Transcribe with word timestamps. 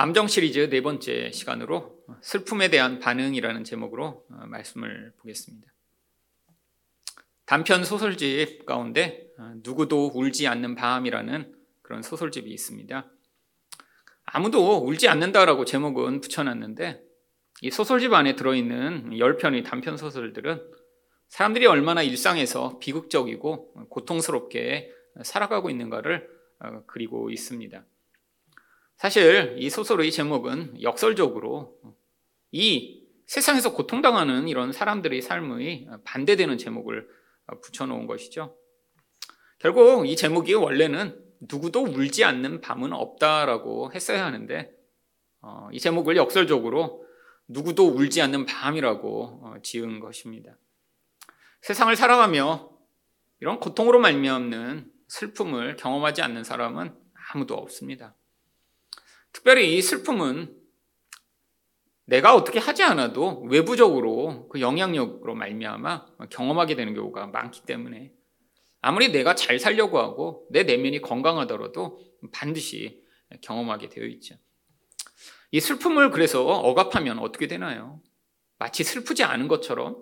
감정 0.00 0.28
시리즈 0.28 0.70
네 0.70 0.80
번째 0.80 1.30
시간으로 1.30 2.02
슬픔에 2.22 2.70
대한 2.70 3.00
반응이라는 3.00 3.64
제목으로 3.64 4.24
어, 4.30 4.46
말씀을 4.46 5.12
보겠습니다. 5.18 5.70
단편 7.44 7.84
소설집 7.84 8.64
가운데 8.64 9.26
어, 9.36 9.52
누구도 9.56 10.10
울지 10.14 10.48
않는 10.48 10.74
밤이라는 10.74 11.54
그런 11.82 12.00
소설집이 12.00 12.50
있습니다. 12.50 13.12
아무도 14.24 14.78
울지 14.78 15.06
않는다라고 15.06 15.66
제목은 15.66 16.22
붙여놨는데 16.22 17.02
이 17.60 17.70
소설집 17.70 18.14
안에 18.14 18.36
들어있는 18.36 19.10
10편의 19.10 19.66
단편 19.66 19.98
소설들은 19.98 20.62
사람들이 21.28 21.66
얼마나 21.66 22.02
일상에서 22.02 22.78
비극적이고 22.78 23.88
고통스럽게 23.90 24.94
살아가고 25.24 25.68
있는가를 25.68 26.26
어, 26.60 26.84
그리고 26.86 27.30
있습니다. 27.30 27.84
사실 29.00 29.56
이 29.58 29.70
소설의 29.70 30.12
제목은 30.12 30.82
역설적으로 30.82 31.74
이 32.52 33.02
세상에서 33.24 33.72
고통당하는 33.72 34.46
이런 34.46 34.72
사람들의 34.72 35.22
삶의 35.22 35.88
반대되는 36.04 36.58
제목을 36.58 37.08
붙여놓은 37.62 38.06
것이죠. 38.06 38.54
결국 39.58 40.06
이 40.06 40.16
제목이 40.16 40.52
원래는 40.52 41.18
누구도 41.40 41.82
울지 41.84 42.24
않는 42.24 42.60
밤은 42.60 42.92
없다라고 42.92 43.90
했어야 43.94 44.26
하는데 44.26 44.70
어, 45.40 45.70
이 45.72 45.80
제목을 45.80 46.18
역설적으로 46.18 47.02
누구도 47.48 47.88
울지 47.88 48.20
않는 48.20 48.44
밤이라고 48.44 49.40
어, 49.44 49.54
지은 49.62 50.00
것입니다. 50.00 50.58
세상을 51.62 51.96
살아가며 51.96 52.70
이런 53.40 53.60
고통으로 53.60 53.98
말미암는 53.98 54.92
슬픔을 55.08 55.76
경험하지 55.76 56.20
않는 56.20 56.44
사람은 56.44 56.94
아무도 57.32 57.54
없습니다. 57.54 58.14
특별히 59.32 59.76
이 59.76 59.82
슬픔은 59.82 60.56
내가 62.04 62.34
어떻게 62.34 62.58
하지 62.58 62.82
않아도 62.82 63.42
외부적으로 63.42 64.48
그 64.48 64.60
영향력으로 64.60 65.34
말미암아 65.34 66.06
경험하게 66.30 66.74
되는 66.74 66.94
경우가 66.94 67.28
많기 67.28 67.62
때문에 67.62 68.12
아무리 68.80 69.12
내가 69.12 69.34
잘 69.34 69.58
살려고 69.60 69.98
하고 69.98 70.46
내 70.50 70.64
내면이 70.64 71.00
건강하더라도 71.02 72.00
반드시 72.32 73.04
경험하게 73.42 73.88
되어 73.88 74.06
있죠. 74.06 74.36
이 75.52 75.60
슬픔을 75.60 76.10
그래서 76.10 76.44
억압하면 76.44 77.18
어떻게 77.18 77.46
되나요? 77.46 78.00
마치 78.58 78.82
슬프지 78.82 79.22
않은 79.22 79.48
것처럼 79.48 79.96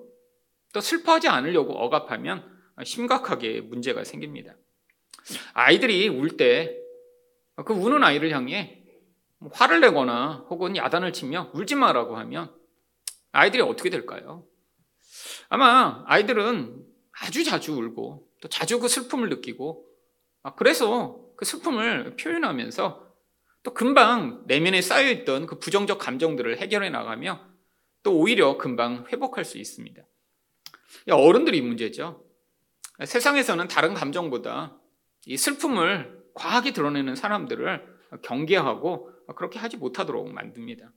또 0.72 0.80
슬퍼하지 0.80 1.28
않으려고 1.28 1.72
억압하면 1.72 2.58
심각하게 2.84 3.60
문제가 3.60 4.04
생깁니다. 4.04 4.56
아이들이 5.52 6.08
울 6.08 6.36
때 6.36 6.78
그 7.64 7.72
우는 7.72 8.04
아이를 8.04 8.30
향해 8.30 8.76
뭐 8.76 8.77
화를 9.52 9.80
내거나 9.80 10.46
혹은 10.50 10.76
야단을 10.76 11.12
치며 11.12 11.50
울지 11.54 11.76
마라고 11.76 12.16
하면 12.16 12.54
아이들이 13.32 13.62
어떻게 13.62 13.90
될까요? 13.90 14.44
아마 15.48 16.02
아이들은 16.06 16.84
아주 17.20 17.44
자주 17.44 17.74
울고 17.74 18.28
또 18.40 18.48
자주 18.48 18.80
그 18.80 18.88
슬픔을 18.88 19.28
느끼고 19.28 19.86
아, 20.42 20.54
그래서 20.54 21.20
그 21.36 21.44
슬픔을 21.44 22.16
표현하면서 22.16 23.08
또 23.62 23.74
금방 23.74 24.44
내면에 24.46 24.80
쌓여있던 24.80 25.46
그 25.46 25.58
부정적 25.58 25.98
감정들을 25.98 26.58
해결해 26.58 26.90
나가며 26.90 27.44
또 28.02 28.16
오히려 28.16 28.56
금방 28.56 29.04
회복할 29.12 29.44
수 29.44 29.58
있습니다. 29.58 30.02
어른들이 31.10 31.60
문제죠. 31.60 32.24
세상에서는 33.04 33.68
다른 33.68 33.94
감정보다 33.94 34.78
이 35.26 35.36
슬픔을 35.36 36.18
과하게 36.34 36.72
드러내는 36.72 37.16
사람들을 37.16 37.98
경계하고 38.22 39.12
그렇게 39.34 39.58
하지 39.58 39.76
못하도록 39.76 40.32
만듭니다. 40.32 40.92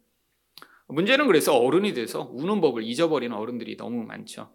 문제는 0.87 1.27
그래서 1.27 1.57
어른이 1.57 1.93
돼서 1.93 2.29
우는 2.33 2.61
법을 2.61 2.83
잊어버리는 2.83 3.35
어른들이 3.35 3.77
너무 3.77 4.03
많죠. 4.03 4.53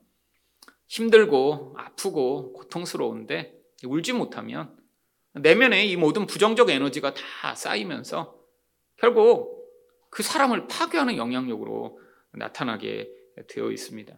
힘들고 0.89 1.75
아프고 1.79 2.53
고통스러운데 2.53 3.59
울지 3.85 4.13
못하면 4.13 4.77
내면에 5.33 5.85
이 5.87 5.97
모든 5.97 6.27
부정적 6.27 6.71
에너지가 6.71 7.15
다 7.15 7.55
쌓이면서 7.55 8.39
결국 8.97 9.57
그 10.11 10.23
사람을 10.23 10.67
파괴하는 10.69 11.17
영향력으로 11.17 12.01
나타나게 12.33 13.11
되어 13.49 13.71
있습니다. 13.71 14.17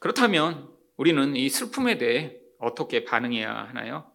그렇다면 0.00 0.68
우리는 0.96 1.36
이 1.36 1.48
슬픔에 1.48 1.98
대해 1.98 2.36
어떻게 2.58 3.04
반응해야 3.04 3.52
하나요? 3.68 4.10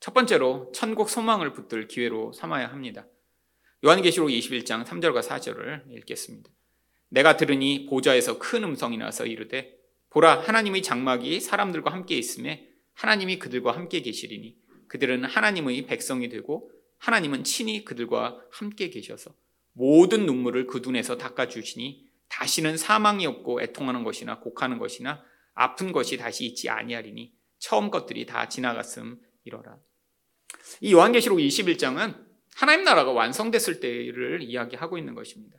첫 0.00 0.14
번째로 0.14 0.70
천국 0.72 1.10
소망을 1.10 1.52
붙들 1.52 1.88
기회로 1.88 2.32
삼아야 2.32 2.68
합니다. 2.68 3.06
요한계시록 3.86 4.30
21장 4.30 4.84
3절과 4.84 5.22
4절을 5.22 5.82
읽겠습니다. 5.98 6.50
내가 7.08 7.36
들으니 7.36 7.86
보좌에서 7.86 8.36
큰 8.36 8.64
음성이 8.64 8.96
나서 8.96 9.26
이르되 9.26 9.76
보라 10.10 10.40
하나님의 10.40 10.82
장막이 10.82 11.38
사람들과 11.40 11.92
함께 11.92 12.16
있음에 12.16 12.68
하나님이 12.94 13.38
그들과 13.38 13.76
함께 13.76 14.00
계시리니 14.02 14.56
그들은 14.88 15.24
하나님의 15.24 15.86
백성이 15.86 16.28
되고 16.28 16.68
하나님은 16.98 17.44
친히 17.44 17.84
그들과 17.84 18.40
함께 18.50 18.90
계셔서 18.90 19.32
모든 19.72 20.26
눈물을 20.26 20.66
그 20.66 20.80
눈에서 20.82 21.16
닦아 21.16 21.46
주시니 21.46 22.08
다시는 22.28 22.76
사망이 22.76 23.24
없고 23.24 23.62
애통하는 23.62 24.02
것이나 24.02 24.40
곡하는 24.40 24.78
것이나 24.78 25.22
아픈 25.54 25.92
것이 25.92 26.16
다시 26.16 26.44
있지 26.44 26.68
아니하리니 26.68 27.32
처음 27.60 27.92
것들이 27.92 28.26
다 28.26 28.48
지나갔음 28.48 29.20
이러라. 29.44 29.78
이 30.80 30.92
요한계시록 30.92 31.38
21장은 31.38 32.25
하나님 32.56 32.84
나라가 32.84 33.12
완성됐을 33.12 33.80
때를 33.80 34.40
이야기하고 34.42 34.96
있는 34.96 35.14
것입니다. 35.14 35.58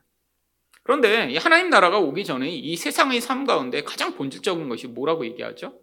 그런데 0.82 1.36
하나님 1.38 1.70
나라가 1.70 2.00
오기 2.00 2.26
전에 2.26 2.50
이 2.50 2.76
세상의 2.76 3.22
삶 3.22 3.46
가운데 3.46 3.84
가장 3.84 4.16
본질적인 4.16 4.68
것이 4.68 4.88
뭐라고 4.88 5.26
얘기하죠? 5.26 5.80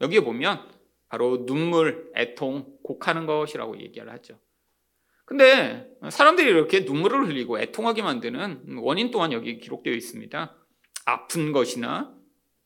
여기에 0.00 0.20
보면 0.20 0.68
바로 1.08 1.46
눈물, 1.46 2.10
애통, 2.16 2.78
곡하는 2.82 3.26
것이라고 3.26 3.80
얘기를 3.80 4.10
하죠. 4.14 4.40
근데 5.24 5.88
사람들이 6.10 6.48
이렇게 6.48 6.80
눈물을 6.80 7.28
흘리고 7.28 7.60
애통하게 7.60 8.02
만드는 8.02 8.78
원인 8.78 9.10
또한 9.12 9.32
여기 9.32 9.58
기록되어 9.58 9.92
있습니다. 9.92 10.56
아픈 11.04 11.52
것이나 11.52 12.12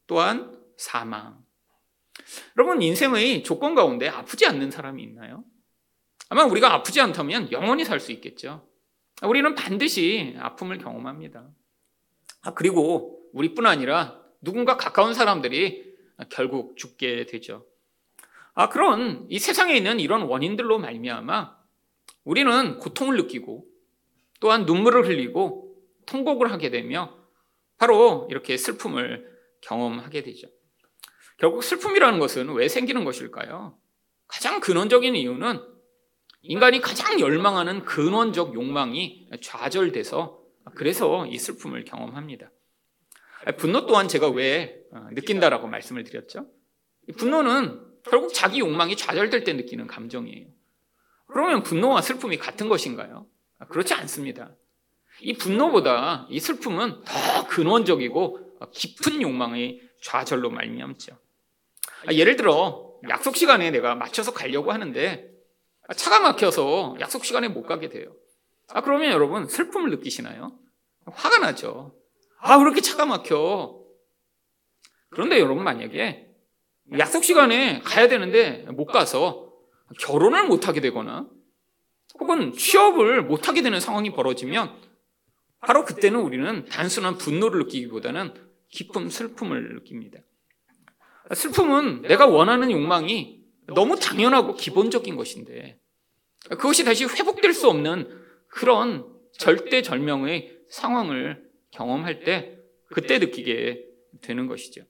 또한 0.06 0.58
사망. 0.78 1.38
여러분, 2.56 2.80
인생의 2.80 3.42
조건 3.42 3.74
가운데 3.74 4.08
아프지 4.08 4.46
않는 4.46 4.70
사람이 4.70 5.02
있나요? 5.02 5.44
아마 6.30 6.44
우리가 6.44 6.72
아프지 6.72 7.00
않다면 7.00 7.50
영원히 7.52 7.84
살 7.84 7.98
수 8.00 8.12
있겠죠. 8.12 8.66
우리는 9.22 9.54
반드시 9.54 10.36
아픔을 10.38 10.78
경험합니다. 10.78 11.50
아, 12.42 12.54
그리고 12.54 13.20
우리뿐 13.34 13.66
아니라 13.66 14.18
누군가 14.40 14.76
가까운 14.76 15.12
사람들이 15.12 15.84
결국 16.30 16.76
죽게 16.76 17.26
되죠. 17.26 17.66
아, 18.54 18.68
그런 18.68 19.26
이 19.28 19.38
세상에 19.38 19.74
있는 19.74 20.00
이런 20.00 20.22
원인들로 20.22 20.78
말미암아 20.78 21.58
우리는 22.24 22.78
고통을 22.78 23.16
느끼고 23.16 23.66
또한 24.38 24.64
눈물을 24.64 25.06
흘리고 25.06 25.74
통곡을 26.06 26.52
하게 26.52 26.70
되며 26.70 27.18
바로 27.76 28.28
이렇게 28.30 28.56
슬픔을 28.56 29.28
경험하게 29.62 30.22
되죠. 30.22 30.48
결국 31.38 31.64
슬픔이라는 31.64 32.18
것은 32.20 32.50
왜 32.52 32.68
생기는 32.68 33.04
것일까요? 33.04 33.76
가장 34.28 34.60
근원적인 34.60 35.16
이유는 35.16 35.79
인간이 36.42 36.80
가장 36.80 37.20
열망하는 37.20 37.84
근원적 37.84 38.54
욕망이 38.54 39.28
좌절돼서 39.42 40.40
그래서 40.74 41.26
이 41.26 41.38
슬픔을 41.38 41.84
경험합니다. 41.84 42.50
분노 43.58 43.86
또한 43.86 44.08
제가 44.08 44.28
왜 44.28 44.80
어, 44.92 45.08
느낀다라고 45.12 45.66
말씀을 45.66 46.04
드렸죠? 46.04 46.46
분노는 47.16 47.80
결국 48.04 48.32
자기 48.34 48.60
욕망이 48.60 48.96
좌절될 48.96 49.44
때 49.44 49.52
느끼는 49.54 49.86
감정이에요. 49.86 50.46
그러면 51.26 51.62
분노와 51.62 52.02
슬픔이 52.02 52.38
같은 52.38 52.68
것인가요? 52.68 53.26
그렇지 53.68 53.94
않습니다. 53.94 54.54
이 55.20 55.34
분노보다 55.34 56.26
이 56.30 56.40
슬픔은 56.40 57.04
더 57.04 57.46
근원적이고 57.48 58.58
깊은 58.72 59.22
욕망의 59.22 59.80
좌절로 60.02 60.50
말미암죠. 60.50 61.16
예를 62.12 62.36
들어 62.36 62.94
약속 63.08 63.36
시간에 63.36 63.70
내가 63.70 63.94
맞춰서 63.94 64.32
가려고 64.32 64.72
하는데 64.72 65.28
아, 65.28 65.39
차가 65.96 66.20
막혀서 66.20 66.96
약속 67.00 67.24
시간에 67.24 67.48
못 67.48 67.62
가게 67.62 67.88
돼요. 67.88 68.14
아, 68.68 68.82
그러면 68.82 69.10
여러분 69.10 69.46
슬픔을 69.48 69.90
느끼시나요? 69.90 70.58
화가 71.06 71.38
나죠. 71.38 71.96
아, 72.38 72.56
왜 72.56 72.62
이렇게 72.62 72.80
차가 72.80 73.06
막혀? 73.06 73.80
그런데 75.10 75.40
여러분 75.40 75.64
만약에 75.64 76.28
약속 76.98 77.24
시간에 77.24 77.80
가야 77.80 78.08
되는데 78.08 78.64
못 78.72 78.86
가서 78.86 79.52
결혼을 79.98 80.46
못 80.46 80.68
하게 80.68 80.80
되거나 80.80 81.28
혹은 82.18 82.52
취업을 82.52 83.22
못 83.22 83.48
하게 83.48 83.62
되는 83.62 83.80
상황이 83.80 84.12
벌어지면 84.12 84.76
바로 85.60 85.84
그때는 85.84 86.20
우리는 86.20 86.64
단순한 86.66 87.18
분노를 87.18 87.60
느끼기보다는 87.64 88.34
기쁨, 88.68 89.08
슬픔을 89.08 89.74
느낍니다. 89.74 90.20
슬픔은 91.34 92.02
내가 92.02 92.26
원하는 92.26 92.70
욕망이 92.70 93.40
너무 93.66 93.98
당연하고 93.98 94.54
기본적인 94.54 95.16
것인데 95.16 95.79
그것이 96.48 96.84
다시 96.84 97.04
회복될 97.04 97.52
수 97.52 97.68
없는 97.68 98.08
그런 98.48 99.06
절대절명의 99.32 100.58
상황을 100.68 101.48
경험할 101.70 102.24
때 102.24 102.58
그때 102.92 103.18
느끼게 103.18 103.84
되는 104.22 104.46
것이죠. 104.46 104.82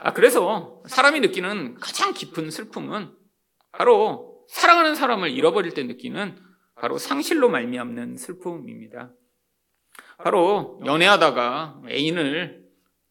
아, 0.00 0.12
그래서 0.12 0.82
사람이 0.86 1.20
느끼는 1.20 1.76
가장 1.76 2.12
깊은 2.12 2.50
슬픔은 2.50 3.10
바로 3.72 4.44
사랑하는 4.48 4.94
사람을 4.94 5.30
잃어버릴 5.30 5.72
때 5.72 5.82
느끼는 5.84 6.38
바로 6.74 6.98
상실로 6.98 7.48
말미암는 7.48 8.16
슬픔입니다. 8.18 9.12
바로 10.18 10.80
연애하다가 10.84 11.82
애인을 11.88 12.66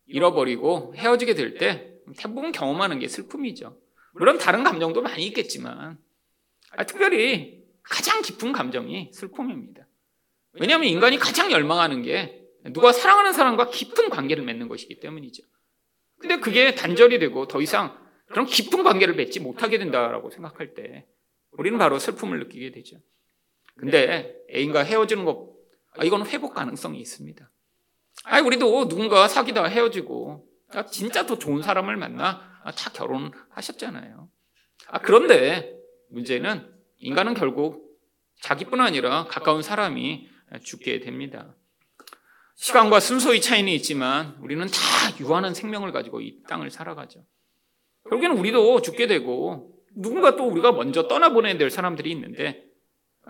잃어버리고 0.07 0.93
헤어지게 0.95 1.33
될 1.33 1.57
때 1.57 1.91
대부분 2.17 2.51
경험하는 2.51 2.99
게 2.99 3.07
슬픔이죠. 3.07 3.79
물론 4.13 4.37
다른 4.37 4.63
감정도 4.63 5.01
많이 5.01 5.25
있겠지만 5.27 5.97
아, 6.77 6.83
특별히 6.83 7.63
가장 7.83 8.21
깊은 8.21 8.51
감정이 8.51 9.11
슬픔입니다. 9.13 9.87
왜냐하면 10.53 10.87
인간이 10.87 11.17
가장 11.17 11.51
열망하는 11.51 12.01
게 12.01 12.41
누가 12.71 12.91
사랑하는 12.91 13.33
사람과 13.33 13.69
깊은 13.69 14.09
관계를 14.09 14.43
맺는 14.43 14.67
것이기 14.67 14.99
때문이죠. 14.99 15.43
근데 16.19 16.39
그게 16.39 16.73
단절이 16.73 17.19
되고 17.19 17.47
더 17.47 17.61
이상 17.61 17.97
그런 18.27 18.45
깊은 18.45 18.83
관계를 18.83 19.15
맺지 19.15 19.39
못하게 19.39 19.77
된다라고 19.77 20.31
생각할 20.31 20.73
때 20.73 21.05
우리는 21.51 21.77
바로 21.77 21.99
슬픔을 21.99 22.39
느끼게 22.39 22.71
되죠. 22.71 22.97
근데 23.77 24.35
애인과 24.53 24.83
헤어지는 24.83 25.25
것, 25.25 25.53
아, 25.97 26.03
이건 26.03 26.25
회복 26.25 26.53
가능성이 26.53 26.99
있습니다. 26.99 27.49
아, 28.23 28.41
우리도 28.41 28.87
누군가 28.87 29.27
사귀다가 29.27 29.67
헤어지고, 29.67 30.47
아, 30.69 30.85
진짜 30.85 31.25
더 31.25 31.37
좋은 31.37 31.61
사람을 31.61 31.97
만나, 31.97 32.59
아, 32.63 32.71
다 32.71 32.89
결혼하셨잖아요. 32.91 34.29
아, 34.87 34.99
그런데 34.99 35.74
문제는 36.15 36.65
인간은 36.99 37.33
결국 37.33 37.99
자기뿐 38.41 38.79
아니라 38.79 39.25
가까운 39.25 39.61
사람이 39.61 40.29
죽게 40.63 41.01
됩니다. 41.01 41.55
시간과 42.55 43.01
순서의 43.01 43.41
차이는 43.41 43.71
있지만 43.73 44.37
우리는 44.39 44.65
다 44.65 45.19
유한한 45.19 45.53
생명을 45.53 45.91
가지고 45.91 46.21
이 46.21 46.41
땅을 46.47 46.71
살아가죠. 46.71 47.25
결국에는 48.09 48.37
우리도 48.37 48.81
죽게 48.81 49.07
되고 49.07 49.77
누군가 49.93 50.37
또 50.37 50.47
우리가 50.47 50.71
먼저 50.71 51.07
떠나보내야 51.09 51.57
될 51.57 51.69
사람들이 51.69 52.11
있는데 52.11 52.63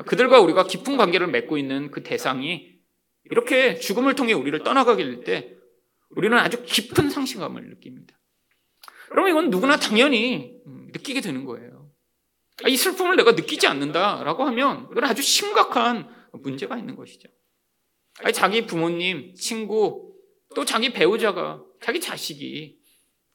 그들과 0.05 0.39
우리가 0.41 0.65
깊은 0.65 0.95
관계를 0.97 1.27
맺고 1.27 1.57
있는 1.57 1.89
그 1.89 2.03
대상이 2.03 2.75
이렇게 3.23 3.75
죽음을 3.75 4.13
통해 4.13 4.33
우리를 4.33 4.63
떠나가게 4.63 5.03
될 5.03 5.23
때 5.23 5.55
우리는 6.09 6.37
아주 6.37 6.63
깊은 6.63 7.09
상실감을 7.09 7.67
느낍니다. 7.67 8.15
그러면 9.09 9.31
이건 9.31 9.49
누구나 9.49 9.77
당연히 9.77 10.61
느끼게 10.65 11.21
되는 11.21 11.45
거예요. 11.45 11.84
이 12.67 12.77
슬픔을 12.77 13.17
내가 13.17 13.33
느끼지 13.33 13.67
않는다라고 13.67 14.43
하면 14.45 14.87
이건 14.91 15.03
아주 15.03 15.21
심각한 15.21 16.07
문제가 16.31 16.77
있는 16.77 16.95
것이죠. 16.95 17.27
아니, 18.23 18.33
자기 18.33 18.65
부모님, 18.65 19.33
친구, 19.35 20.13
또 20.55 20.63
자기 20.63 20.93
배우자가, 20.93 21.61
자기 21.81 21.99
자식이, 21.99 22.77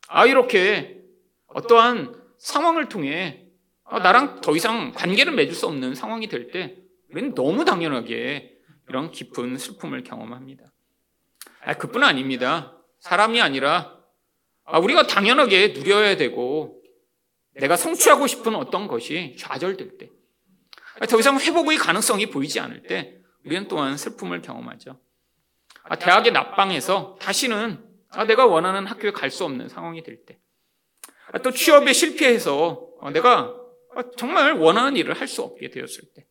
아, 0.08 0.26
이렇게 0.26 1.02
어떠한 1.46 2.14
상황을 2.38 2.88
통해 2.88 3.46
아, 3.84 3.98
나랑 3.98 4.40
더 4.40 4.54
이상 4.54 4.92
관계를 4.92 5.34
맺을 5.34 5.52
수 5.52 5.66
없는 5.66 5.94
상황이 5.94 6.28
될 6.28 6.50
때, 6.50 6.76
우리는 7.10 7.34
너무 7.34 7.64
당연하게 7.64 8.56
이런 8.88 9.10
깊은 9.10 9.58
슬픔을 9.58 10.04
경험합니다. 10.04 10.64
아, 11.64 11.74
그뿐 11.74 12.04
아닙니다. 12.04 12.78
사람이 13.00 13.40
아니라, 13.40 13.98
아, 14.64 14.78
우리가 14.78 15.08
당연하게 15.08 15.68
누려야 15.68 16.16
되고, 16.16 16.79
내가 17.54 17.76
성취하고 17.76 18.26
싶은 18.26 18.54
어떤 18.54 18.86
것이 18.86 19.36
좌절될 19.38 19.98
때, 19.98 20.10
아, 21.00 21.06
더 21.06 21.18
이상 21.18 21.38
회복의 21.38 21.78
가능성이 21.78 22.26
보이지 22.26 22.60
않을 22.60 22.82
때, 22.84 23.16
우리는 23.44 23.68
또한 23.68 23.96
슬픔을 23.96 24.42
경험하죠. 24.42 25.00
아, 25.84 25.96
대학에 25.96 26.30
납방해서 26.30 27.16
다시는 27.20 27.84
아, 28.10 28.24
내가 28.24 28.46
원하는 28.46 28.86
학교에 28.86 29.12
갈 29.12 29.30
수 29.30 29.44
없는 29.44 29.68
상황이 29.68 30.02
될 30.02 30.24
때, 30.26 30.38
아, 31.32 31.38
또 31.38 31.50
취업에 31.50 31.92
실패해서 31.92 32.88
아, 33.00 33.10
내가 33.10 33.54
정말 34.16 34.52
원하는 34.52 34.96
일을 34.96 35.14
할 35.14 35.26
수 35.28 35.42
없게 35.42 35.70
되었을 35.70 36.04
때, 36.14 36.26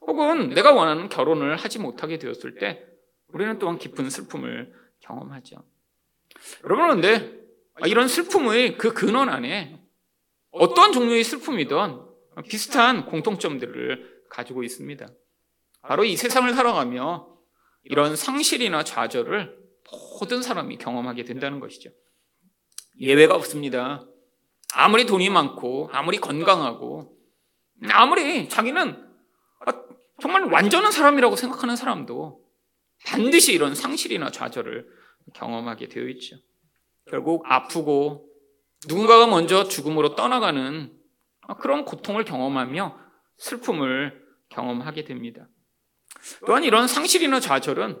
혹은 0.00 0.50
내가 0.50 0.72
원하는 0.72 1.08
결혼을 1.08 1.56
하지 1.56 1.78
못하게 1.78 2.18
되었을 2.18 2.56
때, 2.56 2.84
우리는 3.28 3.58
또한 3.58 3.78
깊은 3.78 4.08
슬픔을 4.08 4.72
경험하죠. 5.00 5.56
여러분, 6.64 6.86
그런데 6.86 7.32
이런 7.86 8.08
슬픔의 8.08 8.78
그 8.78 8.92
근원 8.92 9.28
안에 9.28 9.75
어떠한 10.50 10.92
종류의 10.92 11.24
슬픔이든 11.24 12.00
비슷한 12.48 13.06
공통점들을 13.06 14.24
가지고 14.30 14.62
있습니다. 14.62 15.06
바로 15.82 16.04
이 16.04 16.16
세상을 16.16 16.52
살아가며 16.52 17.28
이런 17.84 18.16
상실이나 18.16 18.82
좌절을 18.84 19.56
모든 20.18 20.42
사람이 20.42 20.78
경험하게 20.78 21.24
된다는 21.24 21.60
것이죠. 21.60 21.90
예외가 23.00 23.34
없습니다. 23.36 24.04
아무리 24.74 25.06
돈이 25.06 25.30
많고, 25.30 25.88
아무리 25.92 26.18
건강하고, 26.18 27.16
아무리 27.90 28.48
자기는 28.48 29.06
정말 30.20 30.44
완전한 30.44 30.90
사람이라고 30.90 31.36
생각하는 31.36 31.76
사람도 31.76 32.42
반드시 33.04 33.52
이런 33.52 33.74
상실이나 33.74 34.30
좌절을 34.30 34.88
경험하게 35.34 35.88
되어 35.88 36.08
있죠. 36.08 36.36
결국 37.08 37.44
아프고 37.46 38.28
누군가가 38.86 39.26
먼저 39.26 39.64
죽음으로 39.64 40.14
떠나가는 40.14 40.92
그런 41.60 41.84
고통을 41.84 42.24
경험하며 42.24 42.98
슬픔을 43.38 44.24
경험하게 44.48 45.04
됩니다. 45.04 45.48
또한 46.46 46.64
이런 46.64 46.88
상실이나 46.88 47.40
좌절은 47.40 47.98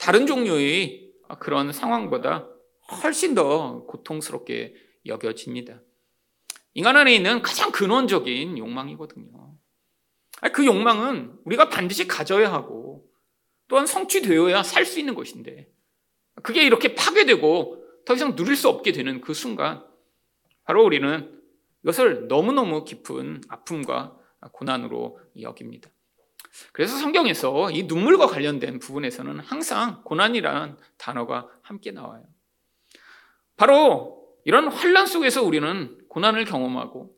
다른 0.00 0.26
종류의 0.26 1.12
그런 1.38 1.72
상황보다 1.72 2.48
훨씬 3.02 3.34
더 3.34 3.84
고통스럽게 3.84 4.74
여겨집니다. 5.06 5.80
인간 6.74 6.96
안에 6.96 7.14
있는 7.14 7.42
가장 7.42 7.70
근원적인 7.72 8.58
욕망이거든요. 8.58 9.54
그 10.52 10.64
욕망은 10.64 11.38
우리가 11.44 11.68
반드시 11.68 12.06
가져야 12.06 12.52
하고 12.52 13.04
또한 13.66 13.86
성취되어야 13.86 14.62
살 14.62 14.84
수 14.86 14.98
있는 14.98 15.14
것인데 15.14 15.68
그게 16.42 16.62
이렇게 16.64 16.94
파괴되고 16.94 17.84
더 18.06 18.14
이상 18.14 18.34
누릴 18.36 18.56
수 18.56 18.68
없게 18.68 18.92
되는 18.92 19.20
그 19.20 19.34
순간 19.34 19.84
바로 20.68 20.84
우리는 20.84 21.40
이것을 21.82 22.28
너무너무 22.28 22.84
깊은 22.84 23.40
아픔과 23.48 24.14
고난으로 24.52 25.18
여깁니다. 25.40 25.88
그래서 26.72 26.98
성경에서 26.98 27.70
이 27.70 27.84
눈물과 27.84 28.26
관련된 28.26 28.78
부분에서는 28.78 29.40
항상 29.40 30.02
고난이라는 30.04 30.76
단어가 30.98 31.48
함께 31.62 31.90
나와요. 31.90 32.22
바로 33.56 34.28
이런 34.44 34.68
환란 34.68 35.06
속에서 35.06 35.42
우리는 35.42 35.96
고난을 36.10 36.44
경험하고 36.44 37.16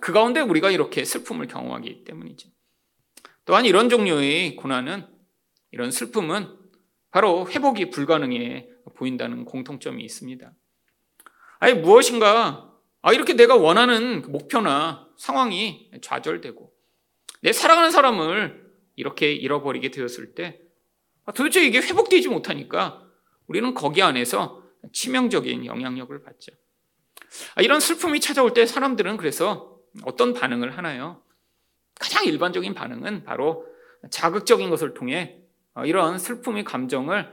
그 0.00 0.14
가운데 0.14 0.40
우리가 0.40 0.70
이렇게 0.70 1.04
슬픔을 1.04 1.48
경험하기 1.48 2.04
때문이죠. 2.04 2.48
또한 3.44 3.66
이런 3.66 3.90
종류의 3.90 4.56
고난은 4.56 5.06
이런 5.70 5.90
슬픔은 5.90 6.48
바로 7.10 7.46
회복이 7.46 7.90
불가능해 7.90 8.70
보인다는 8.96 9.44
공통점이 9.44 10.02
있습니다. 10.02 10.50
아니 11.58 11.74
무엇인가 11.74 12.72
아 13.06 13.12
이렇게 13.12 13.34
내가 13.34 13.54
원하는 13.54 14.32
목표나 14.32 15.08
상황이 15.16 15.92
좌절되고 16.02 16.72
내 17.40 17.52
사랑하는 17.52 17.92
사람을 17.92 18.68
이렇게 18.96 19.32
잃어버리게 19.32 19.92
되었을 19.92 20.34
때 20.34 20.60
아, 21.24 21.30
도대체 21.30 21.64
이게 21.64 21.78
회복되지 21.78 22.28
못하니까 22.28 23.08
우리는 23.46 23.74
거기 23.74 24.02
안에서 24.02 24.60
치명적인 24.92 25.66
영향력을 25.66 26.20
받죠. 26.20 26.50
아, 27.54 27.62
이런 27.62 27.78
슬픔이 27.78 28.18
찾아올 28.18 28.52
때 28.54 28.66
사람들은 28.66 29.18
그래서 29.18 29.78
어떤 30.02 30.34
반응을 30.34 30.76
하나요? 30.76 31.22
가장 32.00 32.24
일반적인 32.24 32.74
반응은 32.74 33.22
바로 33.22 33.68
자극적인 34.10 34.68
것을 34.68 34.94
통해 34.94 35.38
어, 35.74 35.84
이런 35.84 36.18
슬픔의 36.18 36.64
감정을 36.64 37.32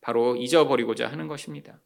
바로 0.00 0.36
잊어버리고자 0.36 1.08
하는 1.10 1.26
것입니다. 1.26 1.80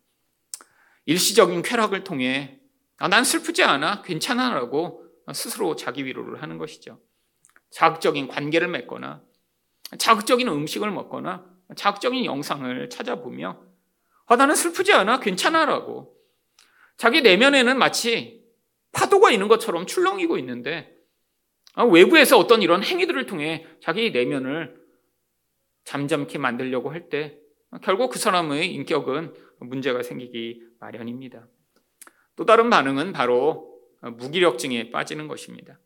일시적인 1.07 1.63
쾌락을 1.63 2.05
통해 2.05 2.60
아, 3.01 3.09
난 3.09 3.25
슬프지 3.25 3.63
않아 3.63 4.03
괜찮아라고 4.03 5.03
스스로 5.33 5.75
자기 5.75 6.05
위로를 6.05 6.43
하는 6.43 6.59
것이죠. 6.59 7.01
자극적인 7.71 8.29
관계를 8.29 8.69
맺거나 8.69 9.23
자극적인 9.99 10.47
음식을 10.47 10.91
먹거나 10.91 11.47
자극적인 11.77 12.27
영상을 12.27 12.91
찾아보며 12.91 13.59
아, 14.27 14.37
나는 14.37 14.55
슬프지 14.55 14.93
않아 14.93 15.21
괜찮아라고 15.21 16.15
자기 16.99 17.23
내면에는 17.23 17.79
마치 17.79 18.45
파도가 18.93 19.31
있는 19.31 19.49
것처럼 19.49 19.87
출렁이고 19.87 20.37
있는데 20.37 20.95
아, 21.73 21.85
외부에서 21.85 22.37
어떤 22.37 22.61
이런 22.61 22.85
행위들을 22.85 23.25
통해 23.25 23.67
자기 23.81 24.11
내면을 24.11 24.79
잠잠케 25.85 26.37
만들려고 26.37 26.91
할 26.93 27.09
때 27.09 27.39
결국 27.83 28.11
그 28.11 28.19
사람의 28.19 28.75
인격은 28.75 29.33
문제가 29.61 30.03
생기기 30.03 30.61
마련입니다. 30.81 31.47
또 32.37 32.45
다른 32.45 32.71
반응은 32.71 33.13
바로 33.13 33.79
무기력증에 34.01 34.91
빠지는 34.91 35.29
것입니다. 35.29 35.79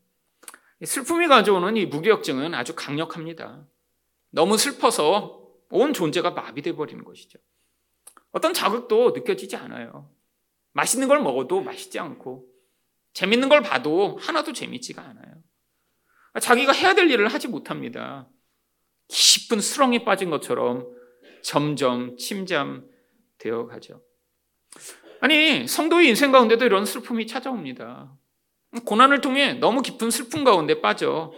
슬픔이 0.84 1.28
가져오는 1.28 1.76
이 1.76 1.86
무기력증은 1.86 2.54
아주 2.54 2.74
강력합니다. 2.74 3.66
너무 4.30 4.58
슬퍼서 4.58 5.42
온 5.70 5.92
존재가 5.92 6.32
마비돼 6.32 6.72
버리는 6.72 7.02
것이죠. 7.04 7.38
어떤 8.32 8.52
자극도 8.52 9.10
느껴지지 9.10 9.56
않아요. 9.56 10.10
맛있는 10.72 11.08
걸 11.08 11.20
먹어도 11.20 11.62
맛있지 11.62 11.98
않고 11.98 12.46
재밌는 13.12 13.48
걸 13.48 13.62
봐도 13.62 14.18
하나도 14.20 14.52
재밌지가 14.52 15.02
않아요. 15.02 15.42
자기가 16.40 16.72
해야 16.72 16.94
될 16.94 17.10
일을 17.10 17.28
하지 17.28 17.46
못합니다. 17.46 18.28
깊은 19.08 19.60
수렁에 19.60 20.04
빠진 20.04 20.30
것처럼 20.30 20.92
점점 21.42 22.16
침잠되어 22.16 23.66
가죠. 23.68 24.02
아니, 25.20 25.66
성도의 25.66 26.08
인생 26.08 26.32
가운데도 26.32 26.64
이런 26.64 26.84
슬픔이 26.84 27.26
찾아옵니다. 27.26 28.12
고난을 28.84 29.20
통해 29.20 29.54
너무 29.54 29.82
깊은 29.82 30.10
슬픔 30.10 30.44
가운데 30.44 30.80
빠져. 30.80 31.32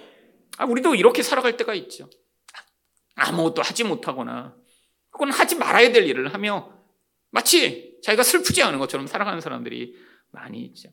아, 0.59 0.65
우리도 0.65 0.95
이렇게 0.95 1.23
살아갈 1.23 1.57
때가 1.57 1.75
있죠. 1.75 2.09
아무것도 3.15 3.63
하지 3.63 3.85
못하거나, 3.85 4.55
혹은 5.15 5.31
하지 5.31 5.57
말아야 5.57 5.93
될 5.93 6.07
일을 6.07 6.33
하며, 6.35 6.73
마치 7.31 7.99
자기가 8.03 8.23
슬프지 8.23 8.63
않은 8.63 8.79
것처럼 8.79 9.07
살아가는 9.07 9.41
사람들이 9.41 9.95
많이 10.33 10.61
있죠. 10.65 10.91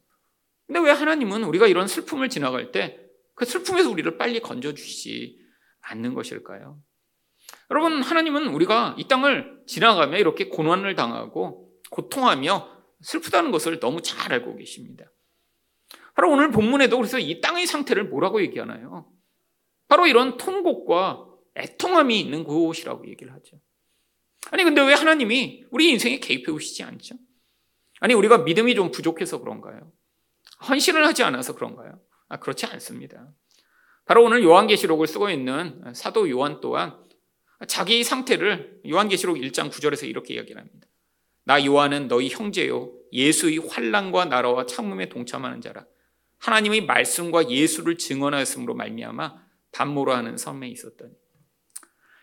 근데 0.68 0.80
왜 0.80 0.92
하나님은 0.92 1.44
우리가 1.44 1.68
이런 1.68 1.88
슬픔을 1.88 2.30
지나갈 2.30 2.72
때 2.72 3.04
그 3.36 3.46
슬픔에서 3.46 3.90
우리를 3.90 4.18
빨리 4.18 4.40
건져주시지 4.40 5.40
않는 5.82 6.14
것일까요? 6.14 6.80
여러분, 7.72 8.02
하나님은 8.02 8.48
우리가 8.48 8.96
이 8.98 9.08
땅을 9.08 9.64
지나가며 9.68 10.18
이렇게 10.18 10.50
고난을 10.50 10.96
당하고 10.96 11.72
고통하며 11.90 12.73
슬프다는 13.04 13.52
것을 13.52 13.80
너무 13.80 14.02
잘 14.02 14.34
알고 14.34 14.56
계십니다. 14.58 15.06
바로 16.16 16.32
오늘 16.32 16.52
본문에도 16.52 16.98
그래서 16.98 17.20
이 17.20 17.42
땅의 17.42 17.68
상태를 17.68 18.06
뭐라고 18.06 18.42
얘기하나요? 18.42 19.12
바로 19.88 20.08
이런 20.08 20.38
통곡과 20.38 21.28
애통함이 21.56 22.20
있는 22.20 22.44
곳이라고 22.44 23.08
얘기를 23.08 23.34
하죠. 23.34 23.60
아니, 24.52 24.64
근데 24.64 24.82
왜 24.82 24.94
하나님이 24.94 25.66
우리 25.72 25.90
인생에 25.92 26.20
개입해 26.20 26.52
오시지 26.52 26.84
않죠? 26.84 27.16
아니, 28.00 28.14
우리가 28.14 28.40
믿음이 28.40 28.76
좀 28.76 28.92
부족해서 28.92 29.40
그런가요? 29.40 29.92
헌신을 30.68 31.06
하지 31.06 31.24
않아서 31.24 31.56
그런가요? 31.56 32.02
아, 32.28 32.38
그렇지 32.40 32.66
않습니다. 32.66 33.32
바로 34.06 34.24
오늘 34.24 34.44
요한계시록을 34.44 35.08
쓰고 35.08 35.30
있는 35.30 35.94
사도 35.94 36.30
요한 36.30 36.60
또한 36.60 37.02
자기 37.68 38.04
상태를 38.04 38.82
요한계시록 38.90 39.38
1장 39.38 39.72
9절에서 39.72 40.08
이렇게 40.08 40.34
이야기합니다. 40.34 40.88
나 41.44 41.64
요한은 41.66 42.08
너희 42.08 42.30
형제요 42.30 42.92
예수의 43.12 43.60
환란과 43.60 44.26
나라와 44.26 44.66
참음에 44.66 45.10
동참하는 45.10 45.62
자라. 45.62 45.86
하나님의 46.40 46.86
말씀과 46.86 47.50
예수를 47.50 47.98
증언하였으므로 47.98 48.76
말미암아 48.76 49.44
반모로 49.72 50.14
하는 50.14 50.38
섬에 50.38 50.68
있었더니. 50.68 51.12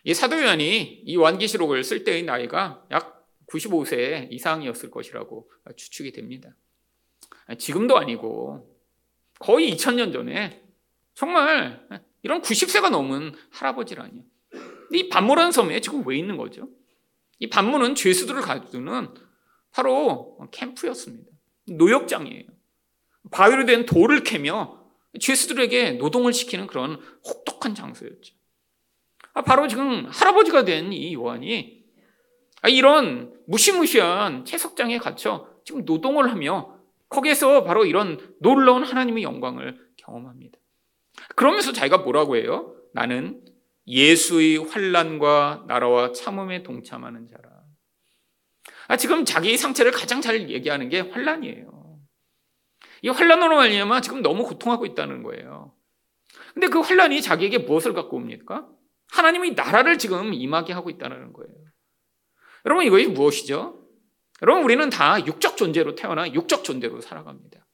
이 0.05 0.15
사도 0.15 0.41
요한이 0.41 1.03
이 1.05 1.15
요한계시록을 1.15 1.85
쓸 1.85 2.05
때의 2.05 2.25
나이가 2.25 2.85
약 2.91 3.27
95세 3.47 4.29
이상이었을 4.31 4.91
것이라고 4.91 5.51
추측이 5.77 6.13
됩니다. 6.13 6.55
지금도 7.59 7.99
아니고 7.99 8.77
거의 9.39 9.73
2000년 9.75 10.13
전에 10.13 10.63
정말 11.15 11.87
이런 12.23 12.43
90세가 12.43 12.91
넘은 12.91 13.35
할아버지라니요. 13.51 14.23
이 14.93 15.09
반모라는 15.09 15.53
섬에 15.53 15.81
지금 15.81 16.07
왜 16.07 16.19
있는 16.19 16.37
거죠? 16.37 16.69
이 17.41 17.49
반모는 17.49 17.95
죄수들을 17.95 18.41
가두는 18.43 19.15
바로 19.73 20.39
캠프였습니다. 20.53 21.31
노역장이에요. 21.69 22.45
바위로 23.31 23.67
된 23.67 23.87
돌을 23.87 24.23
캐며 24.23 24.81
죄수들에게 25.19 25.93
노동을 25.93 26.33
시키는 26.33 26.67
그런 26.67 27.01
혹독한 27.27 27.75
장소였죠. 27.75 28.35
아, 29.33 29.43
바로 29.43 29.69
지금 29.69 30.07
할아버지가 30.07 30.65
된 30.65 30.93
이 30.93 31.15
요한이 31.15 31.85
아, 32.63 32.69
이런 32.69 33.35
무시무시한 33.47 34.45
채석장에 34.45 34.99
갇혀 34.99 35.49
지금 35.65 35.85
노동을 35.85 36.31
하며 36.31 36.77
거기에서 37.09 37.65
바로 37.65 37.85
이런 37.87 38.35
놀라운 38.41 38.85
하나님의 38.85 39.23
영광을 39.23 39.91
경험합니다. 39.97 40.59
그러면서 41.37 41.73
자기가 41.73 41.99
뭐라고 41.99 42.37
해요? 42.37 42.75
나는 42.93 43.43
예수의 43.91 44.59
환란과 44.59 45.65
나라와 45.67 46.13
참음에 46.13 46.63
동참하는 46.63 47.27
자라. 47.27 47.51
아, 48.89 48.97
지금 48.97 49.25
자기 49.25 49.57
상태를 49.57 49.93
가장 49.93 50.21
잘 50.21 50.49
얘기하는 50.49 50.89
게 50.89 51.01
환란이에요. 51.01 51.99
이 53.03 53.09
환란으로 53.09 53.57
말미암아 53.57 54.01
지금 54.01 54.23
너무 54.23 54.45
고통하고 54.45 54.87
있다는 54.87 55.23
거예요. 55.23 55.75
근데 56.55 56.69
그 56.69 56.81
환란이 56.81 57.23
자기에게 57.23 57.59
무엇을 57.59 57.93
갖고 57.93 58.17
옵니까? 58.17 58.69
하나님의 59.13 59.55
나라를 59.55 59.99
지금 59.99 60.33
임하게 60.33 60.73
하고 60.73 60.91
있다는 60.91 61.33
거예요. 61.33 61.55
여러분 62.65 62.85
이것이 62.85 63.09
무엇이죠? 63.09 63.81
여러분, 64.43 64.65
우리는 64.65 64.89
다 64.89 65.25
육적 65.27 65.57
존재로 65.57 65.95
태어나 65.95 66.33
육적 66.33 66.65
존재로 66.65 67.01
살아갑니다. 67.01 67.67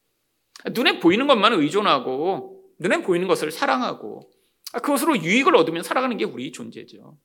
눈에 0.72 0.98
보이는 0.98 1.26
것만 1.26 1.52
의존하고, 1.52 2.64
눈에 2.80 3.02
보이는 3.02 3.28
것을 3.28 3.52
사랑하고, 3.52 4.30
그것으로 4.72 5.16
유익을 5.22 5.56
얻으면 5.56 5.82
살아가는 5.82 6.16
게 6.16 6.24
우리 6.24 6.52
존재죠. 6.52 7.18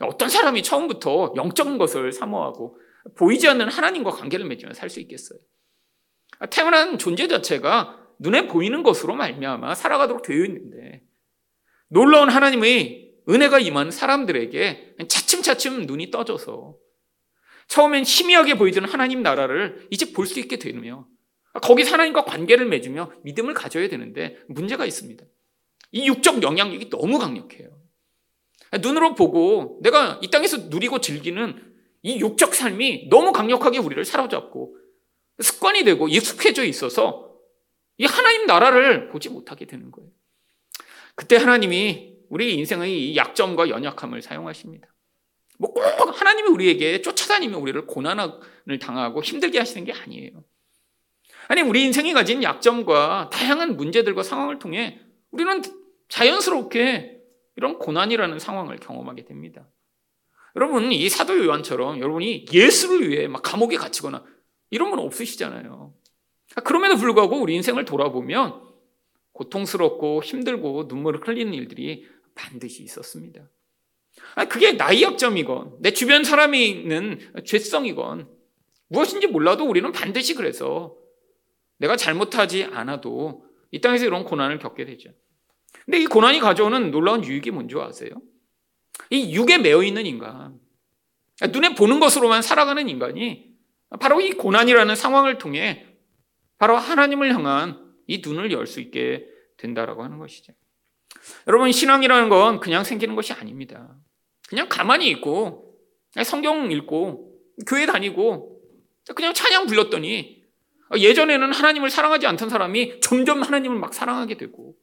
어떤 0.00 0.28
사람이 0.28 0.62
처음부터 0.62 1.34
영적인 1.36 1.78
것을 1.78 2.12
사모하고, 2.12 2.78
보이지 3.16 3.48
않는 3.48 3.68
하나님과 3.68 4.10
관계를 4.10 4.46
맺으며 4.46 4.74
살수 4.74 5.00
있겠어요? 5.00 5.38
태어난 6.50 6.98
존재 6.98 7.28
자체가 7.28 7.98
눈에 8.18 8.48
보이는 8.48 8.82
것으로 8.82 9.14
말미암아 9.14 9.74
살아가도록 9.74 10.22
되어 10.22 10.44
있는데, 10.44 11.02
놀라운 11.88 12.30
하나님의 12.30 13.12
은혜가 13.28 13.60
임한 13.60 13.90
사람들에게 13.90 14.96
차츰차츰 15.08 15.82
눈이 15.86 16.10
떠져서 16.10 16.76
처음엔 17.68 18.04
희미하게 18.04 18.54
보이던 18.54 18.84
하나님 18.86 19.22
나라를 19.22 19.86
이제 19.90 20.12
볼 20.12 20.26
수 20.26 20.40
있게 20.40 20.58
되며 20.58 21.06
거기서 21.62 21.92
하나님과 21.92 22.24
관계를 22.24 22.66
맺으며 22.66 23.12
믿음을 23.22 23.54
가져야 23.54 23.88
되는데 23.88 24.38
문제가 24.48 24.86
있습니다. 24.86 25.24
이 25.92 26.06
육적 26.06 26.42
영향력이 26.42 26.90
너무 26.90 27.18
강력해요. 27.18 27.70
눈으로 28.80 29.14
보고 29.14 29.78
내가 29.82 30.18
이 30.22 30.30
땅에서 30.30 30.56
누리고 30.68 31.00
즐기는 31.00 31.72
이 32.02 32.18
육적 32.20 32.54
삶이 32.54 33.08
너무 33.10 33.32
강력하게 33.32 33.78
우리를 33.78 34.04
사로잡고 34.04 34.76
습관이 35.40 35.84
되고 35.84 36.08
익숙해져 36.08 36.64
있어서 36.64 37.36
이 37.98 38.06
하나님 38.06 38.46
나라를 38.46 39.08
보지 39.08 39.28
못하게 39.28 39.66
되는 39.66 39.90
거예요. 39.90 40.10
그때 41.14 41.36
하나님이 41.36 42.14
우리 42.30 42.54
인생의 42.56 43.14
약점과 43.16 43.68
연약함을 43.68 44.22
사용하십니다. 44.22 44.88
뭐 45.58 45.72
꼭 45.72 46.20
하나님이 46.20 46.48
우리에게 46.48 47.02
쫓아다니며 47.02 47.58
우리를 47.58 47.86
고난을 47.86 48.78
당하고 48.80 49.22
힘들게 49.22 49.58
하시는 49.58 49.84
게 49.84 49.92
아니에요. 49.92 50.44
아니, 51.48 51.62
우리 51.62 51.82
인생이 51.84 52.12
가진 52.12 52.42
약점과 52.42 53.30
다양한 53.32 53.76
문제들과 53.76 54.22
상황을 54.22 54.58
통해 54.58 55.00
우리는 55.30 55.62
자연스럽게 56.12 57.22
이런 57.56 57.78
고난이라는 57.78 58.38
상황을 58.38 58.76
경험하게 58.76 59.24
됩니다. 59.24 59.66
여러분, 60.56 60.92
이 60.92 61.08
사도 61.08 61.42
요한처럼 61.42 62.00
여러분이 62.00 62.44
예수를 62.52 63.08
위해 63.08 63.28
막 63.28 63.40
감옥에 63.40 63.76
갇히거나 63.76 64.22
이런 64.70 64.90
건 64.90 64.98
없으시잖아요. 64.98 65.94
그럼에도 66.64 66.96
불구하고 66.96 67.40
우리 67.40 67.54
인생을 67.54 67.86
돌아보면 67.86 68.60
고통스럽고 69.32 70.22
힘들고 70.22 70.84
눈물을 70.88 71.26
흘리는 71.26 71.54
일들이 71.54 72.06
반드시 72.34 72.82
있었습니다. 72.82 73.48
아, 74.34 74.44
그게 74.44 74.72
나의 74.72 75.02
약점이건 75.02 75.78
내 75.80 75.92
주변 75.92 76.24
사람이 76.24 76.68
있는 76.68 77.20
죄성이건 77.46 78.28
무엇인지 78.88 79.28
몰라도 79.28 79.64
우리는 79.64 79.90
반드시 79.92 80.34
그래서 80.34 80.94
내가 81.78 81.96
잘못하지 81.96 82.64
않아도 82.64 83.46
이 83.70 83.80
땅에서 83.80 84.04
이런 84.04 84.24
고난을 84.24 84.58
겪게 84.58 84.84
되죠. 84.84 85.14
근데 85.84 85.98
이 85.98 86.06
고난이 86.06 86.40
가져오는 86.40 86.90
놀라운 86.90 87.24
유익이 87.24 87.50
뭔지 87.50 87.76
아세요? 87.78 88.10
이 89.10 89.34
육에 89.34 89.58
매여 89.58 89.82
있는 89.82 90.06
인간, 90.06 90.58
눈에 91.50 91.74
보는 91.74 92.00
것으로만 92.00 92.42
살아가는 92.42 92.88
인간이 92.88 93.52
바로 94.00 94.20
이 94.20 94.32
고난이라는 94.32 94.94
상황을 94.94 95.38
통해 95.38 95.86
바로 96.58 96.76
하나님을 96.76 97.34
향한 97.34 97.92
이 98.06 98.22
눈을 98.24 98.52
열 98.52 98.66
수 98.66 98.80
있게 98.80 99.26
된다라고 99.56 100.02
하는 100.04 100.18
것이죠. 100.18 100.52
여러분, 101.46 101.70
신앙이라는 101.72 102.28
건 102.28 102.60
그냥 102.60 102.84
생기는 102.84 103.14
것이 103.14 103.32
아닙니다. 103.32 103.96
그냥 104.48 104.68
가만히 104.68 105.08
있고, 105.10 105.76
성경 106.24 106.70
읽고, 106.70 107.32
교회 107.66 107.86
다니고, 107.86 108.60
그냥 109.14 109.34
찬양 109.34 109.66
불렀더니, 109.66 110.42
예전에는 110.96 111.52
하나님을 111.52 111.90
사랑하지 111.90 112.26
않던 112.26 112.48
사람이 112.48 113.00
점점 113.00 113.42
하나님을 113.42 113.78
막 113.78 113.94
사랑하게 113.94 114.36
되고, 114.36 114.74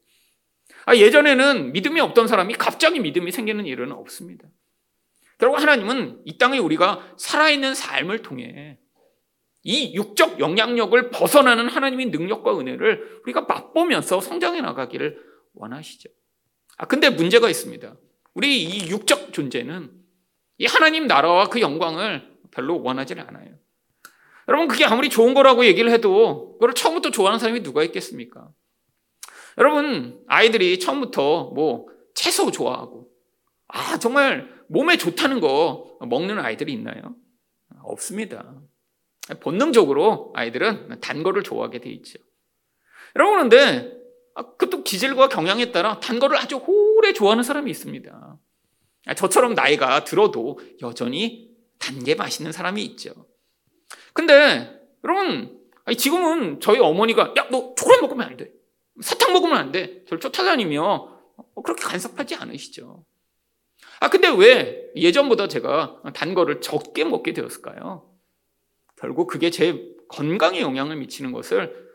예전에는 0.98 1.72
믿음이 1.74 2.00
없던 2.00 2.28
사람이 2.28 2.56
갑자기 2.56 3.00
믿음이 3.00 3.32
생기는 3.32 3.66
일은 3.66 3.92
없습니다. 3.92 4.48
결국 5.38 5.60
하나님은 5.60 6.22
이 6.26 6.38
땅에 6.38 6.58
우리가 6.58 7.14
살아있는 7.18 7.76
삶을 7.76 8.22
통해 8.22 8.78
이 9.64 9.94
육적 9.94 10.40
영향력을 10.40 11.10
벗어나는 11.12 11.68
하나님의 11.70 12.08
능력과 12.08 12.58
은혜를 12.60 13.22
우리가 13.24 13.42
맛보면서 13.42 14.22
성장해 14.22 14.62
나가기를 14.62 15.20
원하시죠. 15.54 16.10
아, 16.78 16.86
근데 16.86 17.10
문제가 17.10 17.50
있습니다. 17.50 17.96
우리 18.34 18.64
이 18.64 18.90
육적 18.90 19.34
존재는 19.34 19.92
이 20.58 20.66
하나님 20.66 21.08
나라와 21.08 21.50
그 21.50 21.62
영광을 21.62 22.38
별로 22.52 22.82
원하지 22.82 23.14
않아요. 23.14 23.56
여러분 24.48 24.68
그게 24.68 24.86
아무리 24.86 25.10
좋은 25.10 25.34
거라고 25.34 25.66
얘기를 25.66 25.92
해도 25.92 26.54
그걸 26.54 26.74
처음부터 26.74 27.12
좋아하는 27.12 27.40
사람이 27.40 27.62
누가 27.64 27.84
있겠습니까? 27.84 28.50
여러분 29.60 30.24
아이들이 30.28 30.80
처음부터 30.80 31.52
뭐 31.54 31.88
채소 32.16 32.50
좋아하고 32.52 33.10
아 33.68 34.00
정말 34.00 34.50
몸에 34.68 34.98
좋다는 34.98 35.42
거 35.42 35.98
먹는 36.02 36.40
아이들이 36.40 36.74
있나요? 36.74 37.16
없습니다. 37.84 38.62
본능적으로 39.42 40.32
아이들은 40.36 41.00
단 41.02 41.24
거를 41.24 41.44
좋아하게 41.44 41.80
돼 41.82 41.90
있죠. 41.92 42.20
여러분 43.16 43.50
그런데 43.50 43.92
아, 44.36 44.44
그것도 44.56 44.84
기질과 44.84 45.28
경향에 45.30 45.72
따라 45.72 46.00
단 46.00 46.20
거를 46.20 46.38
아주 46.38 46.62
오래 46.66 47.14
좋아하는 47.14 47.44
사람이 47.44 47.70
있습니다. 47.70 48.38
아, 49.06 49.14
저처럼 49.14 49.54
나이가 49.56 50.04
들어도 50.04 50.60
여전히 50.82 51.50
단 51.80 52.04
게 52.04 52.16
맛있는 52.16 52.52
사람이 52.52 52.84
있죠. 52.84 53.12
근데 54.14 54.80
여러분 55.04 55.60
지금은 55.98 56.60
저희 56.60 56.80
어머니가 56.80 57.34
야 57.38 57.48
너 57.50 57.74
초콜릿 57.76 58.02
먹으면 58.02 58.28
안 58.28 58.38
돼. 58.38 58.52
사탕 59.02 59.34
먹으면 59.34 59.58
안 59.58 59.72
돼. 59.72 60.04
저를 60.06 60.20
쫓아다니며 60.20 60.84
어, 61.38 61.62
그렇게 61.64 61.84
간섭하지 61.84 62.36
않으시죠. 62.36 63.06
아 64.02 64.10
근데 64.10 64.30
왜 64.30 64.92
예전보다 64.96 65.48
제가 65.48 66.02
단 66.14 66.34
거를 66.34 66.62
적게 66.62 67.04
먹게 67.06 67.34
되었을까요? 67.34 68.10
결국 68.98 69.28
그게 69.28 69.50
제 69.50 69.96
건강에 70.10 70.62
영향을 70.62 70.98
미치는 70.98 71.32
것을 71.32 71.90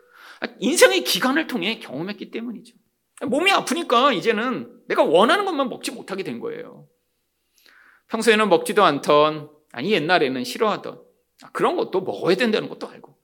인생의 0.59 1.03
기간을 1.03 1.47
통해 1.47 1.79
경험했기 1.79 2.31
때문이죠. 2.31 2.75
몸이 3.27 3.51
아프니까 3.51 4.11
이제는 4.11 4.81
내가 4.87 5.03
원하는 5.03 5.45
것만 5.45 5.69
먹지 5.69 5.91
못하게 5.91 6.23
된 6.23 6.39
거예요. 6.39 6.87
평소에는 8.07 8.49
먹지도 8.49 8.83
않던, 8.83 9.49
아니 9.71 9.91
옛날에는 9.91 10.43
싫어하던 10.43 11.01
아, 11.43 11.49
그런 11.51 11.75
것도 11.75 12.01
먹어야 12.01 12.35
된다는 12.35 12.69
것도 12.69 12.87
알고. 12.87 13.17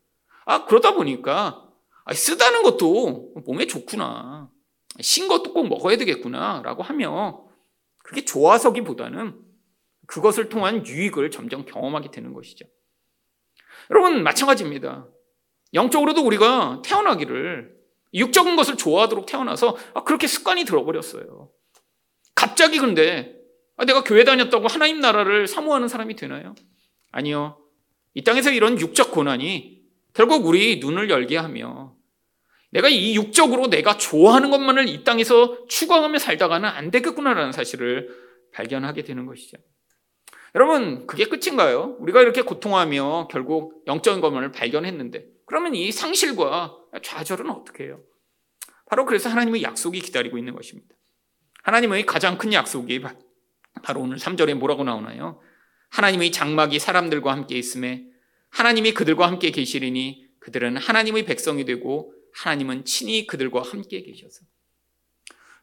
아, 0.46 0.66
그러다 0.66 0.94
보니까 0.94 1.36
아, 1.38 1.71
쓰다는 2.14 2.64
것도 2.64 3.34
몸에 3.46 3.68
좋구나. 3.68 4.50
신 5.00 5.28
것도 5.28 5.54
꼭 5.54 5.68
먹어야 5.68 5.98
되겠구나. 5.98 6.62
라고 6.64 6.84
하며 6.84 7.46
그게 8.00 8.26
좋아서기보다는 8.26 9.40
그것을 10.08 10.50
통한 10.50 10.86
유익을 10.86 11.32
점점 11.32 11.66
경험하게 11.66 12.12
되는 12.12 12.34
것이죠. 12.34 12.66
여러분, 13.90 14.24
마찬가지입니다. 14.24 15.08
영적으로도 15.74 16.26
우리가 16.26 16.82
태어나기를 16.84 17.74
육적인 18.14 18.56
것을 18.56 18.76
좋아하도록 18.76 19.26
태어나서 19.26 19.78
아, 19.94 20.04
그렇게 20.04 20.28
습관이 20.28 20.66
들어버렸어요. 20.66 21.50
갑자기 22.36 22.78
근데 22.78 23.36
아, 23.78 23.86
내가 23.86 24.04
교회 24.04 24.24
다녔다고 24.24 24.68
하나님 24.68 25.00
나라를 25.00 25.48
사모하는 25.48 25.88
사람이 25.88 26.16
되나요? 26.16 26.56
아니요. 27.12 27.58
이 28.14 28.24
땅에서 28.24 28.52
이런 28.52 28.80
육적 28.80 29.12
고난이 29.12 29.82
결국 30.14 30.46
우리 30.46 30.80
눈을 30.80 31.10
열게 31.10 31.38
하며 31.38 31.96
내가 32.72 32.88
이 32.88 33.16
육적으로 33.16 33.68
내가 33.68 33.98
좋아하는 33.98 34.50
것만을 34.50 34.88
이 34.88 35.04
땅에서 35.04 35.68
추구하며 35.68 36.20
살다가는 36.20 36.68
안 36.68 36.90
되겠구나라는 36.90 37.52
사실을 37.52 38.10
발견하게 38.54 39.04
되는 39.04 39.26
것이죠. 39.26 39.58
여러분, 40.56 41.08
그게 41.08 41.26
끝인가요? 41.26 41.96
우리가 42.00 42.22
이렇게 42.22 42.42
고통하며 42.42 43.30
결국 43.32 43.84
영적인 43.88 44.20
것만을 44.22 44.52
발견했는데, 44.52 45.26
그러면 45.46 45.76
이 45.76 45.92
상실과 45.92 46.78
좌절은 47.04 47.50
어떻게 47.50 47.86
해요? 47.86 48.02
바로 48.90 49.06
그래서 49.06 49.30
하나님의 49.30 49.64
약속이 49.64 50.02
기다리고 50.02 50.38
있는 50.38 50.54
것입니다. 50.54 50.96
하나님의 51.64 52.06
가장 52.06 52.38
큰 52.38 52.52
약속이 52.52 53.02
바로 53.84 54.02
오늘 54.02 54.18
3절에 54.18 54.54
뭐라고 54.56 54.84
나오나요? 54.84 55.40
하나님의 55.90 56.32
장막이 56.32 56.80
사람들과 56.80 57.32
함께 57.32 57.58
있음에 57.58 58.06
하나님이 58.50 58.94
그들과 58.94 59.28
함께 59.28 59.52
계시리니 59.52 60.26
그들은 60.40 60.78
하나님의 60.78 61.26
백성이 61.26 61.64
되고 61.64 62.14
하나님은 62.34 62.86
친히 62.86 63.28
그들과 63.28 63.62
함께 63.62 64.02
계셔서. 64.02 64.46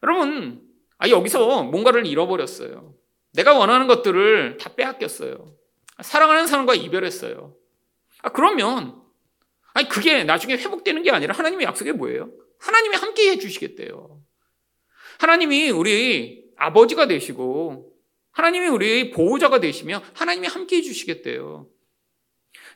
여러분, 0.03 0.61
아, 0.97 1.09
여기서 1.09 1.63
뭔가를 1.63 2.05
잃어버렸어요. 2.05 2.95
내가 3.33 3.57
원하는 3.57 3.87
것들을 3.87 4.57
다 4.57 4.75
빼앗겼어요. 4.75 5.55
사랑하는 6.01 6.47
사람과 6.47 6.75
이별했어요. 6.75 7.55
아, 8.21 8.29
그러면, 8.29 9.01
아니, 9.73 9.87
그게 9.87 10.23
나중에 10.23 10.55
회복되는 10.55 11.03
게 11.03 11.11
아니라 11.11 11.35
하나님의 11.35 11.65
약속이 11.65 11.93
뭐예요? 11.93 12.31
하나님이 12.59 12.95
함께 12.95 13.31
해주시겠대요. 13.31 14.21
하나님이 15.19 15.69
우리 15.71 16.45
아버지가 16.57 17.07
되시고, 17.07 17.93
하나님이 18.31 18.67
우리 18.67 19.11
보호자가 19.11 19.59
되시며, 19.59 20.01
하나님이 20.13 20.47
함께 20.47 20.77
해주시겠대요. 20.77 21.67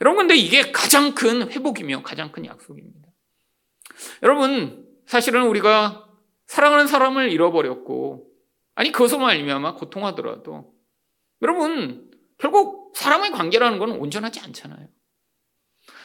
여러분, 0.01 0.27
근데 0.27 0.36
이게 0.36 0.71
가장 0.71 1.13
큰 1.13 1.49
회복이며 1.49 2.03
가장 2.03 2.32
큰 2.32 2.45
약속입니다. 2.45 3.03
여러분, 4.22 4.88
사실은 5.06 5.44
우리가 5.48 6.08
사랑하는 6.48 6.88
사람을 6.88 7.32
잃어버렸고, 7.32 8.28
아니, 8.76 8.92
그것으로 8.92 9.22
말미암아 9.22 9.76
고통하더라도, 9.76 10.74
여러분, 11.42 12.12
결국 12.38 12.94
사람의 12.96 13.32
관계라는 13.32 13.80
건 13.80 13.92
온전하지 13.92 14.39
않잖아요. 14.39 14.88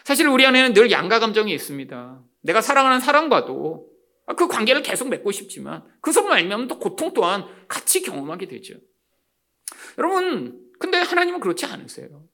사실 0.04 0.26
우리 0.26 0.46
안에는 0.46 0.72
늘 0.74 0.90
양가 0.90 1.18
감정이 1.18 1.52
있습니다. 1.52 2.22
내가 2.42 2.60
사랑하는 2.60 3.00
사람과도 3.00 3.88
그 4.36 4.46
관계를 4.46 4.82
계속 4.82 5.08
맺고 5.08 5.32
싶지만, 5.32 5.84
그것으로 6.00 6.28
말미암아 6.28 6.66
또 6.66 6.78
고통 6.78 7.12
또한 7.14 7.44
같이 7.68 8.02
경험하게 8.02 8.46
되죠. 8.46 8.74
여러분, 9.98 10.60
근데 10.78 10.98
하나님은 10.98 11.40
그렇지 11.40 11.66
않으세요. 11.66 12.24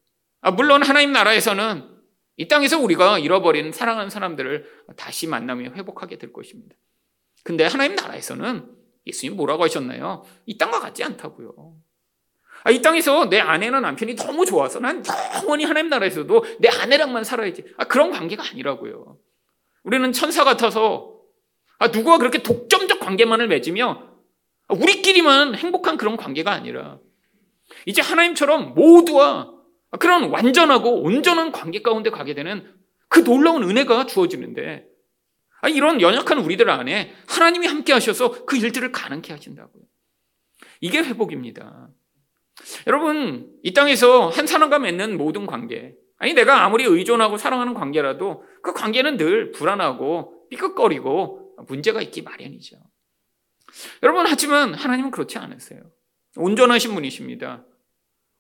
아, 0.41 0.51
물론 0.51 0.83
하나님 0.83 1.13
나라에서는 1.13 1.94
이 2.37 2.49
땅에서 2.49 2.79
우리가 2.79 3.19
잃어버린 3.19 3.73
사랑하는 3.73 4.11
사람들을 4.11 4.67
다시 4.97 5.27
만나며 5.27 5.71
회복하게 5.71 6.19
될 6.19 6.33
것입니다. 6.33 6.75
근데 7.43 7.65
하나님 7.65 7.95
나라에서는 7.95 8.69
예수님 9.07 9.37
뭐라고 9.37 9.63
하셨나요? 9.65 10.25
이 10.47 10.57
땅과 10.59 10.81
같지 10.81 11.05
않다고요. 11.05 11.77
아, 12.65 12.71
이 12.71 12.81
땅에서 12.81 13.29
내 13.29 13.39
아내나 13.41 13.81
남편이 13.81 14.17
너무 14.17 14.47
좋아서 14.47 14.81
난 14.81 15.05
영원히 15.35 15.65
하나님 15.65 15.91
나라에서도 15.91 16.45
내 16.61 16.69
아내랑만 16.69 17.23
살아야지. 17.23 17.65
아, 17.77 17.85
그런 17.85 18.11
관계가 18.11 18.43
아니라고요. 18.51 19.19
우리는 19.83 20.13
천사 20.13 20.45
같아서 20.45 21.21
아, 21.79 21.89
누구와 21.89 22.19
그렇게 22.19 22.43
독점적 22.43 23.01
관계만을 23.01 23.49
맺으며 23.49 24.15
우리끼리만 24.71 25.55
행복한 25.57 25.99
그런 25.99 26.17
관계가 26.17 26.51
아니라 26.51 26.99
이제 27.85 28.01
하나님처럼 28.01 28.75
모두와 28.75 29.54
그런 29.99 30.31
완전하고 30.31 31.03
온전한 31.03 31.53
관계 31.53 31.83
가운데 31.83 32.11
가게 32.11 32.35
되는 32.35 32.75
그 33.09 33.23
놀라운 33.23 33.63
은혜가 33.63 34.07
주어지는데 34.07 34.87
이런 35.71 36.01
연약한 36.01 36.39
우리들 36.39 36.69
안에 36.69 37.15
하나님이 37.29 37.67
함께 37.67 37.93
하셔서 37.93 38.45
그 38.45 38.57
일들을 38.57 38.93
가능케 38.93 39.33
하신다고요. 39.33 39.83
이게 40.81 40.99
회복입니다. 40.99 41.89
여러분, 42.87 43.51
이 43.63 43.73
땅에서 43.73 44.29
한 44.29 44.47
사람과 44.47 44.79
맺는 44.79 45.17
모든 45.17 45.47
관계, 45.47 45.95
아니 46.19 46.35
내가 46.35 46.65
아무리 46.65 46.85
의존하고 46.85 47.37
사랑하는 47.37 47.75
관계라도 47.75 48.45
그 48.63 48.73
관계는 48.73 49.17
늘 49.17 49.51
불안하고 49.53 50.49
삐걱거리고 50.51 51.57
문제가 51.67 52.01
있기 52.03 52.23
마련이죠. 52.23 52.77
여러분, 54.03 54.27
하지만 54.27 54.75
하나님은 54.75 55.11
그렇지 55.11 55.39
않으세요. 55.39 55.81
온전하신 56.37 56.95
분이십니다. 56.95 57.65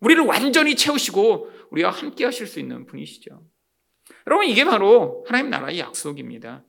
우리를 0.04 0.22
완전히 0.24 0.76
채우시고 0.76 1.50
우리와 1.70 1.90
함께 1.90 2.24
하실 2.24 2.46
수 2.46 2.60
있는 2.60 2.86
분이시죠. 2.86 3.42
여러분, 4.26 4.46
이게 4.46 4.64
바로 4.64 5.24
하나님 5.26 5.50
나라의 5.50 5.78
약속입니다. 5.78 6.62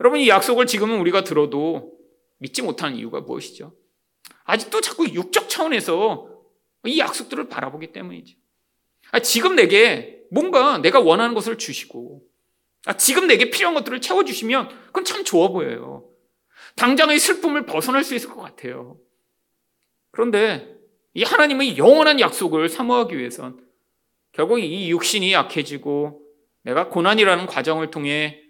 여러분, 0.00 0.20
이 0.20 0.28
약속을 0.28 0.66
지금은 0.66 1.00
우리가 1.00 1.24
들어도 1.24 1.98
믿지 2.38 2.62
못하는 2.62 2.96
이유가 2.96 3.20
무엇이죠? 3.20 3.74
아직도 4.44 4.80
자꾸 4.80 5.06
육적 5.06 5.48
차원에서 5.48 6.30
이 6.86 7.00
약속들을 7.00 7.48
바라보기 7.48 7.92
때문이죠. 7.92 8.36
아, 9.10 9.18
지금 9.18 9.56
내게 9.56 10.22
뭔가 10.30 10.78
내가 10.78 11.00
원하는 11.00 11.34
것을 11.34 11.58
주시고, 11.58 12.22
아, 12.86 12.96
지금 12.96 13.26
내게 13.26 13.50
필요한 13.50 13.74
것들을 13.74 14.00
채워주시면 14.00 14.68
그건 14.86 15.04
참 15.04 15.24
좋아 15.24 15.48
보여요. 15.48 16.08
당장의 16.76 17.18
슬픔을 17.18 17.66
벗어날 17.66 18.04
수 18.04 18.14
있을 18.14 18.30
것 18.30 18.40
같아요. 18.40 18.98
그런데 20.12 20.77
이 21.18 21.24
하나님의 21.24 21.78
영원한 21.78 22.20
약속을 22.20 22.68
사모하기 22.68 23.18
위해선 23.18 23.58
결국 24.30 24.60
이 24.60 24.88
육신이 24.88 25.32
약해지고 25.32 26.22
내가 26.62 26.88
고난이라는 26.90 27.46
과정을 27.46 27.90
통해 27.90 28.40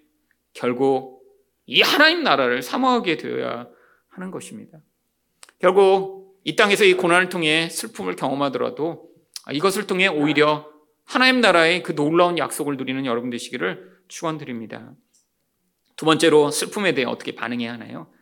결국 0.53 1.23
이 1.65 1.81
하나님 1.81 2.23
나라를 2.23 2.61
사모하게 2.61 3.17
되어야 3.17 3.69
하는 4.09 4.31
것입니다. 4.31 4.81
결국 5.59 6.39
이 6.45 6.57
땅에서 6.57 6.85
이 6.85 6.93
고난을 6.93 7.31
통해 7.31 7.71
슬픔을 7.71 8.17
경험하더라도 8.17 9.09
이것을 9.51 9.87
통해 9.87 10.07
오히려 10.07 10.71
하나님 11.07 11.41
나라의 11.41 11.83
그 11.83 11.95
놀라운 11.95 12.37
약속을 12.37 12.77
누리는 12.77 13.07
여러분 13.07 13.31
되시기를 13.31 13.99
축원드립니다. 14.09 14.93
두 15.97 16.05
번째로 16.05 16.51
슬픔에 16.51 16.93
대해 16.93 17.07
어떻게 17.07 17.35
반응해야 17.35 17.73
하나요? 17.73 18.13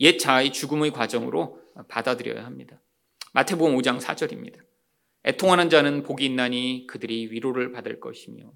옛 0.00 0.18
자아의 0.18 0.52
죽음의 0.52 0.90
과정으로 0.90 1.60
받아들여야 1.88 2.44
합니다. 2.44 2.80
마태복음 3.32 3.76
5장 3.76 4.00
4절입니다. 4.00 4.58
애통하는 5.24 5.70
자는 5.70 6.02
복이 6.02 6.24
있나니 6.26 6.86
그들이 6.86 7.30
위로를 7.30 7.72
받을 7.72 8.00
것이며 8.00 8.52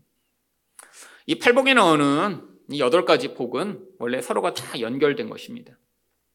이 1.27 1.39
팔복에 1.39 1.75
나오는 1.75 2.43
이 2.71 2.81
여덟 2.81 3.05
가지 3.05 3.35
복은 3.35 3.85
원래 3.99 4.21
서로가 4.21 4.55
다 4.55 4.81
연결된 4.81 5.31
것입니다. 5.31 5.79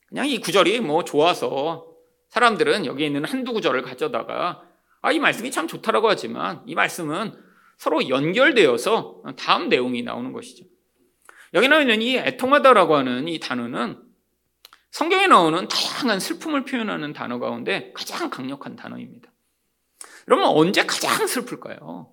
그냥 0.08 0.28
이 0.28 0.40
구절이 0.40 0.80
뭐 0.82 1.04
좋아서 1.04 1.88
사람들은 2.30 2.86
여기 2.86 3.06
있는 3.06 3.26
한두 3.26 3.54
구절을 3.54 3.82
가져다가 3.82 4.64
아, 5.02 5.12
이 5.12 5.20
말씀이 5.20 5.52
참 5.52 5.68
좋다라고 5.68 6.10
하지만 6.10 6.64
이 6.66 6.76
말씀은 6.76 7.34
서로 7.78 8.08
연결되어서 8.08 9.24
다음 9.38 9.70
내용이 9.70 10.04
나오는 10.04 10.32
것이죠. 10.32 10.66
여기 11.54 11.68
나오는 11.68 12.02
이 12.02 12.18
애통하다라고 12.18 12.96
하는 12.96 13.28
이 13.28 13.40
단어는 13.40 14.11
성경에 14.92 15.28
나오는 15.28 15.68
다양한 15.68 16.20
슬픔을 16.20 16.66
표현하는 16.66 17.14
단어 17.14 17.40
가운데 17.40 17.92
가장 17.94 18.30
강력한 18.30 18.76
단어입니다. 18.76 19.32
여러분 20.28 20.48
언제 20.48 20.86
가장 20.86 21.26
슬플까요? 21.26 22.12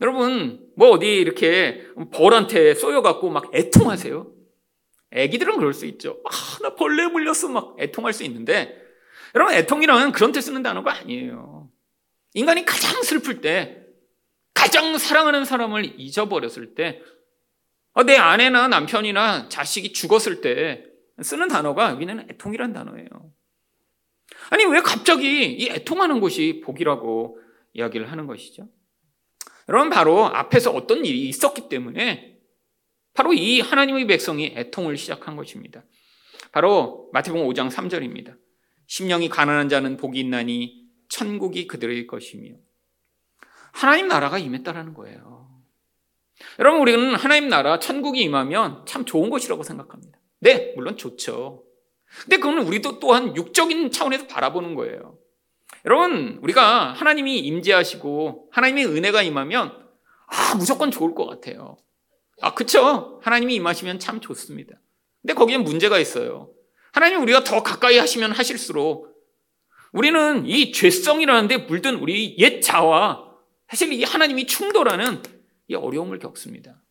여러분 0.00 0.66
뭐 0.76 0.90
어디 0.90 1.16
이렇게 1.16 1.86
벌한테 2.12 2.74
쏘여갖고 2.74 3.30
막 3.30 3.54
애통하세요? 3.54 4.30
애기들은 5.12 5.58
그럴 5.58 5.74
수 5.74 5.86
있죠. 5.86 6.20
아, 6.24 6.58
나 6.62 6.74
벌레 6.74 7.06
물렸어 7.06 7.48
막 7.48 7.76
애통할 7.78 8.12
수 8.12 8.24
있는데 8.24 8.78
여러분 9.34 9.54
애통이라는 9.54 10.12
그런 10.12 10.32
데 10.32 10.40
쓰는 10.40 10.62
단어가 10.62 10.92
아니에요. 10.94 11.70
인간이 12.34 12.64
가장 12.64 13.02
슬플 13.02 13.40
때 13.40 13.82
가장 14.54 14.96
사랑하는 14.96 15.44
사람을 15.44 15.98
잊어버렸을 15.98 16.74
때 16.74 17.02
내 18.06 18.16
아내나 18.16 18.68
남편이나 18.68 19.48
자식이 19.48 19.92
죽었을 19.92 20.40
때 20.40 20.84
쓰는 21.20 21.48
단어가 21.48 21.90
여기는 21.90 22.30
애통이란 22.30 22.72
단어예요. 22.72 23.08
아니, 24.50 24.64
왜 24.64 24.80
갑자기 24.80 25.52
이 25.52 25.68
애통하는 25.68 26.20
것이 26.20 26.62
복이라고 26.64 27.38
이야기를 27.74 28.10
하는 28.10 28.26
것이죠? 28.26 28.68
여러분, 29.68 29.90
바로 29.90 30.26
앞에서 30.26 30.70
어떤 30.72 31.04
일이 31.04 31.28
있었기 31.28 31.68
때문에 31.68 32.38
바로 33.14 33.32
이 33.32 33.60
하나님의 33.60 34.06
백성이 34.06 34.54
애통을 34.56 34.96
시작한 34.96 35.36
것입니다. 35.36 35.84
바로 36.50 37.10
마태복음 37.12 37.46
5장 37.48 37.70
3절입니다. 37.70 38.36
심령이 38.86 39.28
가난한 39.28 39.68
자는 39.68 39.96
복이 39.96 40.18
있나니 40.20 40.82
천국이 41.08 41.66
그들의 41.66 42.06
것이며 42.06 42.54
하나님 43.72 44.08
나라가 44.08 44.38
임했다라는 44.38 44.94
거예요. 44.94 45.50
여러분 46.58 46.80
우리는 46.80 47.14
하나님 47.14 47.48
나라 47.48 47.78
천국이 47.78 48.20
임하면 48.22 48.84
참 48.86 49.04
좋은 49.04 49.30
것이라고 49.30 49.62
생각합니다. 49.62 50.18
네, 50.42 50.72
물론 50.74 50.96
좋죠. 50.96 51.62
근데 52.22 52.38
그건 52.38 52.58
우리도 52.58 52.98
또한 52.98 53.34
육적인 53.36 53.92
차원에서 53.92 54.26
바라보는 54.26 54.74
거예요. 54.74 55.16
여러분, 55.84 56.40
우리가 56.42 56.92
하나님이 56.92 57.38
임재하시고 57.38 58.48
하나님의 58.50 58.86
은혜가 58.86 59.22
임하면 59.22 59.72
아, 60.26 60.54
무조건 60.56 60.90
좋을 60.90 61.14
것 61.14 61.26
같아요. 61.26 61.76
아, 62.40 62.54
그쵸? 62.54 63.20
하나님이 63.22 63.54
임하시면 63.54 64.00
참 64.00 64.20
좋습니다. 64.20 64.74
근데 65.20 65.34
거기에 65.34 65.58
문제가 65.58 66.00
있어요. 66.00 66.50
하나님 66.92 67.22
우리가 67.22 67.44
더 67.44 67.62
가까이 67.62 67.98
하시면 67.98 68.32
하실수록 68.32 69.12
우리는 69.92 70.44
이 70.44 70.72
죄성이라는 70.72 71.48
데 71.48 71.58
물든 71.58 71.96
우리 71.96 72.36
옛 72.38 72.60
자와 72.60 73.30
사실 73.68 73.92
이 73.92 74.02
하나님이 74.02 74.46
충돌하는 74.46 75.22
이 75.68 75.76
어려움을 75.76 76.18
겪습니다. 76.18 76.82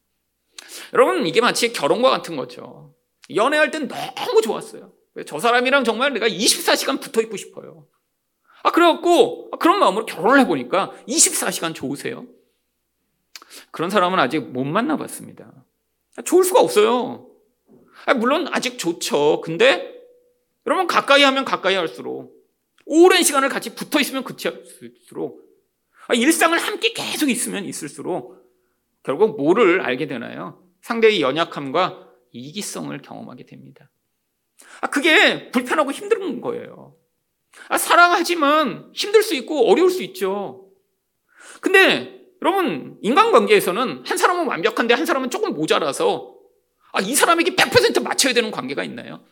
여러분, 0.93 1.27
이게 1.27 1.41
마치 1.41 1.73
결혼과 1.73 2.09
같은 2.09 2.37
거죠. 2.37 2.93
연애할 3.35 3.71
땐 3.71 3.87
너무 3.87 4.41
좋았어요. 4.41 4.93
저 5.25 5.39
사람이랑 5.39 5.83
정말 5.83 6.13
내가 6.13 6.27
24시간 6.27 7.01
붙어 7.01 7.21
있고 7.21 7.37
싶어요. 7.37 7.87
아, 8.63 8.71
그래갖고, 8.71 9.51
그런 9.51 9.79
마음으로 9.79 10.05
결혼을 10.05 10.39
해보니까 10.41 10.91
24시간 11.07 11.73
좋으세요? 11.73 12.25
그런 13.71 13.89
사람은 13.89 14.19
아직 14.19 14.39
못 14.39 14.63
만나봤습니다. 14.63 15.65
좋을 16.25 16.43
수가 16.43 16.61
없어요. 16.61 17.27
아, 18.05 18.13
물론 18.13 18.47
아직 18.51 18.77
좋죠. 18.77 19.41
근데 19.41 20.01
여러분 20.65 20.87
가까이 20.87 21.23
하면 21.23 21.45
가까이 21.45 21.75
할수록 21.75 22.33
오랜 22.85 23.23
시간을 23.23 23.49
같이 23.49 23.75
붙어 23.75 23.99
있으면 23.99 24.23
그치할수록 24.23 25.41
아, 26.07 26.13
일상을 26.13 26.57
함께 26.57 26.93
계속 26.93 27.29
있으면 27.29 27.65
있을수록 27.65 28.41
결국 29.03 29.37
뭐를 29.37 29.81
알게 29.81 30.07
되나요? 30.07 30.63
상대의 30.81 31.21
연약함과 31.21 32.10
이기성을 32.31 32.97
경험하게 33.01 33.45
됩니다. 33.45 33.89
아, 34.81 34.87
그게 34.87 35.51
불편하고 35.51 35.91
힘든 35.91 36.41
거예요. 36.41 36.95
아, 37.69 37.77
사랑하지만 37.77 38.91
힘들 38.93 39.23
수 39.23 39.35
있고 39.35 39.69
어려울 39.69 39.89
수 39.89 40.03
있죠. 40.03 40.69
근데 41.59 42.21
여러분, 42.41 42.97
인간관계에서는 43.01 44.03
한 44.05 44.17
사람은 44.17 44.47
완벽한데 44.47 44.93
한 44.93 45.05
사람은 45.05 45.29
조금 45.29 45.53
모자라서 45.53 46.35
아, 46.93 47.01
이 47.01 47.15
사람에게 47.15 47.55
100% 47.55 48.03
맞춰야 48.03 48.33
되는 48.33 48.51
관계가 48.51 48.83
있나요? 48.83 49.23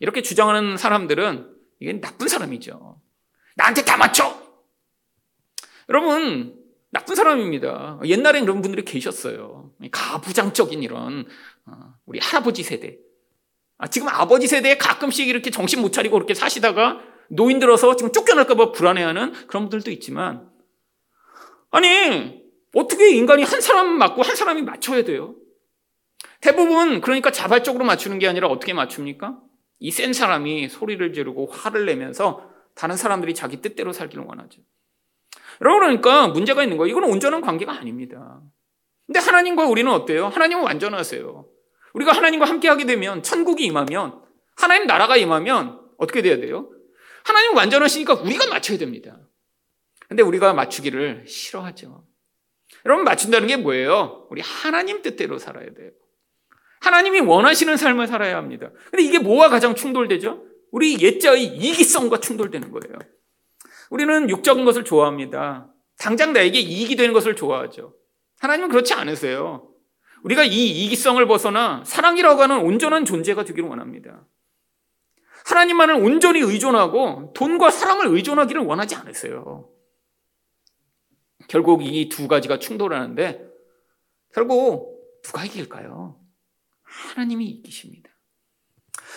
이렇게 0.00 0.22
주장하는 0.22 0.76
사람들은 0.76 1.50
이게 1.80 2.00
나쁜 2.00 2.28
사람이죠. 2.28 3.00
나한테 3.54 3.84
다 3.84 3.96
맞춰! 3.96 4.46
여러분, 5.88 6.56
나쁜 6.90 7.14
사람입니다. 7.14 8.00
옛날엔 8.04 8.44
그런 8.44 8.62
분들이 8.62 8.84
계셨어요. 8.84 9.72
가부장적인 9.90 10.82
이런 10.82 11.20
어, 11.20 11.26
우리 12.06 12.18
할아버지 12.20 12.62
세대. 12.62 12.98
아, 13.78 13.86
지금 13.88 14.08
아버지 14.08 14.46
세대에 14.46 14.78
가끔씩 14.78 15.28
이렇게 15.28 15.50
정신 15.50 15.82
못 15.82 15.92
차리고 15.92 16.14
그렇게 16.14 16.34
사시다가 16.34 17.00
노인 17.28 17.58
들어서 17.58 17.96
지금 17.96 18.12
쫓겨날까봐 18.12 18.72
불안해하는 18.72 19.32
그런 19.48 19.64
분들도 19.64 19.90
있지만, 19.90 20.48
아니, 21.70 22.42
어떻게 22.74 23.10
인간이 23.10 23.42
한 23.42 23.60
사람 23.60 23.98
맞고 23.98 24.22
한 24.22 24.36
사람이 24.36 24.62
맞춰야 24.62 25.04
돼요? 25.04 25.34
대부분 26.40 27.00
그러니까 27.00 27.30
자발적으로 27.32 27.84
맞추는 27.84 28.18
게 28.18 28.28
아니라 28.28 28.48
어떻게 28.48 28.72
맞춥니까? 28.72 29.38
이 29.78 29.90
센 29.90 30.12
사람이 30.12 30.68
소리를 30.68 31.12
지르고 31.12 31.46
화를 31.46 31.84
내면서 31.86 32.48
다른 32.74 32.96
사람들이 32.96 33.34
자기 33.34 33.60
뜻대로 33.60 33.92
살기를 33.92 34.24
원하죠. 34.24 34.60
그러니까 35.58 36.28
문제가 36.28 36.62
있는 36.62 36.76
거예요. 36.76 36.90
이건 36.96 37.10
온전한 37.10 37.40
관계가 37.40 37.72
아닙니다. 37.72 38.40
근데 39.06 39.20
하나님과 39.20 39.66
우리는 39.66 39.90
어때요? 39.90 40.28
하나님은 40.28 40.64
완전하세요. 40.64 41.46
우리가 41.96 42.12
하나님과 42.12 42.44
함께 42.44 42.68
하게 42.68 42.84
되면 42.84 43.22
천국이 43.22 43.64
임하면 43.64 44.20
하나님 44.54 44.86
나라가 44.86 45.16
임하면 45.16 45.80
어떻게 45.96 46.20
돼야 46.20 46.36
돼요? 46.36 46.70
하나님 47.24 47.56
완전하시니까 47.56 48.14
우리가 48.14 48.46
맞춰야 48.48 48.76
됩니다. 48.78 49.18
근데 50.06 50.22
우리가 50.22 50.52
맞추기를 50.52 51.24
싫어하죠. 51.26 52.06
여러분 52.84 53.04
맞춘다는 53.04 53.48
게 53.48 53.56
뭐예요? 53.56 54.26
우리 54.30 54.42
하나님 54.42 55.00
뜻대로 55.00 55.38
살아야 55.38 55.72
돼요. 55.72 55.90
하나님이 56.80 57.20
원하시는 57.20 57.76
삶을 57.78 58.06
살아야 58.06 58.36
합니다. 58.36 58.70
근데 58.90 59.02
이게 59.02 59.18
뭐와 59.18 59.48
가장 59.48 59.74
충돌되죠? 59.74 60.44
우리 60.72 61.00
옛자의 61.00 61.44
이기성과 61.44 62.20
충돌되는 62.20 62.70
거예요. 62.70 62.98
우리는 63.88 64.28
육적인 64.28 64.66
것을 64.66 64.84
좋아합니다. 64.84 65.72
당장 65.98 66.34
나에게 66.34 66.60
이익이 66.60 66.94
되는 66.96 67.14
것을 67.14 67.34
좋아하죠. 67.34 67.94
하나님은 68.40 68.68
그렇지 68.68 68.92
않으세요. 68.92 69.75
우리가 70.22 70.44
이 70.44 70.84
이기성을 70.84 71.24
벗어나 71.26 71.82
사랑이라고 71.84 72.42
하는 72.42 72.60
온전한 72.60 73.04
존재가 73.04 73.44
되기를 73.44 73.68
원합니다. 73.68 74.26
하나님만을 75.44 75.94
온전히 75.96 76.40
의존하고 76.40 77.32
돈과 77.34 77.70
사랑을 77.70 78.08
의존하기를 78.08 78.62
원하지 78.62 78.96
않으세요. 78.96 79.68
결국 81.48 81.82
이 81.84 82.08
두 82.08 82.26
가지가 82.26 82.58
충돌하는데 82.58 83.46
결국 84.34 85.20
누가 85.22 85.44
이길까요? 85.44 86.20
하나님이 86.82 87.46
이기십니다. 87.46 88.10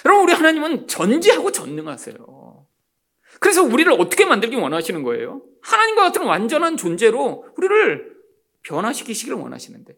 여러분, 0.06 0.26
우리 0.26 0.34
하나님은 0.34 0.88
전지하고 0.88 1.52
전능하세요. 1.52 2.68
그래서 3.40 3.64
우리를 3.64 3.92
어떻게 3.94 4.26
만들기 4.26 4.56
원하시는 4.56 5.04
거예요? 5.04 5.42
하나님과 5.62 6.04
같은 6.04 6.24
완전한 6.26 6.78
존재로 6.78 7.48
우리를 7.58 8.16
변화시키시기를 8.64 9.38
원하시는데. 9.38 9.98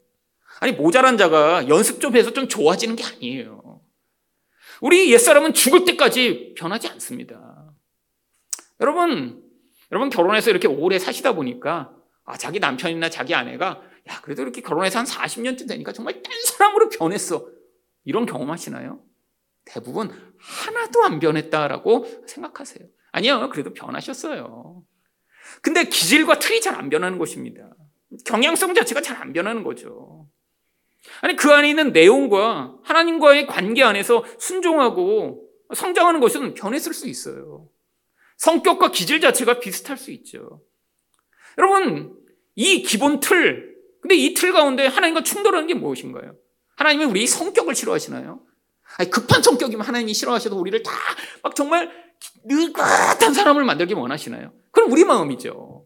아니, 0.61 0.73
모자란 0.73 1.17
자가 1.17 1.67
연습 1.67 1.99
좀 1.99 2.15
해서 2.15 2.31
좀 2.31 2.47
좋아지는 2.47 2.95
게 2.95 3.03
아니에요. 3.03 3.81
우리 4.79 5.11
옛사람은 5.11 5.53
죽을 5.53 5.85
때까지 5.85 6.53
변하지 6.55 6.87
않습니다. 6.89 7.73
여러분, 8.79 9.43
여러분 9.91 10.09
결혼해서 10.11 10.51
이렇게 10.51 10.67
오래 10.67 10.99
사시다 10.99 11.33
보니까 11.33 11.93
아, 12.25 12.37
자기 12.37 12.59
남편이나 12.59 13.09
자기 13.09 13.33
아내가 13.33 13.81
야, 14.09 14.21
그래도 14.21 14.43
이렇게 14.43 14.61
결혼해서 14.61 14.99
한 14.99 15.05
40년쯤 15.05 15.67
되니까 15.67 15.93
정말 15.93 16.21
딴 16.21 16.31
사람으로 16.45 16.89
변했어. 16.89 17.47
이런 18.05 18.27
경험하시나요? 18.27 19.01
대부분 19.65 20.11
하나도 20.39 21.03
안 21.03 21.19
변했다라고 21.19 22.23
생각하세요. 22.27 22.87
아니요, 23.11 23.49
그래도 23.51 23.73
변하셨어요. 23.73 24.83
근데 25.63 25.85
기질과 25.85 26.37
틀이 26.37 26.61
잘 26.61 26.75
안 26.75 26.89
변하는 26.89 27.17
것입니다. 27.17 27.67
경향성 28.25 28.75
자체가 28.75 29.01
잘 29.01 29.17
안 29.17 29.33
변하는 29.33 29.63
거죠. 29.63 30.20
아니, 31.21 31.35
그 31.35 31.51
안에 31.51 31.69
있는 31.69 31.91
내용과 31.91 32.75
하나님과의 32.83 33.47
관계 33.47 33.83
안에서 33.83 34.23
순종하고 34.39 35.47
성장하는 35.73 36.19
것은 36.19 36.53
변했을 36.53 36.93
수 36.93 37.07
있어요. 37.07 37.67
성격과 38.37 38.91
기질 38.91 39.21
자체가 39.21 39.59
비슷할 39.59 39.97
수 39.97 40.11
있죠. 40.11 40.61
여러분, 41.57 42.15
이 42.55 42.81
기본 42.83 43.19
틀, 43.19 43.75
근데 44.01 44.15
이 44.15 44.33
틀 44.33 44.51
가운데 44.53 44.87
하나님과 44.87 45.23
충돌하는 45.23 45.67
게 45.67 45.73
무엇인가요? 45.73 46.35
하나님은 46.75 47.09
우리 47.09 47.27
성격을 47.27 47.75
싫어하시나요? 47.75 48.41
아니, 48.97 49.09
급한 49.09 49.41
성격이면 49.43 49.85
하나님이 49.85 50.13
싫어하셔도 50.13 50.57
우리를 50.59 50.81
다 50.83 50.91
막 51.43 51.55
정말 51.55 51.91
느긋한 52.45 53.33
사람을 53.33 53.63
만들기 53.63 53.93
원하시나요? 53.95 54.53
그럼 54.71 54.91
우리 54.91 55.03
마음이죠. 55.03 55.85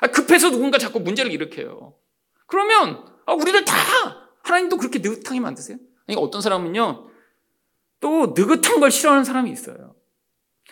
아, 0.00 0.06
급해서 0.08 0.50
누군가 0.50 0.78
자꾸 0.78 1.00
문제를 1.00 1.30
일으켜요. 1.32 1.94
그러면 2.46 3.04
아, 3.26 3.34
우리를 3.34 3.64
다 3.64 4.25
하나님도 4.46 4.76
그렇게 4.76 5.00
느긋하게 5.00 5.40
만드세요? 5.40 5.76
아니, 6.06 6.16
어떤 6.16 6.40
사람은요, 6.40 7.10
또 7.98 8.26
느긋한 8.36 8.78
걸 8.78 8.92
싫어하는 8.92 9.24
사람이 9.24 9.50
있어요. 9.50 9.96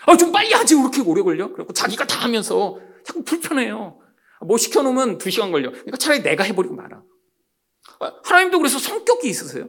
아, 0.06 0.16
좀 0.16 0.30
빨리 0.30 0.52
하지, 0.52 0.76
그렇게 0.76 1.00
오래 1.00 1.22
걸려? 1.22 1.52
그리고 1.52 1.72
자기가 1.72 2.06
다 2.06 2.20
하면서 2.20 2.78
자꾸 3.04 3.24
불편해요. 3.24 4.00
뭐 4.42 4.56
시켜놓으면 4.58 5.18
두 5.18 5.30
시간 5.30 5.50
걸려. 5.50 5.70
그러니까 5.70 5.96
차라리 5.96 6.22
내가 6.22 6.44
해버리고 6.44 6.74
말아. 6.74 7.02
하나님도 8.24 8.58
그래서 8.58 8.78
성격이 8.78 9.28
있으세요? 9.28 9.68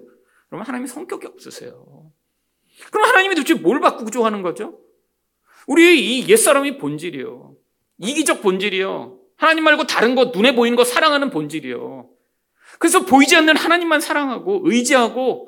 그러면 0.50 0.68
하나님이 0.68 0.88
성격이 0.88 1.26
없으세요. 1.26 2.12
그럼 2.92 3.08
하나님이 3.08 3.36
도대체 3.36 3.56
뭘 3.56 3.80
바꾸고 3.80 4.24
하는 4.26 4.42
거죠? 4.42 4.80
우리 5.66 6.20
이 6.20 6.28
옛사람이 6.28 6.78
본질이요. 6.78 7.56
이기적 8.00 8.42
본질이요. 8.42 9.20
하나님 9.38 9.64
말고 9.64 9.88
다른 9.88 10.14
것, 10.14 10.32
눈에 10.36 10.54
보이는 10.54 10.76
것 10.76 10.86
사랑하는 10.86 11.32
본질이요. 11.32 12.15
그래서 12.80 13.06
보이지 13.06 13.36
않는 13.36 13.58
하나님만 13.58 14.02
사랑하고 14.02 14.62
의지하고 14.64 15.48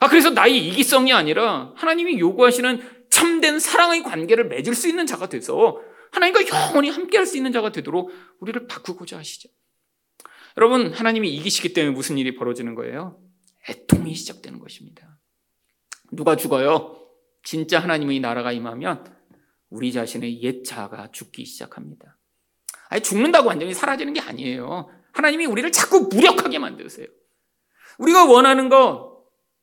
아 0.00 0.08
그래서 0.08 0.30
나의 0.30 0.66
이기성이 0.68 1.12
아니라 1.12 1.72
하나님이 1.76 2.18
요구하시는 2.18 3.06
참된 3.10 3.58
사랑의 3.58 4.02
관계를 4.02 4.48
맺을 4.48 4.74
수 4.74 4.88
있는 4.88 5.06
자가 5.06 5.28
돼서 5.28 5.80
하나님과 6.12 6.46
영원히 6.48 6.90
함께할 6.90 7.26
수 7.26 7.36
있는 7.36 7.52
자가 7.52 7.72
되도록 7.72 8.10
우리를 8.40 8.66
바꾸고자 8.66 9.18
하시죠. 9.18 9.48
여러분 10.56 10.92
하나님이 10.92 11.34
이기시기 11.36 11.72
때문에 11.72 11.94
무슨 11.94 12.18
일이 12.18 12.34
벌어지는 12.34 12.74
거예요? 12.74 13.20
애통이 13.68 14.14
시작되는 14.14 14.58
것입니다. 14.58 15.18
누가 16.10 16.36
죽어요? 16.36 16.98
진짜 17.42 17.80
하나님의 17.80 18.20
나라가 18.20 18.52
임하면 18.52 19.04
우리 19.70 19.92
자신의 19.92 20.42
옛 20.42 20.62
자아가 20.64 21.10
죽기 21.12 21.44
시작합니다. 21.44 22.18
아니 22.90 23.02
죽는다고 23.02 23.48
완전히 23.48 23.72
사라지는 23.72 24.12
게 24.12 24.20
아니에요. 24.20 24.90
하나님이 25.12 25.46
우리를 25.46 25.70
자꾸 25.72 26.08
무력하게 26.10 26.58
만드세요. 26.58 27.06
우리가 27.98 28.24
원하는 28.24 28.68
거 28.68 29.12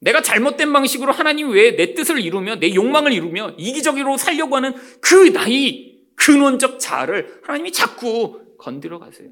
내가 0.02 0.22
잘못된 0.22 0.72
방식으로 0.72 1.12
하나님 1.12 1.50
외에 1.50 1.76
내 1.76 1.94
뜻을 1.94 2.22
이루며 2.22 2.56
내 2.56 2.74
욕망을 2.74 3.12
이루며 3.12 3.56
이기적으로 3.58 4.18
살려고 4.18 4.56
하는 4.56 4.74
그 5.02 5.30
나의 5.30 6.00
근원적 6.16 6.80
자아를 6.80 7.42
하나님이 7.44 7.72
자꾸 7.72 8.42
건드려 8.58 9.00
가세요. 9.00 9.30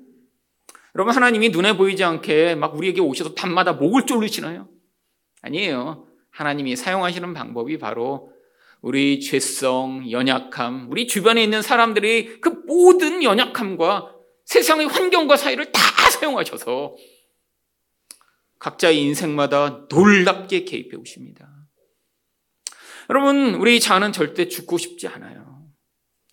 여러분 0.95 1.15
하나님이 1.15 1.49
눈에 1.49 1.77
보이지 1.77 2.03
않게 2.03 2.55
막 2.55 2.75
우리에게 2.75 3.01
오셔서 3.01 3.33
밤마다 3.33 3.73
목을 3.73 4.05
졸르시나요? 4.05 4.67
아니에요. 5.41 6.07
하나님이 6.31 6.75
사용하시는 6.75 7.33
방법이 7.33 7.77
바로 7.77 8.31
우리 8.81 9.19
죄성, 9.19 10.09
연약함, 10.11 10.87
우리 10.91 11.07
주변에 11.07 11.43
있는 11.43 11.61
사람들이 11.61 12.39
그 12.41 12.49
모든 12.67 13.23
연약함과 13.23 14.13
세상의 14.45 14.87
환경과 14.87 15.35
사이를 15.35 15.71
다 15.71 15.81
사용하셔서 16.11 16.95
각자의 18.59 19.01
인생마다 19.03 19.87
놀랍게 19.89 20.65
개입해 20.65 20.97
오십니다. 20.97 21.47
여러분, 23.09 23.55
우리 23.55 23.79
자는 23.79 24.11
절대 24.11 24.47
죽고 24.47 24.77
싶지 24.77 25.07
않아요. 25.07 25.67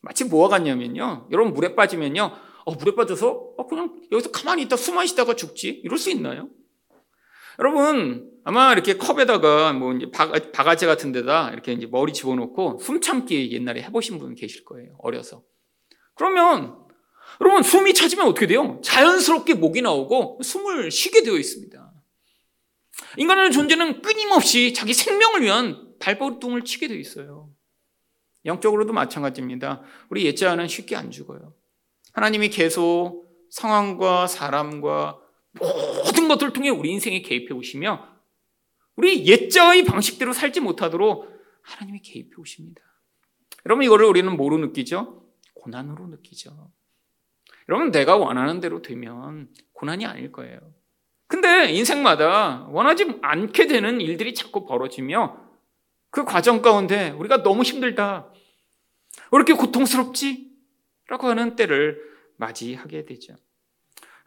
마치 0.02 0.24
뭐와 0.24 0.48
같냐면요. 0.48 1.28
여러분, 1.30 1.54
물에 1.54 1.74
빠지면요. 1.74 2.36
어, 2.64 2.72
물에 2.72 2.94
빠져서 2.94 3.54
어, 3.58 3.66
그냥 3.66 3.94
여기서 4.10 4.30
가만히 4.30 4.62
있다 4.62 4.76
숨 4.76 4.96
마시다가 4.96 5.34
죽지? 5.34 5.68
이럴 5.84 5.98
수 5.98 6.10
있나요? 6.10 6.48
여러분, 7.58 8.30
아마 8.44 8.72
이렇게 8.72 8.96
컵에다가 8.96 9.72
뭐 9.72 9.92
이제 9.94 10.10
바가지 10.10 10.86
같은 10.86 11.12
데다 11.12 11.50
이렇게 11.50 11.72
이제 11.72 11.86
머리 11.86 12.12
집어넣고 12.12 12.78
숨 12.80 13.00
참기 13.00 13.52
옛날에 13.52 13.82
해보신 13.82 14.18
분 14.18 14.34
계실 14.34 14.64
거예요. 14.64 14.96
어려서. 14.98 15.42
그러면 16.14 16.83
여러분 17.40 17.62
숨이 17.62 17.94
차지면 17.94 18.26
어떻게 18.26 18.46
돼요? 18.46 18.80
자연스럽게 18.82 19.54
목이 19.54 19.82
나오고 19.82 20.40
숨을 20.42 20.90
쉬게 20.90 21.22
되어 21.22 21.36
있습니다. 21.36 21.92
인간의 23.16 23.52
존재는 23.52 24.02
끊임없이 24.02 24.72
자기 24.72 24.94
생명을 24.94 25.42
위한 25.42 25.94
발버둥을 25.98 26.64
치게 26.64 26.88
되어 26.88 26.98
있어요. 26.98 27.50
영적으로도 28.44 28.92
마찬가지입니다. 28.92 29.82
우리 30.10 30.26
옛자는 30.26 30.68
쉽게 30.68 30.96
안 30.96 31.10
죽어요. 31.10 31.54
하나님이 32.12 32.50
계속 32.50 33.24
상황과 33.50 34.26
사람과 34.26 35.18
모든 35.52 36.28
것들을 36.28 36.52
통해 36.52 36.68
우리 36.68 36.90
인생에 36.90 37.22
개입해 37.22 37.54
오시며 37.54 38.08
우리 38.96 39.26
옛자의 39.26 39.84
방식대로 39.84 40.32
살지 40.32 40.60
못하도록 40.60 41.28
하나님이 41.62 42.00
개입해 42.00 42.30
오십니다. 42.36 42.82
여러분 43.66 43.84
이거를 43.84 44.06
우리는 44.06 44.36
뭐로 44.36 44.58
느끼죠? 44.58 45.26
고난으로 45.54 46.08
느끼죠. 46.08 46.70
여러분 47.68 47.90
내가 47.90 48.16
원하는 48.16 48.60
대로 48.60 48.82
되면 48.82 49.48
고난이 49.72 50.06
아닐 50.06 50.32
거예요. 50.32 50.58
근데 51.26 51.70
인생마다 51.72 52.66
원하지 52.68 53.18
않게 53.22 53.66
되는 53.66 54.00
일들이 54.00 54.34
자꾸 54.34 54.66
벌어지며 54.66 55.44
그 56.10 56.24
과정 56.24 56.62
가운데 56.62 57.10
우리가 57.10 57.42
너무 57.42 57.62
힘들다. 57.62 58.30
왜 59.32 59.36
이렇게 59.36 59.54
고통스럽지? 59.54 60.52
라고 61.08 61.26
하는 61.26 61.56
때를 61.56 62.00
맞이하게 62.36 63.04
되죠. 63.04 63.34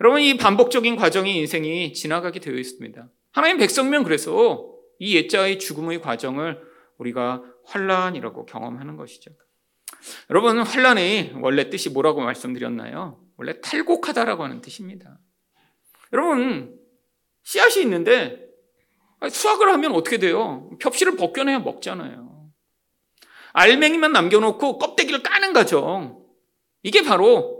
여러분, 0.01 0.21
이 0.21 0.37
반복적인 0.37 0.95
과정이 0.95 1.37
인생이 1.37 1.93
지나가게 1.93 2.39
되어 2.39 2.55
있습니다. 2.55 3.09
하나님 3.31 3.57
백성면 3.57 4.03
그래서 4.03 4.71
이 4.99 5.15
옛자의 5.15 5.59
죽음의 5.59 6.01
과정을 6.01 6.61
우리가 6.97 7.43
환란이라고 7.65 8.45
경험하는 8.45 8.95
것이죠. 8.95 9.31
여러분, 10.29 10.59
환란의 10.59 11.37
원래 11.41 11.69
뜻이 11.69 11.89
뭐라고 11.89 12.21
말씀드렸나요? 12.21 13.19
원래 13.37 13.59
탈곡하다라고 13.61 14.43
하는 14.43 14.61
뜻입니다. 14.61 15.19
여러분, 16.13 16.77
씨앗이 17.43 17.83
있는데 17.83 18.45
수확을 19.29 19.69
하면 19.73 19.93
어떻게 19.93 20.17
돼요? 20.17 20.69
벽실을 20.79 21.15
벗겨내야 21.15 21.59
먹잖아요. 21.59 22.51
알맹이만 23.53 24.11
남겨놓고 24.11 24.77
껍데기를 24.77 25.23
까는 25.23 25.53
과정. 25.53 26.23
이게 26.83 27.03
바로 27.03 27.57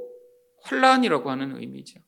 환란이라고 0.63 1.29
하는 1.29 1.57
의미죠. 1.57 1.99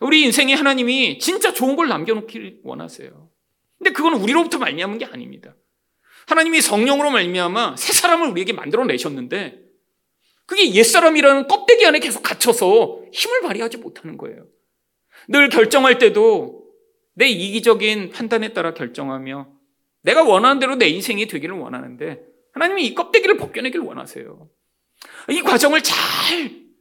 우리 0.00 0.22
인생에 0.22 0.54
하나님이 0.54 1.18
진짜 1.18 1.52
좋은 1.52 1.76
걸 1.76 1.88
남겨놓기를 1.88 2.60
원하세요. 2.64 3.30
근데 3.78 3.92
그건 3.92 4.14
우리로부터 4.14 4.58
말미암은 4.58 4.98
게 4.98 5.04
아닙니다. 5.04 5.54
하나님이 6.26 6.60
성령으로 6.60 7.10
말미암아 7.10 7.76
새 7.76 7.92
사람을 7.92 8.28
우리에게 8.30 8.52
만들어 8.52 8.84
내셨는데 8.84 9.65
그게 10.46 10.72
옛사람이라는 10.74 11.48
껍데기 11.48 11.84
안에 11.84 11.98
계속 11.98 12.22
갇혀서 12.22 13.02
힘을 13.12 13.40
발휘하지 13.42 13.78
못하는 13.78 14.16
거예요. 14.16 14.46
늘 15.28 15.48
결정할 15.48 15.98
때도 15.98 16.64
내 17.14 17.26
이기적인 17.26 18.10
판단에 18.10 18.52
따라 18.52 18.74
결정하며 18.74 19.48
내가 20.02 20.22
원하는 20.22 20.60
대로 20.60 20.76
내 20.76 20.86
인생이 20.88 21.26
되기를 21.26 21.56
원하는데 21.56 22.24
하나님이 22.52 22.86
이 22.86 22.94
껍데기를 22.94 23.36
벗겨내기를 23.36 23.84
원하세요. 23.84 24.48
이 25.30 25.42
과정을 25.42 25.82
잘 25.82 25.96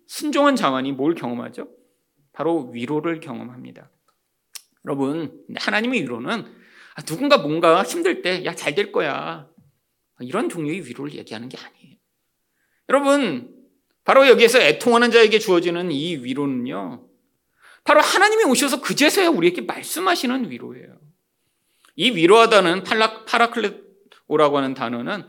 순종한 0.07 0.55
자만이 0.55 0.91
뭘 0.91 1.15
경험하죠? 1.15 1.67
바로 2.33 2.69
위로를 2.71 3.19
경험합니다. 3.19 3.89
여러분, 4.85 5.43
하나님의 5.55 6.03
위로는 6.03 6.45
아, 6.95 7.01
누군가 7.01 7.37
뭔가 7.39 7.83
힘들 7.83 8.21
때, 8.21 8.45
야, 8.45 8.55
잘 8.55 8.75
될 8.75 8.91
거야. 8.91 9.49
이런 10.21 10.47
종류의 10.47 10.85
위로를 10.85 11.13
얘기하는 11.15 11.49
게 11.49 11.57
아니에요. 11.57 11.97
여러분, 12.89 13.54
바로 14.05 14.27
여기에서 14.27 14.59
애통하는 14.61 15.11
자에게 15.11 15.39
주어지는 15.39 15.91
이 15.91 16.15
위로는요, 16.17 17.07
바로 17.83 18.01
하나님이 18.01 18.45
오셔서 18.45 18.81
그제서야 18.81 19.29
우리에게 19.29 19.61
말씀하시는 19.61 20.49
위로예요. 20.49 20.99
이 21.95 22.11
위로하다는 22.11 22.83
팔라, 22.83 23.25
파라클레오라고 23.25 24.57
하는 24.57 24.73
단어는 24.73 25.27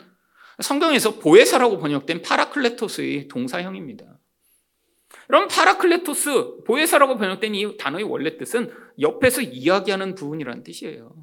성경에서 0.61 1.19
보혜사라고 1.19 1.79
번역된 1.79 2.23
파라클레토스의 2.23 3.29
동사형입니다. 3.29 4.19
그럼 5.27 5.49
파라클레토스, 5.49 6.65
보혜사라고 6.67 7.17
번역된 7.17 7.55
이 7.55 7.77
단어의 7.77 8.05
원래 8.05 8.37
뜻은 8.37 8.73
옆에서 9.01 9.43
이야기하는 9.43 10.15
부분이라는 10.15 10.63
뜻이에요. 10.65 11.15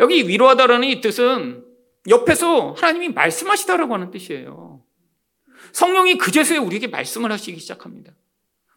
여기 0.00 0.28
위로하다라는 0.28 0.88
이 0.88 1.00
뜻은 1.00 1.64
옆에서 2.08 2.72
하나님이 2.72 3.10
말씀하시다라고 3.10 3.94
하는 3.94 4.10
뜻이에요. 4.10 4.81
성령이 5.72 6.18
그제서야 6.18 6.60
우리에게 6.60 6.86
말씀을 6.88 7.32
하시기 7.32 7.58
시작합니다. 7.58 8.12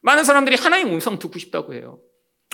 많은 0.02 0.24
사람들이 0.24 0.56
하나님 0.56 0.94
음성 0.94 1.20
듣고 1.20 1.40
싶다고 1.40 1.74
해요. 1.74 2.00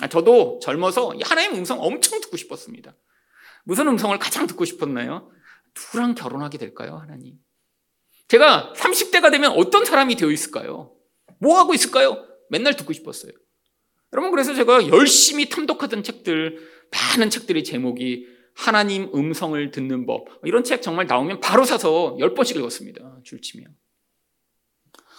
아, 0.00 0.08
저도 0.08 0.58
젊어서 0.62 1.12
하나님 1.22 1.54
음성 1.54 1.80
엄청 1.80 2.20
듣고 2.20 2.36
싶었습니다. 2.36 2.96
무슨 3.64 3.88
음성을 3.88 4.18
가장 4.18 4.46
듣고 4.46 4.64
싶었나요? 4.64 5.30
누구랑 5.76 6.14
결혼하게 6.14 6.58
될까요, 6.58 6.96
하나님? 6.96 7.36
제가 8.28 8.72
30대가 8.76 9.30
되면 9.30 9.52
어떤 9.52 9.84
사람이 9.84 10.16
되어 10.16 10.30
있을까요? 10.30 10.94
뭐 11.38 11.58
하고 11.58 11.74
있을까요? 11.74 12.26
맨날 12.48 12.76
듣고 12.76 12.92
싶었어요. 12.92 13.32
여러분, 14.12 14.30
그래서 14.30 14.54
제가 14.54 14.88
열심히 14.88 15.48
탐독하던 15.48 16.02
책들, 16.02 16.58
많은 16.90 17.30
책들의 17.30 17.64
제목이 17.64 18.26
하나님 18.54 19.10
음성을 19.14 19.70
듣는 19.70 20.06
법. 20.06 20.28
이런 20.44 20.64
책 20.64 20.82
정말 20.82 21.06
나오면 21.06 21.40
바로 21.40 21.64
사서 21.64 22.16
10번씩 22.18 22.56
읽었습니다. 22.56 23.20
줄치며. 23.24 23.66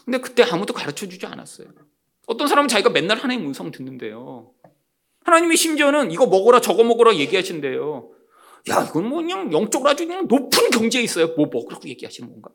근데 0.05 0.19
그때 0.19 0.43
아무도 0.43 0.73
가르쳐 0.73 1.07
주지 1.07 1.25
않았어요. 1.25 1.67
어떤 2.27 2.47
사람은 2.47 2.67
자기가 2.67 2.89
맨날 2.89 3.17
하나님 3.17 3.45
음성 3.45 3.71
듣는데요. 3.71 4.53
하나님이 5.23 5.55
심지어는 5.55 6.11
이거 6.11 6.27
먹어라 6.27 6.61
저거 6.61 6.83
먹어라 6.83 7.15
얘기하신대요. 7.15 8.11
야, 8.69 8.85
이건 8.89 9.09
뭐 9.09 9.21
그냥 9.21 9.51
영적으로 9.51 9.89
아주 9.89 10.07
그냥 10.07 10.27
높은 10.27 10.69
경지에 10.69 11.01
있어요. 11.01 11.27
뭐 11.35 11.47
먹으라고 11.51 11.87
얘기하시는 11.87 12.29
건가? 12.29 12.51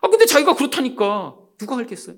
아, 0.00 0.08
근데 0.08 0.24
자기가 0.24 0.54
그렇다니까 0.54 1.36
누가 1.58 1.78
알겠어요? 1.78 2.16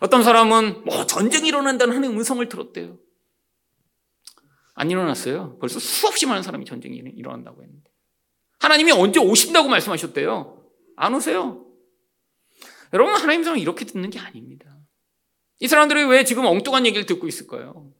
어떤 0.00 0.22
사람은 0.22 0.84
뭐 0.84 1.06
전쟁이 1.06 1.48
일어난다는 1.48 1.94
하나님 1.94 2.16
음성을 2.16 2.46
들었대요. 2.48 2.98
안 4.74 4.90
일어났어요. 4.90 5.58
벌써 5.60 5.80
수없이 5.80 6.26
많은 6.26 6.42
사람이 6.42 6.64
전쟁이 6.64 6.96
일어난다고 6.96 7.62
했는데. 7.62 7.90
하나님이 8.60 8.92
언제 8.92 9.20
오신다고 9.20 9.68
말씀하셨대요. 9.68 10.64
안 10.96 11.14
오세요. 11.14 11.67
여러분, 12.92 13.14
하나님 13.14 13.42
성을 13.44 13.58
이렇게 13.58 13.84
듣는 13.84 14.10
게 14.10 14.18
아닙니다. 14.18 14.66
이 15.60 15.68
사람들이 15.68 16.04
왜 16.04 16.24
지금 16.24 16.44
엉뚱한 16.46 16.86
얘기를 16.86 17.04
듣고 17.06 17.26
있을까요? 17.26 17.90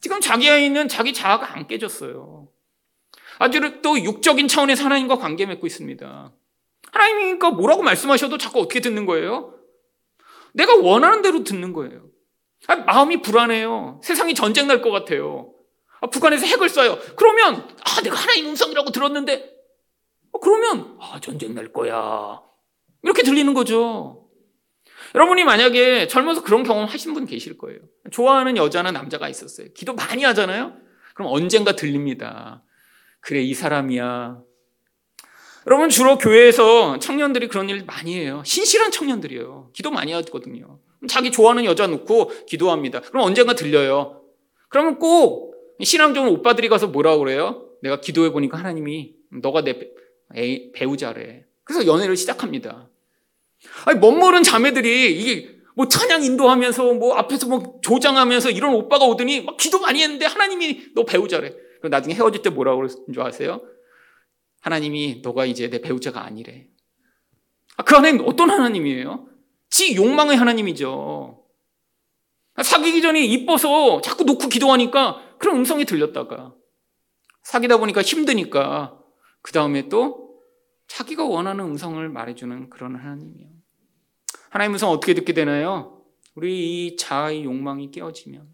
지금 0.00 0.20
자기 0.20 0.50
아이는 0.50 0.88
자기 0.88 1.12
자아가 1.12 1.54
안 1.54 1.66
깨졌어요. 1.68 2.48
아주 3.38 3.80
또 3.82 3.98
육적인 3.98 4.48
차원에서 4.48 4.84
하나님과 4.84 5.16
관계 5.16 5.46
맺고 5.46 5.66
있습니다. 5.66 6.32
하나님이니까 6.92 7.50
뭐라고 7.50 7.82
말씀하셔도 7.82 8.36
자꾸 8.38 8.60
어떻게 8.60 8.80
듣는 8.80 9.06
거예요? 9.06 9.54
내가 10.52 10.74
원하는 10.76 11.22
대로 11.22 11.44
듣는 11.44 11.72
거예요. 11.72 12.06
아, 12.66 12.76
마음이 12.76 13.22
불안해요. 13.22 14.00
세상이 14.04 14.34
전쟁 14.34 14.66
날 14.66 14.82
것 14.82 14.90
같아요. 14.90 15.54
아, 16.00 16.08
북한에서 16.08 16.46
핵을 16.46 16.68
쏴요. 16.68 17.16
그러면 17.16 17.68
아 17.84 18.02
내가 18.02 18.16
하나님 18.16 18.48
음성이라고 18.50 18.90
들었는데 18.90 19.50
어, 20.32 20.38
그러면 20.40 20.96
아 21.00 21.18
전쟁 21.20 21.54
날 21.54 21.72
거야. 21.72 22.42
이렇게 23.02 23.22
들리는 23.22 23.52
거죠. 23.54 24.28
여러분이 25.14 25.44
만약에 25.44 26.06
젊어서 26.08 26.42
그런 26.42 26.62
경험 26.62 26.86
하신 26.86 27.12
분 27.14 27.26
계실 27.26 27.58
거예요. 27.58 27.80
좋아하는 28.10 28.56
여자나 28.56 28.92
남자가 28.92 29.28
있었어요. 29.28 29.68
기도 29.74 29.94
많이 29.94 30.24
하잖아요. 30.24 30.74
그럼 31.14 31.32
언젠가 31.32 31.76
들립니다. 31.76 32.62
그래 33.20 33.40
이 33.40 33.52
사람이야. 33.54 34.40
여러분 35.66 35.88
주로 35.90 36.18
교회에서 36.18 36.98
청년들이 36.98 37.48
그런 37.48 37.68
일 37.68 37.84
많이 37.84 38.16
해요. 38.16 38.42
신실한 38.44 38.90
청년들이에요. 38.90 39.70
기도 39.72 39.90
많이 39.90 40.12
하거든요. 40.12 40.80
자기 41.08 41.30
좋아하는 41.30 41.64
여자 41.64 41.86
놓고 41.86 42.46
기도합니다. 42.46 43.00
그럼 43.00 43.24
언젠가 43.24 43.54
들려요. 43.54 44.22
그러면 44.68 44.98
꼭 44.98 45.54
신앙적인 45.80 46.32
오빠들이 46.32 46.68
가서 46.68 46.88
뭐라고 46.88 47.20
그래요? 47.20 47.68
내가 47.82 48.00
기도해 48.00 48.30
보니까 48.30 48.58
하나님이 48.58 49.14
너가 49.42 49.62
내 49.62 49.78
배우자래. 50.72 51.44
그래서 51.64 51.86
연애를 51.86 52.16
시작합니다. 52.16 52.88
아니, 53.84 53.98
멋모른 53.98 54.42
자매들이 54.42 55.20
이게 55.20 55.52
뭐 55.74 55.88
찬양 55.88 56.22
인도하면서 56.22 56.94
뭐 56.94 57.14
앞에서 57.14 57.46
뭐 57.46 57.80
조장하면서 57.82 58.50
이런 58.50 58.74
오빠가 58.74 59.04
오더니 59.06 59.42
막 59.42 59.56
기도 59.56 59.80
많이 59.80 60.02
했는데 60.02 60.26
하나님이 60.26 60.92
너 60.94 61.04
배우자래. 61.04 61.54
그럼 61.78 61.90
나중에 61.90 62.14
헤어질 62.14 62.42
때 62.42 62.50
뭐라고 62.50 62.82
그러는 62.82 62.94
줄 63.12 63.22
아세요? 63.22 63.60
하나님이 64.60 65.20
너가 65.22 65.44
이제 65.44 65.68
내 65.68 65.80
배우자가 65.80 66.24
아니래. 66.24 66.68
아, 67.76 67.82
그 67.82 67.96
하나님 67.96 68.22
어떤 68.26 68.50
하나님이에요? 68.50 69.26
지 69.70 69.96
욕망의 69.96 70.36
하나님이죠. 70.36 71.42
사귀기 72.62 73.00
전에 73.00 73.24
이뻐서 73.24 74.00
자꾸 74.02 74.24
놓고 74.24 74.48
기도하니까 74.48 75.36
그런 75.38 75.56
음성이 75.56 75.84
들렸다가 75.86 76.54
사귀다 77.42 77.78
보니까 77.78 78.02
힘드니까 78.02 78.98
그 79.40 79.52
다음에 79.52 79.88
또 79.88 80.31
자기가 80.92 81.24
원하는 81.24 81.64
음성을 81.64 82.06
말해주는 82.06 82.68
그런 82.68 82.96
하나님이요. 82.96 83.48
하나님 84.50 84.74
음성 84.74 84.90
어떻게 84.90 85.14
듣게 85.14 85.32
되나요? 85.32 86.04
우리 86.34 86.86
이 86.86 86.96
자아의 86.96 87.44
욕망이 87.44 87.90
깨어지면. 87.90 88.46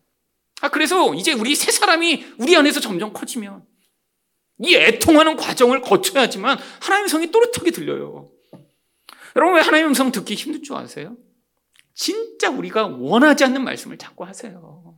아, 0.61 0.69
그래서 0.69 1.15
이제 1.15 1.33
우리 1.33 1.57
세 1.57 1.73
사람이 1.73 2.35
우리 2.39 2.57
안에서 2.57 2.79
점점 2.79 3.13
커지면 3.13 3.67
이 4.61 4.77
애통하는 4.77 5.37
과정을 5.37 5.81
거쳐야지만 5.81 6.59
하나님 6.81 7.05
음성이 7.05 7.31
또렷하게 7.33 7.73
들려요. 7.73 8.31
여러분 9.35 9.57
왜 9.57 9.61
하나님 9.61 9.89
음성 9.89 10.13
듣기 10.13 10.35
힘들 10.35 10.63
줄 10.63 10.77
아세요? 10.77 11.17
진짜 11.93 12.51
우리가 12.51 12.87
원하지 12.87 13.43
않는 13.45 13.65
말씀을 13.65 13.99
자꾸 13.99 14.25
하세요. 14.25 14.97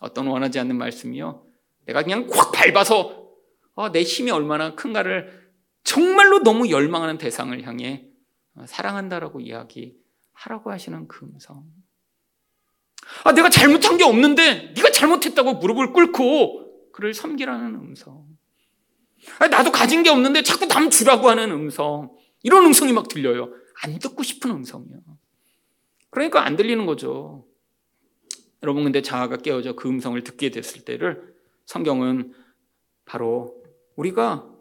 어떤 0.00 0.26
원하지 0.26 0.58
않는 0.58 0.76
말씀이요? 0.78 1.46
내가 1.84 2.02
그냥 2.02 2.28
확 2.32 2.50
밟아서 2.52 3.28
어, 3.74 3.92
내 3.92 4.02
힘이 4.02 4.30
얼마나 4.30 4.74
큰가를 4.74 5.41
정말로 5.84 6.42
너무 6.42 6.70
열망하는 6.70 7.18
대상을 7.18 7.60
향해 7.62 8.06
사랑한다라고 8.66 9.40
이야기하라고 9.40 10.70
하시는 10.70 11.08
그 11.08 11.26
음성. 11.26 11.64
아, 13.24 13.32
내가 13.32 13.50
잘못한 13.50 13.96
게 13.96 14.04
없는데 14.04 14.72
네가 14.76 14.90
잘못했다고 14.90 15.54
무릎을 15.54 15.92
꿇고 15.92 16.92
그를 16.92 17.14
섬기라는 17.14 17.74
음성. 17.74 18.26
아, 19.38 19.48
나도 19.48 19.72
가진 19.72 20.02
게 20.02 20.10
없는데 20.10 20.42
자꾸 20.42 20.66
남 20.66 20.90
주라고 20.90 21.28
하는 21.28 21.50
음성. 21.50 22.14
이런 22.42 22.64
음성이 22.66 22.92
막 22.92 23.08
들려요. 23.08 23.52
안 23.82 23.98
듣고 23.98 24.22
싶은 24.22 24.50
음성이요. 24.50 25.00
그러니까 26.10 26.44
안 26.44 26.56
들리는 26.56 26.84
거죠. 26.86 27.46
여러분 28.62 28.84
근데 28.84 29.02
자아가 29.02 29.38
깨어져 29.38 29.74
그 29.74 29.88
음성을 29.88 30.22
듣게 30.22 30.50
됐을 30.50 30.84
때를 30.84 31.34
성경은 31.66 32.32
바로 33.04 33.62
우리가 33.96 34.51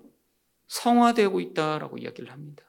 성화되고 0.72 1.42
있다라고 1.42 1.98
이야기를 1.98 2.32
합니다. 2.32 2.64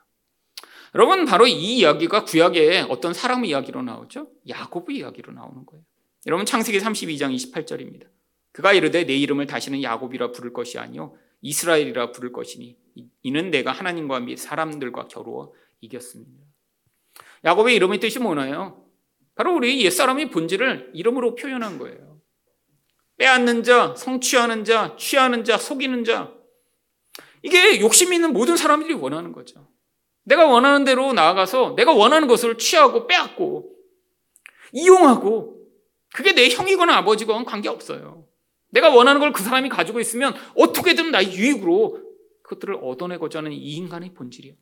여러분 0.94 1.24
바로 1.24 1.46
이 1.46 1.78
이야기가 1.78 2.24
구약의 2.24 2.86
어떤 2.90 3.14
사람의 3.14 3.50
이야기로 3.50 3.82
나오죠? 3.82 4.28
야곱의 4.48 4.96
이야기로 4.96 5.32
나오는 5.32 5.64
거예요. 5.64 5.84
여러분 6.26 6.44
창세기 6.44 6.78
32장 6.78 7.34
28절입니다. 7.34 8.08
그가 8.50 8.72
이르되 8.72 9.06
내 9.06 9.14
이름을 9.16 9.46
다시는 9.46 9.82
야곱이라 9.82 10.32
부를 10.32 10.52
것이 10.52 10.78
아니요 10.78 11.16
이스라엘이라 11.42 12.10
부를 12.10 12.32
것이니 12.32 12.76
이는 13.22 13.50
내가 13.50 13.70
하나님과 13.70 14.20
및 14.20 14.36
사람들과 14.36 15.06
겨루어 15.06 15.52
이겼습니다. 15.80 16.44
야곱의 17.44 17.76
이름의 17.76 18.00
뜻이 18.00 18.18
뭐나요? 18.18 18.84
바로 19.36 19.54
우리 19.54 19.82
옛사람의 19.84 20.30
본질을 20.30 20.90
이름으로 20.92 21.36
표현한 21.36 21.78
거예요. 21.78 22.20
빼앗는 23.16 23.62
자, 23.62 23.94
성취하는 23.96 24.64
자, 24.64 24.96
취하는 24.98 25.44
자, 25.44 25.56
속이는 25.56 26.04
자. 26.04 26.41
이게 27.42 27.81
욕심 27.81 28.12
있는 28.12 28.33
모든 28.33 28.57
사람들이 28.57 28.94
원하는 28.94 29.33
거죠. 29.33 29.68
내가 30.24 30.46
원하는 30.46 30.85
대로 30.85 31.12
나아가서 31.12 31.74
내가 31.76 31.92
원하는 31.92 32.28
것을 32.28 32.57
취하고 32.59 33.07
빼앗고 33.07 33.74
이용하고 34.72 35.61
그게 36.14 36.33
내 36.33 36.48
형이거나 36.48 36.96
아버지건 36.96 37.44
관계없어요. 37.44 38.26
내가 38.70 38.90
원하는 38.90 39.20
걸 39.20 39.33
그 39.33 39.42
사람이 39.42 39.68
가지고 39.68 40.00
있으면 40.00 40.35
어떻게든 40.55 41.11
나의 41.11 41.35
유익으로 41.35 42.00
그것들을 42.42 42.76
얻어내고자 42.83 43.40
하는 43.40 43.52
이 43.52 43.74
인간의 43.76 44.14
본질이에요. 44.14 44.57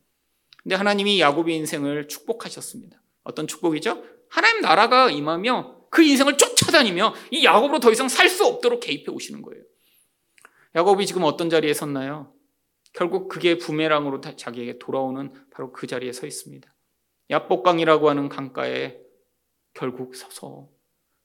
근데 0.62 0.74
하나님이 0.74 1.20
야곱의 1.20 1.56
인생을 1.56 2.08
축복하셨습니다. 2.08 3.00
어떤 3.24 3.46
축복이죠? 3.46 4.02
하나님 4.28 4.60
나라가 4.62 5.10
임하며 5.10 5.86
그 5.90 6.02
인생을 6.02 6.36
쫓아다니며 6.36 7.14
이 7.30 7.44
야곱으로 7.44 7.80
더 7.80 7.90
이상 7.90 8.08
살 8.08 8.28
수 8.28 8.46
없도록 8.46 8.80
개입해 8.80 9.06
오시는 9.08 9.42
거예요. 9.42 9.62
야곱이 10.74 11.06
지금 11.06 11.24
어떤 11.24 11.50
자리에 11.50 11.74
섰나요? 11.74 12.32
결국 12.92 13.28
그게 13.28 13.56
부메랑으로 13.58 14.20
자기에게 14.20 14.78
돌아오는 14.78 15.32
바로 15.50 15.72
그 15.72 15.86
자리에 15.86 16.12
서 16.12 16.26
있습니다. 16.26 16.72
야복강이라고 17.30 18.10
하는 18.10 18.28
강가에 18.28 18.98
결국 19.74 20.16
서서 20.16 20.68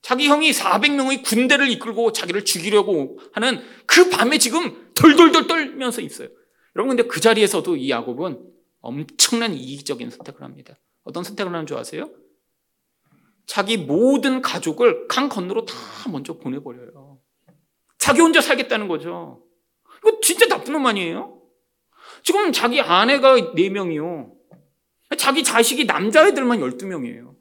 자기 0.02 0.28
형이 0.28 0.52
400명의 0.52 1.24
군대를 1.26 1.70
이끌고 1.72 2.12
자기를 2.12 2.46
죽이려고 2.46 3.18
하는 3.34 3.64
그 3.88 4.10
밤에 4.12 4.38
지금 4.38 4.92
덜덜덜 4.94 5.48
떨면서 5.48 6.02
있어요. 6.02 6.30
여러분 6.76 6.96
근데 6.96 7.10
그 7.10 7.20
자리에서도 7.20 7.76
이 7.76 7.90
야곱은 7.90 8.40
엄청난 8.82 9.56
이기적인 9.56 10.12
선택을 10.12 10.44
합니다. 10.44 10.78
어떤 11.04 11.24
선택을 11.24 11.52
하는 11.52 11.66
줄 11.66 11.78
아세요? 11.78 12.12
자기 13.48 13.78
모든 13.78 14.42
가족을 14.42 15.08
강 15.08 15.28
건너로 15.30 15.66
다 15.66 15.76
먼저 16.12 16.38
보내버려요. 16.38 17.20
자기 17.98 18.22
혼자 18.22 18.42
살겠다는 18.42 18.88
거죠. 18.88 19.44
이거 20.00 20.20
진짜 20.22 20.48
나쁜 20.48 20.74
놈 20.74 20.86
아니에요? 20.86 21.35
지금 22.26 22.52
자기 22.52 22.82
아내가 22.82 23.36
4명이요. 23.36 24.34
자기 25.18 25.44
자식이 25.44 25.86
남자애들만 25.86 26.60
12명이에요. 26.60 27.34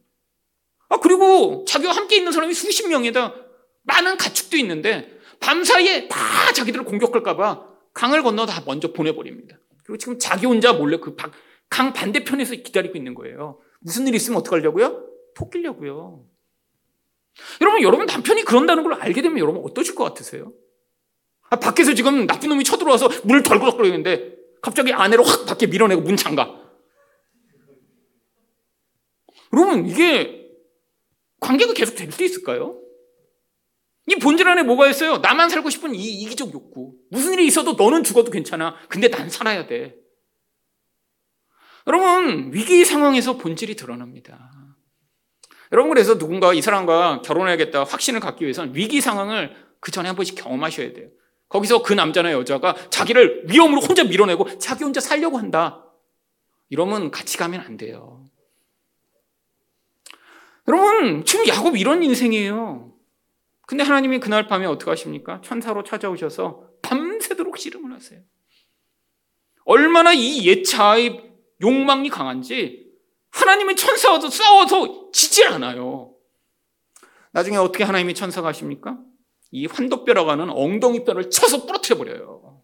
아, 0.91 0.99
그리고 0.99 1.65
자기와 1.67 1.93
함께 1.93 2.17
있는 2.17 2.31
사람이 2.31 2.55
수십 2.55 2.87
명이다. 2.89 3.35
많은 3.83 4.17
가축도 4.17 4.57
있는데 4.59 5.19
밤사이에 5.41 6.07
다 6.09 6.53
자기들을 6.53 6.85
공격할까봐 6.85 7.67
강을 7.93 8.23
건너 8.23 8.47
다 8.47 8.63
먼저 8.67 8.93
보내버립니다. 8.93 9.59
그리고 9.85 9.99
지금 9.99 10.19
자기 10.19 10.47
혼자 10.47 10.73
몰래 10.73 10.99
그 10.99 11.17
강 11.75 11.93
반대편에서 11.93 12.55
기다리고 12.55 12.97
있는 12.97 13.15
거예요. 13.15 13.59
무슨 13.81 14.07
일 14.07 14.15
있으면 14.15 14.39
어떡하려고요? 14.39 15.09
토끼려고요. 15.35 16.25
여러분, 17.61 17.83
여러분 17.83 18.07
남편이 18.07 18.45
그런다는 18.45 18.85
걸 18.85 18.95
알게 18.95 19.23
되면 19.23 19.39
여러분 19.39 19.61
어떠실 19.65 19.97
것 19.97 20.05
같으세요? 20.05 20.53
아, 21.51 21.57
밖에서 21.59 21.95
지금 21.95 22.29
나쁜 22.29 22.51
놈이 22.51 22.63
쳐들어와서 22.63 23.09
문을 23.25 23.43
덜그럭거리는데 23.43 24.37
갑자기 24.65 24.95
아내를 24.95 25.27
확 25.27 25.45
밖에 25.45 25.67
밀어내고 25.67 26.01
문 26.01 26.17
잠가. 26.17 26.59
여러분, 29.53 29.87
이게 29.87 30.49
관계가 31.41 31.75
계속 31.75 31.95
될 31.97 32.11
수 32.11 32.25
있을까요? 32.25 32.81
이 34.07 34.17
본질 34.17 34.49
안에 34.49 34.63
뭐가 34.63 34.89
있어요? 34.89 35.19
나만 35.19 35.51
살고 35.51 35.69
싶은 35.69 35.95
이 35.95 36.23
이기적 36.23 36.55
욕구. 36.55 36.95
무슨 37.11 37.35
일이 37.35 37.47
있어도 37.47 37.75
너는 37.75 38.05
죽어도 38.05 38.31
괜찮아. 38.31 38.77
근데 38.89 39.09
난 39.09 39.29
살아야 39.29 39.67
돼. 39.67 39.97
여러분, 41.87 42.51
위기 42.55 42.87
상황에서 42.87 43.37
본질이 43.37 43.77
드러납니다. 43.77 44.51
여러분, 45.73 45.91
그래서 45.91 46.17
누군가 46.17 46.55
이 46.55 46.63
사람과 46.63 47.21
결혼해야겠다 47.21 47.85
확신을 47.85 48.21
갖기 48.21 48.45
위해서는 48.45 48.75
위기 48.75 49.03
상황을 49.03 49.55
그 49.81 49.91
전에 49.91 50.09
한 50.09 50.17
번씩 50.17 50.37
경험하셔야 50.37 50.95
돼요. 50.95 51.11
거기서 51.49 51.83
그 51.83 51.93
남자나 51.93 52.33
여자가 52.33 52.75
자기를 52.91 53.45
위험으로 53.49 53.81
혼자 53.81 54.05
밀어내고 54.05 54.59
자기 54.59 54.85
혼자 54.85 55.01
살려고 55.01 55.39
한다. 55.39 55.85
이러면 56.69 57.11
같이 57.11 57.37
가면 57.37 57.61
안 57.61 57.77
돼요. 57.77 58.25
여러분, 60.67 61.25
지금 61.25 61.47
야곱 61.47 61.77
이런 61.77 62.03
인생이에요. 62.03 62.93
근데 63.67 63.85
하나님이 63.85 64.19
그날 64.21 64.47
밤에 64.47 64.67
어떻게 64.67 64.91
하십니까? 64.91 65.41
천사로 65.43 65.85
찾아오셔서 65.85 66.69
밤새도록 66.83 67.59
씨름을 67.59 67.95
하세요. 67.95 68.21
얼마나 69.65 70.13
이 70.13 70.47
예차의 70.47 71.33
욕망이 71.63 72.11
강한지 72.11 72.85
하나님의 73.31 73.77
천사와도 73.77 74.29
싸워서 74.29 75.11
지질 75.13 75.47
않아요. 75.49 76.15
나중에 77.33 77.57
어떻게 77.57 77.85
하나님이 77.85 78.15
천사가 78.15 78.49
하십니까? 78.49 78.99
이 79.55 79.67
환도뼈라고 79.67 80.33
하는 80.33 80.51
엉덩이뼈를 80.51 81.31
쳐서 81.31 81.65
부러뜨려 81.65 81.97
버려요. 81.97 82.61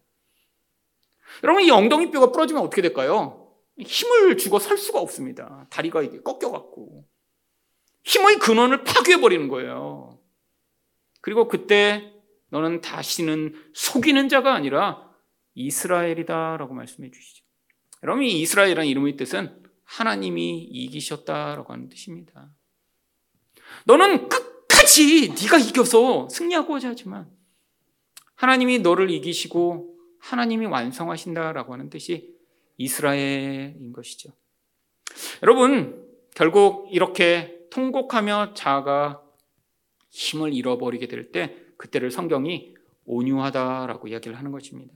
여러분 1.41 1.63
이 1.63 1.71
엉덩이뼈가 1.71 2.33
부러지면 2.33 2.61
어떻게 2.63 2.81
될까요? 2.81 3.49
힘을 3.79 4.37
주고 4.37 4.59
설 4.59 4.77
수가 4.77 4.99
없습니다. 4.99 5.67
다리가 5.69 6.01
이게 6.01 6.19
꺾여갖고 6.21 7.07
힘의 8.03 8.39
근원을 8.39 8.83
파괴해 8.83 9.21
버리는 9.21 9.47
거예요. 9.47 10.19
그리고 11.21 11.47
그때 11.47 12.11
너는 12.49 12.81
다시는 12.81 13.55
속이는 13.73 14.27
자가 14.27 14.53
아니라 14.53 15.09
이스라엘이다라고 15.53 16.73
말씀해 16.73 17.09
주시죠. 17.09 17.45
여러분 18.03 18.25
이 18.25 18.41
이스라엘이라는 18.41 18.85
이름의 18.89 19.15
뜻은 19.15 19.63
하나님이 19.85 20.63
이기셨다라고 20.63 21.71
하는 21.71 21.87
뜻입니다. 21.87 22.49
너는 23.85 24.27
끝 24.27 24.50
까지 24.91 25.29
네가 25.29 25.57
이겨서 25.57 26.27
승리하고자 26.27 26.89
하지만 26.89 27.31
하나님이 28.35 28.79
너를 28.79 29.09
이기시고 29.09 29.97
하나님이 30.19 30.65
완성하신다라고 30.65 31.71
하는 31.71 31.89
뜻이 31.89 32.35
이스라엘인 32.75 33.93
것이죠. 33.93 34.33
여러분 35.43 36.05
결국 36.35 36.89
이렇게 36.91 37.67
통곡하며 37.69 38.53
자아가 38.53 39.23
힘을 40.09 40.53
잃어버리게 40.53 41.07
될 41.07 41.31
때 41.31 41.55
그때를 41.77 42.11
성경이 42.11 42.75
온유하다라고 43.05 44.09
이야기를 44.09 44.37
하는 44.37 44.51
것입니다. 44.51 44.93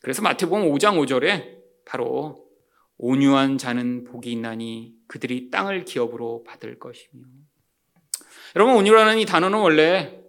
그래서 0.00 0.22
마태복음 0.22 0.70
5장 0.72 0.98
5절에 1.04 1.58
바로 1.84 2.48
온유한 2.96 3.58
자는 3.58 4.04
복이 4.04 4.32
있나니 4.32 4.94
그들이 5.06 5.50
땅을 5.50 5.84
기업으로 5.84 6.44
받을 6.44 6.78
것이며 6.78 7.41
여러분 8.54 8.76
온유라는 8.76 9.18
이 9.18 9.24
단어는 9.24 9.58
원래 9.58 10.20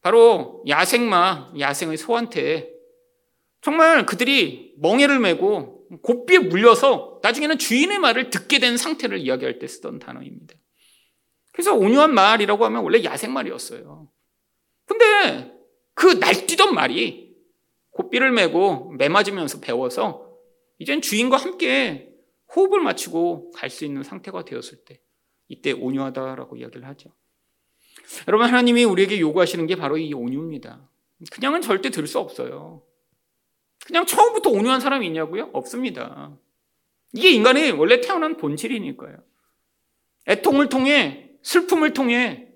바로 0.00 0.64
야생마, 0.66 1.54
야생의 1.58 1.96
소한테 1.96 2.72
정말 3.60 4.04
그들이 4.06 4.74
멍해를 4.78 5.18
메고 5.20 5.86
고삐에 6.02 6.38
물려서 6.38 7.20
나중에는 7.22 7.58
주인의 7.58 7.98
말을 7.98 8.30
듣게 8.30 8.58
된 8.58 8.76
상태를 8.76 9.18
이야기할 9.18 9.58
때 9.58 9.66
쓰던 9.66 9.98
단어입니다. 9.98 10.54
그래서 11.52 11.74
온유한 11.74 12.14
말이라고 12.14 12.64
하면 12.64 12.82
원래 12.82 13.04
야생말이었어요. 13.04 14.10
근데 14.86 15.52
그 15.94 16.06
날뛰던 16.06 16.74
말이 16.74 17.36
고삐를 17.90 18.32
메고 18.32 18.90
매맞으면서 18.92 19.60
배워서 19.60 20.32
이젠 20.78 21.02
주인과 21.02 21.36
함께 21.36 22.08
호흡을 22.56 22.80
맞추고 22.80 23.50
갈 23.52 23.70
수 23.70 23.84
있는 23.84 24.02
상태가 24.02 24.44
되었을 24.44 24.84
때 24.84 25.00
이때 25.48 25.72
온유하다라고 25.72 26.56
이야기를 26.56 26.86
하죠. 26.88 27.14
여러분 28.28 28.46
하나님이 28.46 28.84
우리에게 28.84 29.20
요구하시는 29.20 29.66
게 29.66 29.76
바로 29.76 29.96
이 29.98 30.12
온유입니다. 30.12 30.80
그냥은 31.30 31.60
절대 31.60 31.90
들 31.90 32.06
수 32.06 32.18
없어요. 32.18 32.82
그냥 33.86 34.06
처음부터 34.06 34.50
온유한 34.50 34.80
사람이 34.80 35.06
있냐고요? 35.06 35.50
없습니다. 35.52 36.36
이게 37.12 37.30
인간의 37.30 37.72
원래 37.72 38.00
태어난 38.00 38.36
본질이니까요. 38.36 39.16
애통을 40.28 40.68
통해 40.68 41.30
슬픔을 41.42 41.92
통해 41.92 42.48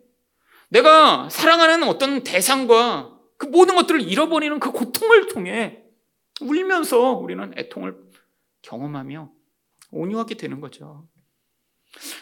내가 0.68 1.28
사랑하는 1.28 1.82
어떤 1.84 2.22
대상과 2.22 3.18
그 3.36 3.46
모든 3.46 3.76
것들을 3.76 4.00
잃어버리는 4.00 4.58
그 4.60 4.70
고통을 4.72 5.28
통해 5.28 5.82
울면서 6.40 7.12
우리는 7.12 7.52
애통을 7.56 7.96
경험하며 8.62 9.30
온유하게 9.90 10.36
되는 10.36 10.60
거죠. 10.60 11.08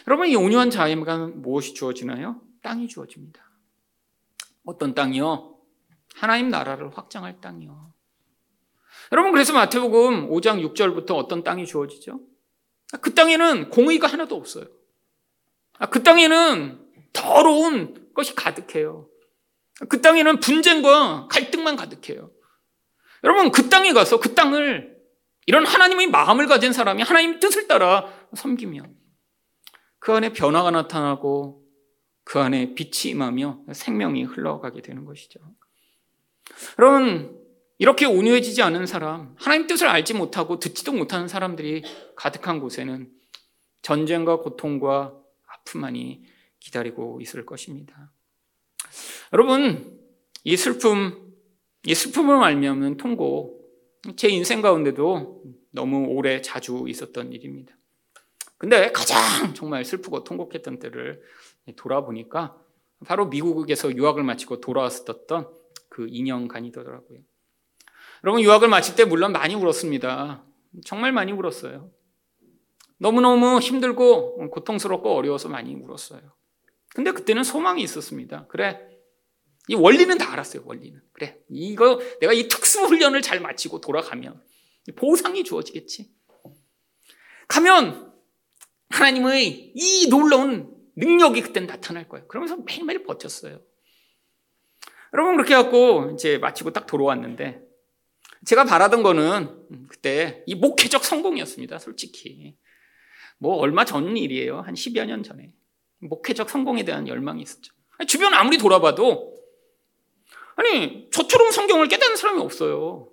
여러분, 0.07 0.27
이 0.27 0.35
온유한 0.35 0.69
자에게 0.69 0.95
무엇이 0.95 1.73
주어지나요? 1.73 2.41
땅이 2.65 2.87
주어집니다. 2.87 3.47
어떤 4.65 4.95
땅이요? 4.95 5.55
하나님 6.15 6.49
나라를 6.49 6.97
확장할 6.97 7.39
땅이요. 7.39 7.93
여러분, 9.11 9.31
그래서 9.31 9.53
마태복음 9.53 10.29
5장 10.29 10.73
6절부터 10.73 11.11
어떤 11.11 11.43
땅이 11.43 11.67
주어지죠? 11.67 12.19
그 13.01 13.13
땅에는 13.13 13.69
공의가 13.69 14.07
하나도 14.07 14.35
없어요. 14.35 14.65
아, 15.77 15.85
그 15.85 16.01
땅에는 16.01 16.83
더러운 17.13 18.11
것이 18.15 18.33
가득해요. 18.33 19.09
그 19.87 20.01
땅에는 20.01 20.39
분쟁과 20.39 21.27
갈등만 21.29 21.75
가득해요. 21.75 22.31
여러분, 23.23 23.51
그 23.51 23.69
땅에 23.69 23.93
가서 23.93 24.19
그 24.19 24.33
땅을 24.33 24.97
이런 25.45 25.67
하나님의 25.67 26.07
마음을 26.07 26.47
가진 26.47 26.73
사람이 26.73 27.03
하나님의 27.03 27.39
뜻을 27.39 27.67
따라 27.67 28.11
섬기면 28.35 28.95
그 29.99 30.13
안에 30.13 30.33
변화가 30.33 30.71
나타나고 30.71 31.64
그 32.25 32.39
안에 32.39 32.73
빛이 32.73 33.11
임하며 33.11 33.65
생명이 33.71 34.23
흘러가게 34.23 34.81
되는 34.81 35.05
것이죠. 35.05 35.39
여러분, 36.77 37.39
이렇게 37.77 38.05
온유해지지 38.05 38.61
않은 38.63 38.87
사람, 38.87 39.35
하나님 39.37 39.67
뜻을 39.67 39.87
알지 39.87 40.15
못하고 40.15 40.59
듣지도 40.59 40.91
못하는 40.91 41.27
사람들이 41.27 41.83
가득한 42.15 42.59
곳에는 42.59 43.09
전쟁과 43.83 44.39
고통과 44.39 45.13
아픔만이 45.45 46.25
기다리고 46.59 47.21
있을 47.21 47.45
것입니다. 47.45 48.11
여러분, 49.31 49.99
이 50.43 50.57
슬픔, 50.57 51.33
이 51.85 51.93
슬픔을 51.93 52.43
알면 52.43 52.97
통고, 52.97 53.61
제 54.15 54.29
인생 54.29 54.61
가운데도 54.61 55.43
너무 55.71 56.07
오래 56.07 56.41
자주 56.41 56.85
있었던 56.87 57.33
일입니다. 57.33 57.75
근데 58.57 58.91
가장 58.91 59.53
정말 59.53 59.85
슬프고 59.85 60.23
통곡했던 60.23 60.79
때를 60.79 61.21
돌아보니까 61.75 62.57
바로 63.05 63.27
미국에서 63.27 63.95
유학을 63.95 64.23
마치고 64.23 64.61
돌아왔었던 64.61 65.49
그 65.89 66.07
2년간이더라고요. 66.07 67.23
여러분, 68.23 68.41
유학을 68.41 68.67
마칠 68.67 68.95
때 68.95 69.05
물론 69.05 69.31
많이 69.31 69.55
울었습니다. 69.55 70.43
정말 70.83 71.11
많이 71.11 71.31
울었어요. 71.31 71.91
너무너무 72.97 73.59
힘들고 73.59 74.49
고통스럽고 74.49 75.13
어려워서 75.13 75.49
많이 75.49 75.75
울었어요. 75.75 76.21
근데 76.93 77.11
그때는 77.11 77.43
소망이 77.43 77.83
있었습니다. 77.83 78.47
그래. 78.47 78.89
이 79.67 79.75
원리는 79.75 80.17
다 80.17 80.31
알았어요, 80.31 80.63
원리는. 80.65 81.01
그래. 81.11 81.37
이거 81.49 81.99
내가 82.19 82.33
이 82.33 82.47
특수 82.47 82.81
훈련을 82.83 83.21
잘 83.21 83.41
마치고 83.41 83.81
돌아가면 83.81 84.41
보상이 84.95 85.43
주어지겠지. 85.43 86.11
가면 87.47 88.13
하나님의 88.89 89.73
이 89.75 90.07
놀라운 90.09 90.74
능력이 90.95 91.41
그때 91.41 91.59
나타날 91.59 92.07
거예요. 92.07 92.27
그러면서 92.27 92.57
매일매일 92.57 93.03
버텼어요. 93.03 93.61
여러분 95.13 95.35
그렇게 95.35 95.55
해갖고 95.55 96.11
이제 96.13 96.37
마치고 96.37 96.71
딱 96.71 96.85
돌아왔는데 96.87 97.61
제가 98.45 98.65
바라던 98.65 99.03
거는 99.03 99.87
그때 99.89 100.43
이 100.45 100.55
목회적 100.55 101.03
성공이었습니다. 101.03 101.79
솔직히. 101.79 102.57
뭐 103.37 103.55
얼마 103.55 103.85
전 103.85 104.15
일이에요. 104.15 104.61
한 104.61 104.73
10여 104.73 105.05
년 105.05 105.23
전에. 105.23 105.51
목회적 105.99 106.49
성공에 106.49 106.83
대한 106.83 107.07
열망이 107.07 107.41
있었죠. 107.41 107.73
주변 108.07 108.33
아무리 108.33 108.57
돌아봐도 108.57 109.35
아니 110.55 111.09
저처럼 111.11 111.51
성경을 111.51 111.87
깨닫는 111.87 112.17
사람이 112.17 112.41
없어요. 112.41 113.11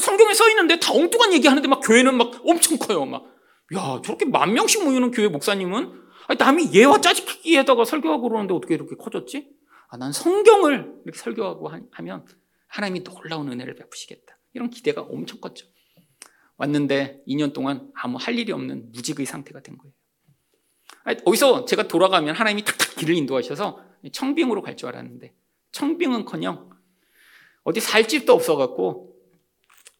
성경에 0.00 0.34
써 0.34 0.48
있는데 0.50 0.78
다 0.78 0.92
엉뚱한 0.92 1.32
얘기하는데 1.34 1.66
막 1.68 1.80
교회는 1.80 2.16
막 2.16 2.32
엄청 2.44 2.78
커요. 2.78 3.04
막 3.04 3.24
야, 3.74 4.00
저렇게 4.04 4.24
만 4.24 4.54
명씩 4.54 4.84
모이는 4.84 5.10
교회 5.10 5.28
목사님은 5.28 6.07
아니, 6.28 6.38
남이 6.38 6.74
얘와 6.74 7.00
짜집기에다가 7.00 7.84
설교하고 7.84 8.28
그러는데 8.28 8.54
어떻게 8.54 8.74
이렇게 8.74 8.94
커졌지? 8.96 9.50
아, 9.88 9.96
난 9.96 10.12
성경을 10.12 11.00
이렇게 11.04 11.18
설교하고 11.18 11.70
하면 11.90 12.26
하나님이 12.66 13.02
놀라운 13.02 13.50
은혜를 13.50 13.74
베푸시겠다. 13.74 14.38
이런 14.52 14.68
기대가 14.68 15.00
엄청 15.02 15.40
컸죠. 15.40 15.66
왔는데 16.58 17.22
2년 17.26 17.54
동안 17.54 17.90
아무 17.94 18.18
할 18.20 18.38
일이 18.38 18.52
없는 18.52 18.92
무직의 18.92 19.24
상태가 19.24 19.60
된 19.62 19.78
거예요. 19.78 19.92
아니, 21.04 21.18
어디서 21.24 21.64
제가 21.64 21.88
돌아가면 21.88 22.34
하나님이 22.34 22.62
탁탁 22.64 22.96
길을 22.96 23.14
인도하셔서 23.14 23.82
청빙으로 24.12 24.60
갈 24.62 24.76
줄 24.76 24.88
알았는데 24.90 25.34
청빙은커녕 25.72 26.70
어디 27.64 27.80
살 27.80 28.06
집도 28.06 28.34
없어갖고 28.34 29.16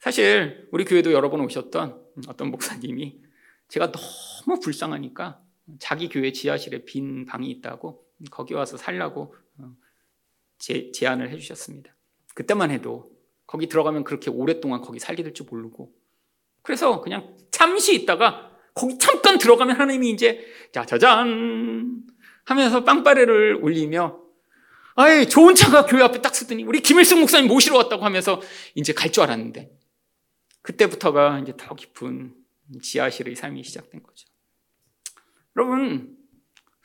사실 0.01 0.69
우리 0.73 0.85
교회도 0.85 1.13
여러 1.13 1.31
번 1.31 1.41
오셨던 1.41 2.03
어떤 2.29 2.51
목사님이 2.51 3.21
제가 3.69 3.93
너무 3.93 4.61
불쌍하니까 4.61 5.41
자기 5.79 6.09
교회 6.09 6.33
지하실에 6.33 6.85
빈 6.85 7.25
방이 7.27 7.51
있다고 7.51 8.05
거기 8.31 8.55
와서 8.55 8.77
살라고 8.77 9.35
어, 9.59 9.73
제, 10.59 10.91
제안을 10.93 11.31
해주셨습니다. 11.31 11.95
그때만 12.35 12.71
해도 12.71 13.11
거기 13.47 13.67
들어가면 13.69 14.05
그렇게 14.05 14.31
오랫동안 14.31 14.81
거기 14.83 14.99
살게 14.99 15.23
될 15.23 15.33
줄 15.35 15.47
모르고 15.51 15.93
그래서 16.63 17.01
그냥 17.01 17.37
잠시 17.51 17.95
있다가 17.95 18.57
거기 18.75 18.99
잠깐 18.99 19.39
들어가면 19.39 19.77
하나님이 19.77 20.11
이제 20.11 20.45
짜자잔 20.73 22.03
하면서 22.45 22.85
빵빠레를 22.85 23.57
울리며 23.63 24.21
아이 24.95 25.29
좋은 25.29 25.55
차가 25.55 25.87
교회 25.87 26.03
앞에 26.03 26.21
딱 26.21 26.35
쓰더니 26.35 26.65
우리 26.65 26.81
김일승 26.81 27.21
목사님 27.21 27.49
모시러 27.49 27.77
왔다고 27.77 28.05
하면서 28.05 28.41
이제 28.75 28.93
갈 28.93 29.11
줄 29.11 29.23
알았는데 29.25 29.71
그때부터가 30.63 31.39
이제 31.41 31.55
더 31.57 31.75
깊은 31.75 32.35
지하실의 32.83 33.35
삶이 33.37 33.63
시작된 33.65 34.03
거죠. 34.03 34.28
여러분 35.59 36.17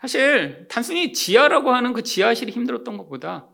사실 0.02 0.68
단순히 0.68 1.14
지하라고 1.14 1.70
하는 1.72 1.94
그 1.94 2.02
지하실이 2.02 2.52
힘들었던 2.52 2.98
것보다 2.98 3.48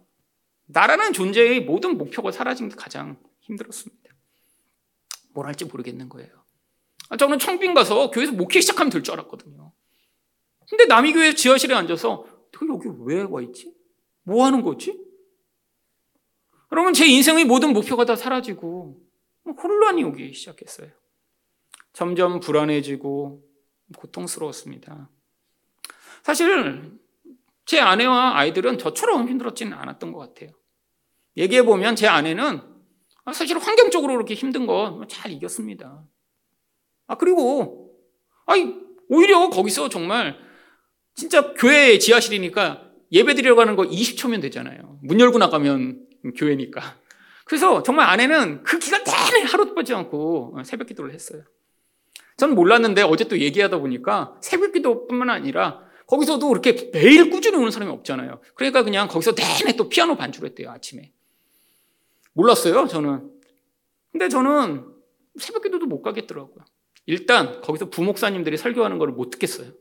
나라는 0.66 1.12
존재의 1.12 1.60
모든 1.66 1.98
목표가 1.98 2.32
사라진 2.32 2.70
게 2.70 2.76
가장 2.76 3.22
힘들었습니다. 3.42 4.10
뭘 5.34 5.46
할지 5.46 5.66
모르겠는 5.66 6.08
거예요. 6.08 6.30
아, 7.10 7.18
저는 7.18 7.38
청빙 7.38 7.74
가서 7.74 8.12
교회에서 8.12 8.32
목회 8.32 8.62
시작하면 8.62 8.90
될 8.92 9.04
줄 9.04 9.14
알았거든요. 9.16 9.74
근데 10.70 10.86
남이교회 10.86 11.34
지하실에 11.36 11.76
앉아서 11.76 12.26
여기 12.70 12.88
왜 13.06 13.24
와 13.24 13.42
있지? 13.42 13.74
뭐 14.24 14.46
하는 14.46 14.62
거지? 14.62 14.98
그러면 16.70 16.94
제 16.94 17.06
인생의 17.08 17.46
모든 17.46 17.74
목표가 17.74 18.06
다 18.06 18.16
사라지고 18.16 19.02
혼란이 19.46 20.04
오기 20.04 20.34
시작했어요. 20.34 20.90
점점 21.94 22.40
불안해지고 22.40 23.49
고통스러웠습니다. 23.98 25.10
사실 26.24 27.00
제 27.66 27.80
아내와 27.80 28.38
아이들은 28.38 28.78
저처럼 28.78 29.28
힘들었지는 29.30 29.74
않았던 29.74 30.12
것 30.12 30.20
같아요. 30.20 30.50
얘기해 31.38 31.64
보면 31.64 31.96
제 31.96 32.08
아내는 32.08 32.62
사실 33.34 33.58
환경적으로 33.60 34.14
그렇게 34.14 34.34
힘든 34.34 34.66
거 34.66 35.02
잘 35.08 35.32
이겼습니다. 35.32 36.04
아 37.08 37.16
그리고 37.16 37.96
아이 38.46 38.74
오히려 39.08 39.50
거기서 39.50 39.90
정말 39.90 40.38
진짜 41.16 41.54
교회 41.54 41.98
지하실이니까 42.00 42.86
예배 43.12 43.34
드리러 43.36 43.56
가는 43.56 43.76
거 43.76 43.84
20초면 43.84 44.42
되잖아요. 44.42 45.00
문 45.04 45.20
열고 45.20 45.38
나가면 45.38 46.06
교회니까. 46.38 46.82
그래서 47.46 47.82
정말 47.82 48.08
아내는 48.08 48.64
그 48.64 48.78
기간 48.78 49.04
내내 49.04 49.44
하루도 49.44 49.74
빠지 49.74 49.94
않고 49.94 50.58
새벽 50.64 50.88
기도를 50.88 51.14
했어요. 51.14 51.44
전 52.40 52.56
몰랐는데 52.56 53.02
어제 53.04 53.26
또 53.26 53.38
얘기하다 53.38 53.80
보니까 53.80 54.36
새벽 54.42 54.72
기도뿐만 54.74 55.30
아니라 55.30 55.82
거기서도 56.08 56.48
그렇게 56.48 56.90
매일 56.92 57.30
꾸준히 57.30 57.58
오는 57.58 57.70
사람이 57.70 57.92
없잖아요. 57.92 58.40
그러니까 58.56 58.84
그냥 58.84 59.08
거기서 59.08 59.34
내내 59.36 59.76
또 59.76 59.90
피아노 59.90 60.16
반주를 60.16 60.50
했대요, 60.50 60.72
아침에. 60.72 61.12
몰랐어요, 62.34 62.88
저는. 62.88 63.30
근데 64.12 64.30
저는 64.30 64.86
새벽 65.38 65.64
기도도 65.64 65.86
못 65.86 66.02
가겠더라고요. 66.02 66.64
일단 67.06 67.62
거기서 67.62 67.90
부목사님들이 67.90 68.58
설교하는 68.58 68.98
걸 68.98 69.10
못 69.10 69.30
듣겠어요. 69.32 69.72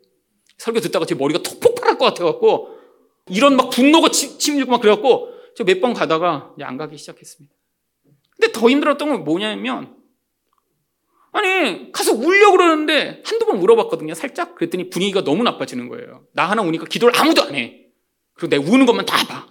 설교 0.58 0.80
듣다가 0.80 1.06
제 1.06 1.14
머리가 1.14 1.40
톡 1.42 1.60
폭발할 1.60 1.96
것 1.98 2.04
같아갖고 2.06 2.76
이런 3.28 3.56
막 3.56 3.70
분노가 3.70 4.08
침밀고 4.10 4.70
막 4.70 4.80
그래갖고 4.80 5.32
저 5.54 5.64
몇 5.64 5.80
번 5.80 5.94
가다가 5.94 6.52
이제 6.56 6.64
안 6.64 6.76
가기 6.76 6.96
시작했습니다. 6.98 7.54
근데 8.36 8.52
더 8.52 8.68
힘들었던 8.68 9.08
건 9.08 9.24
뭐냐면 9.24 9.96
아니 11.32 11.92
가서 11.92 12.12
울려고 12.12 12.56
그러는데 12.56 13.22
한두 13.24 13.46
번 13.46 13.60
물어봤거든요. 13.60 14.14
살짝 14.14 14.54
그랬더니 14.54 14.90
분위기가 14.90 15.22
너무 15.22 15.42
나빠지는 15.42 15.88
거예요. 15.88 16.26
나 16.32 16.48
하나 16.48 16.62
우니까 16.62 16.86
기도를 16.86 17.18
아무도 17.18 17.42
안 17.42 17.54
해. 17.54 17.86
그리고 18.34 18.50
내가 18.56 18.70
우는 18.70 18.86
것만 18.86 19.06
다 19.06 19.26
봐. 19.26 19.46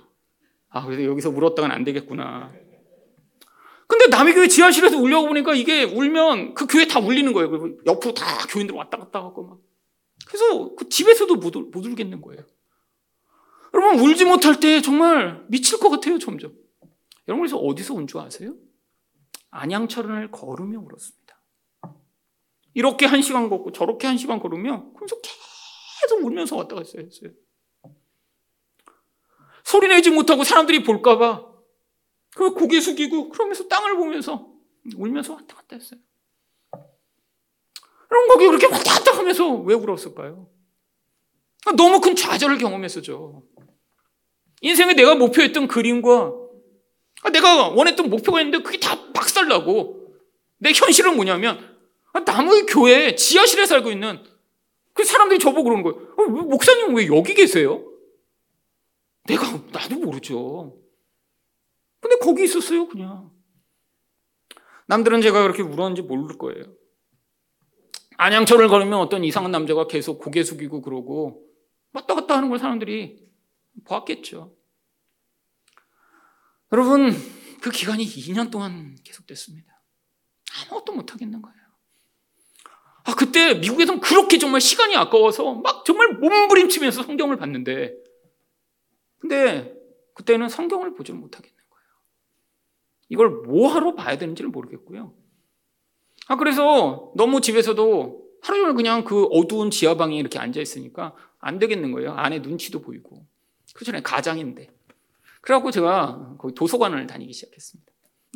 아 0.69 0.85
그래서 0.85 1.03
여기서 1.03 1.29
울었다간 1.29 1.71
안 1.71 1.83
되겠구나. 1.83 2.51
근데 3.87 4.07
남의 4.07 4.33
교회 4.33 4.47
지하실에서 4.47 4.97
울려고 4.97 5.27
보니까 5.27 5.53
이게 5.53 5.83
울면 5.83 6.53
그 6.55 6.67
교회 6.67 6.87
다 6.87 6.99
울리는 6.99 7.31
거예요. 7.31 7.49
그리고 7.49 7.79
옆으로 7.85 8.13
다 8.13 8.25
교인들 8.49 8.75
왔다 8.75 8.97
갔다 8.97 9.19
하고 9.19 9.47
막. 9.47 9.59
그래서 10.27 10.75
그 10.75 10.89
집에서도 10.89 11.33
못, 11.35 11.55
울, 11.55 11.69
못 11.71 11.85
울겠는 11.85 12.21
거예요. 12.21 12.43
여러분 13.73 13.99
울지 13.99 14.25
못할 14.25 14.59
때 14.59 14.81
정말 14.81 15.45
미칠 15.47 15.79
것 15.79 15.89
같아요 15.89 16.17
점점. 16.17 16.53
여러분 17.27 17.43
그래서 17.43 17.57
어디서 17.57 17.93
온줄 17.93 18.19
아세요? 18.19 18.55
안양철원을 19.51 20.31
걸으며 20.31 20.79
울었습니다. 20.79 21.26
이렇게 22.77 23.07
한 23.07 23.23
시간 23.23 23.49
걷고 23.49 23.71
저렇게 23.71 24.05
한 24.05 24.19
시간 24.19 24.39
걸으며 24.39 24.91
그래서 24.95 25.15
계속 25.99 26.23
울면서 26.23 26.57
왔다 26.57 26.75
갔어야 26.75 27.01
했어요. 27.01 27.31
소리 29.63 29.87
내지 29.87 30.11
못하고 30.11 30.43
사람들이 30.43 30.83
볼까봐 30.83 31.43
그 32.35 32.53
고개 32.53 32.79
숙이고 32.79 33.29
그러면서 33.29 33.67
땅을 33.67 33.95
보면서 33.95 34.53
울면서 34.95 35.33
왔다 35.33 35.55
갔다 35.55 35.75
했어요. 35.75 35.99
그럼 38.09 38.27
거기 38.27 38.45
그렇게 38.45 38.67
왔다 38.67 38.93
갔다 38.93 39.17
하면서 39.17 39.55
왜 39.55 39.73
울었을까요? 39.73 40.47
너무 41.75 41.99
큰 41.99 42.15
좌절을 42.15 42.59
경험했었죠. 42.59 43.41
인생에 44.61 44.93
내가 44.93 45.15
목표했던 45.15 45.67
그림과 45.67 46.31
내가 47.33 47.69
원했던 47.69 48.11
목표가 48.11 48.39
있는데 48.41 48.61
그게 48.61 48.79
다 48.79 49.11
박살나고 49.13 50.13
내 50.59 50.73
현실은 50.73 51.15
뭐냐면 51.15 51.76
남의 52.19 52.65
교회 52.65 53.15
지하실에 53.15 53.65
살고 53.65 53.91
있는 53.91 54.23
그 54.93 55.03
사람들이 55.03 55.39
저보고 55.39 55.63
그러는 55.63 55.83
거예요. 55.83 56.13
어, 56.17 56.23
목사님 56.25 56.95
왜 56.95 57.07
여기 57.07 57.33
계세요? 57.33 57.83
내가 59.25 59.51
나도 59.71 59.97
모르죠. 59.97 60.77
근데 61.99 62.17
거기 62.17 62.43
있었어요, 62.43 62.87
그냥. 62.87 63.31
남들은 64.87 65.21
제가 65.21 65.43
그렇게 65.43 65.61
울었는지 65.61 66.01
모를 66.01 66.37
거예요. 66.37 66.63
안양철을 68.17 68.67
걸으면 68.67 68.99
어떤 68.99 69.23
이상한 69.23 69.51
남자가 69.51 69.87
계속 69.87 70.19
고개 70.19 70.43
숙이고 70.43 70.81
그러고 70.81 71.45
왔다 71.93 72.15
갔다 72.15 72.37
하는 72.37 72.49
걸 72.49 72.57
사람들이 72.57 73.27
보았겠죠. 73.85 74.55
여러분, 76.71 77.11
그 77.61 77.69
기간이 77.69 78.05
2년 78.05 78.49
동안 78.49 78.95
계속됐습니다. 79.03 79.81
아무것도 80.63 80.93
못 80.93 81.13
하겠는 81.13 81.41
거예요. 81.41 81.57
아, 83.07 83.15
그때 83.15 83.53
미국에서는 83.53 84.01
그렇게 84.01 84.37
정말 84.37 84.59
시간이 84.59 84.95
아까워서 84.97 85.53
막 85.55 85.85
정말 85.85 86.09
몸부림치면서 86.15 87.03
성경을 87.03 87.37
봤는데, 87.37 87.95
근데 89.19 89.73
그때는 90.13 90.49
성경을 90.49 90.93
보지 90.93 91.13
못하겠는 91.13 91.55
거예요. 91.69 91.85
이걸 93.07 93.29
뭐하러 93.29 93.95
봐야 93.95 94.17
되는지를 94.17 94.49
모르겠고요. 94.51 95.13
아, 96.27 96.35
그래서 96.35 97.13
너무 97.15 97.39
집에서도 97.39 98.27
하루 98.41 98.59
종일 98.59 98.75
그냥 98.75 99.05
그 99.05 99.23
어두운 99.25 99.71
지하방에 99.71 100.17
이렇게 100.17 100.37
앉아있으니까 100.37 101.15
안 101.39 101.59
되겠는 101.59 101.93
거예요. 101.93 102.11
안에 102.11 102.39
눈치도 102.39 102.81
보이고. 102.81 103.25
그 103.73 103.85
전에 103.85 104.01
가장인데. 104.01 104.67
그래갖고 105.39 105.71
제가 105.71 106.35
거기 106.37 106.53
도서관을 106.53 107.07
다니기 107.07 107.31
시작했습니다. 107.31 107.89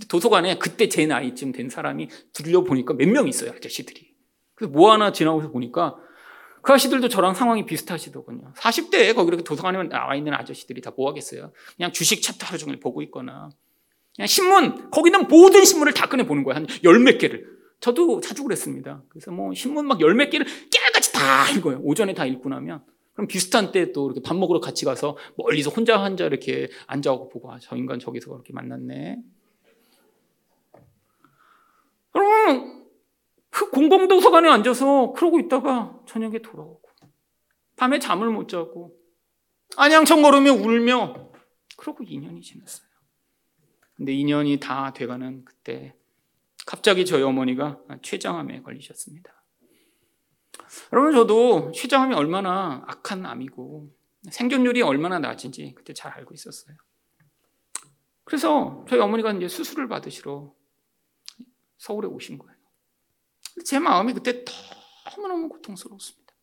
도서관에 0.07 0.57
그때 0.59 0.87
제 0.87 1.05
나이쯤 1.05 1.51
된 1.51 1.69
사람이 1.69 2.07
둘러보니까 2.31 2.93
몇 2.93 3.09
명 3.09 3.27
있어요, 3.27 3.51
아저씨들이. 3.51 4.10
그래서 4.61 4.71
뭐 4.71 4.91
하나 4.91 5.11
지나고서 5.11 5.49
보니까 5.49 5.95
그 6.61 6.71
아저씨들도 6.73 7.09
저랑 7.09 7.33
상황이 7.33 7.65
비슷하시더군요. 7.65 8.53
40대에 8.55 9.15
거기 9.15 9.29
이렇게 9.29 9.43
도서관에 9.43 9.81
나와 9.89 10.15
있는 10.15 10.33
아저씨들이 10.35 10.81
다 10.81 10.91
뭐 10.95 11.09
하겠어요? 11.09 11.51
그냥 11.75 11.91
주식 11.91 12.21
차트 12.21 12.45
하루 12.45 12.59
종일 12.59 12.79
보고 12.79 13.01
있거나 13.03 13.49
그냥 14.15 14.27
신문, 14.27 14.91
거기는 14.91 15.27
모든 15.27 15.65
신문을 15.65 15.93
다 15.93 16.07
꺼내 16.07 16.23
보는 16.27 16.43
거예요. 16.43 16.57
한 16.57 16.67
열 16.83 16.99
몇 16.99 17.17
개를. 17.17 17.47
저도 17.79 18.19
자주 18.21 18.43
그랬습니다. 18.43 19.01
그래서 19.09 19.31
뭐 19.31 19.51
신문 19.55 19.87
막 19.87 19.99
열 20.01 20.13
몇 20.13 20.29
개를 20.29 20.45
깨알같이 20.69 21.13
다 21.13 21.49
읽어요. 21.57 21.79
오전에 21.81 22.13
다 22.13 22.25
읽고 22.27 22.49
나면. 22.49 22.83
그럼 23.13 23.27
비슷한 23.27 23.71
때 23.71 23.91
또 23.91 24.05
이렇게 24.05 24.21
밥 24.21 24.37
먹으러 24.37 24.59
같이 24.59 24.85
가서 24.85 25.17
멀리서 25.37 25.71
혼자 25.71 25.97
혼자 26.03 26.25
이렇게 26.25 26.67
앉아오고 26.85 27.29
보고 27.29 27.51
아, 27.51 27.57
저 27.59 27.75
인간 27.75 27.97
저기서 27.99 28.29
그렇게 28.29 28.53
만났네. 28.53 29.17
그러면 32.11 32.80
그 33.61 33.69
공공도서관에 33.69 34.49
앉아서 34.49 35.13
그러고 35.13 35.39
있다가 35.39 35.95
저녁에 36.07 36.39
돌아오고 36.39 36.81
밤에 37.75 37.99
잠을 37.99 38.27
못 38.31 38.49
자고 38.49 38.97
안양청 39.77 40.23
걸으며 40.23 40.53
울며 40.53 41.31
그러고 41.77 42.03
2년이 42.03 42.41
지났어요. 42.41 42.89
근데 43.93 44.13
2년이 44.13 44.59
다 44.59 44.93
돼가는 44.93 45.45
그때 45.45 45.95
갑자기 46.65 47.05
저희 47.05 47.21
어머니가 47.21 47.79
췌장암에 48.01 48.63
걸리셨습니다. 48.63 49.31
여러분 50.93 51.11
저도 51.11 51.71
췌장암이 51.71 52.15
얼마나 52.15 52.83
악한 52.87 53.27
암이고 53.27 53.95
생존율이 54.31 54.81
얼마나 54.81 55.19
낮은지 55.19 55.73
그때 55.75 55.93
잘 55.93 56.11
알고 56.13 56.33
있었어요. 56.33 56.75
그래서 58.23 58.83
저희 58.89 58.99
어머니가 58.99 59.33
이제 59.33 59.47
수술을 59.47 59.87
받으시러 59.87 60.51
서울에 61.77 62.07
오신 62.07 62.39
거예요. 62.39 62.60
제 63.65 63.79
마음이 63.79 64.13
그때 64.13 64.43
너무너무 65.15 65.49
고통스러웠습니다. 65.49 66.33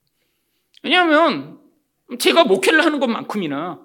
왜냐하면 0.82 1.60
제가 2.18 2.44
목회를 2.44 2.84
하는 2.84 3.00
것만큼이나 3.00 3.80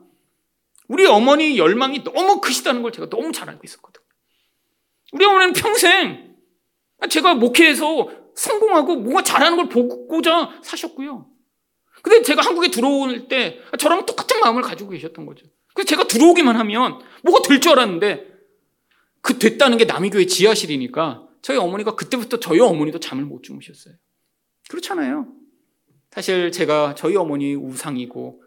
우리 0.88 1.06
어머니 1.06 1.58
열망이 1.58 2.04
너무 2.04 2.42
크시다는 2.42 2.82
걸 2.82 2.92
제가 2.92 3.10
너무 3.10 3.32
잘 3.32 3.50
알고 3.50 3.62
있었거든요. 3.64 4.06
우리 5.14 5.26
어머니는 5.26 5.54
평생 5.54 6.36
제가 7.10 7.36
목회에서 7.36 8.10
성공하고 8.36 8.96
뭔가 8.98 9.24
잘하는 9.24 9.58
걸 9.58 9.70
보고자 9.70 10.60
사셨고요. 10.64 11.30
근데 12.02 12.22
제가 12.22 12.42
한국에 12.42 12.70
들어올 12.70 13.28
때 13.28 13.60
저랑 13.80 14.06
똑같은 14.06 14.40
마음을 14.40 14.62
가지고 14.62 14.90
계셨던 14.92 15.26
거죠. 15.26 15.46
그래서 15.74 15.88
제가 15.88 16.04
들어오기만 16.06 16.56
하면 16.58 17.00
뭐가 17.24 17.42
될 17.48 17.60
줄 17.60 17.74
알았는데 17.74 18.32
그 19.22 19.40
됐다는 19.40 19.78
게 19.78 19.86
남이교회 19.86 20.26
지하실이니까 20.26 21.28
저희 21.44 21.58
어머니가 21.58 21.96
그때부터 21.96 22.40
저희 22.40 22.60
어머니도 22.60 23.00
잠을 23.00 23.26
못 23.26 23.44
주무셨어요. 23.44 23.94
그렇잖아요. 24.70 25.28
사실 26.10 26.52
제가 26.52 26.96
저희 26.96 27.16
어머니 27.16 27.54
우상이고 27.54 28.42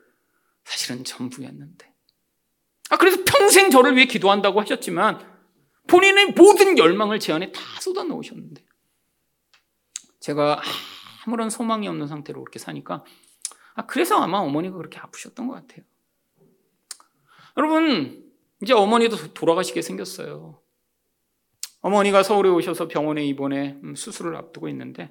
사실은 0.65 1.05
전부였는데. 1.05 1.95
아, 2.91 2.97
그래서 2.97 3.23
평생 3.25 3.71
저를 3.71 3.97
위해 3.97 4.07
기도한다고 4.07 4.61
하셨지만 4.61 5.21
본인의 5.87 6.33
모든 6.33 6.79
열망을 6.79 7.21
제 7.21 7.33
안에 7.33 7.53
다 7.53 7.61
쏟아 7.81 8.03
넣으셨는데 8.03 8.65
제가 10.21 10.61
아무런 11.25 11.51
소망이 11.51 11.87
없는 11.89 12.07
상태로 12.07 12.41
그렇게 12.41 12.59
사니까 12.59 13.05
아, 13.75 13.85
그래서 13.87 14.17
아마 14.17 14.39
어머니가 14.39 14.77
그렇게 14.77 14.99
아프셨던 14.99 15.49
것 15.49 15.55
같아요. 15.55 15.85
여러분, 17.59 18.33
이제 18.63 18.73
어머니도 18.73 19.35
돌아가시게 19.35 19.83
생겼어요. 19.83 20.63
어머니가 21.87 22.25
서울에 22.25 22.49
오셔서 22.49 22.89
병원에 22.89 23.25
입원해 23.25 23.77
음, 23.85 23.95
수술을 23.95 24.35
앞두고 24.35 24.69
있는데 24.71 25.09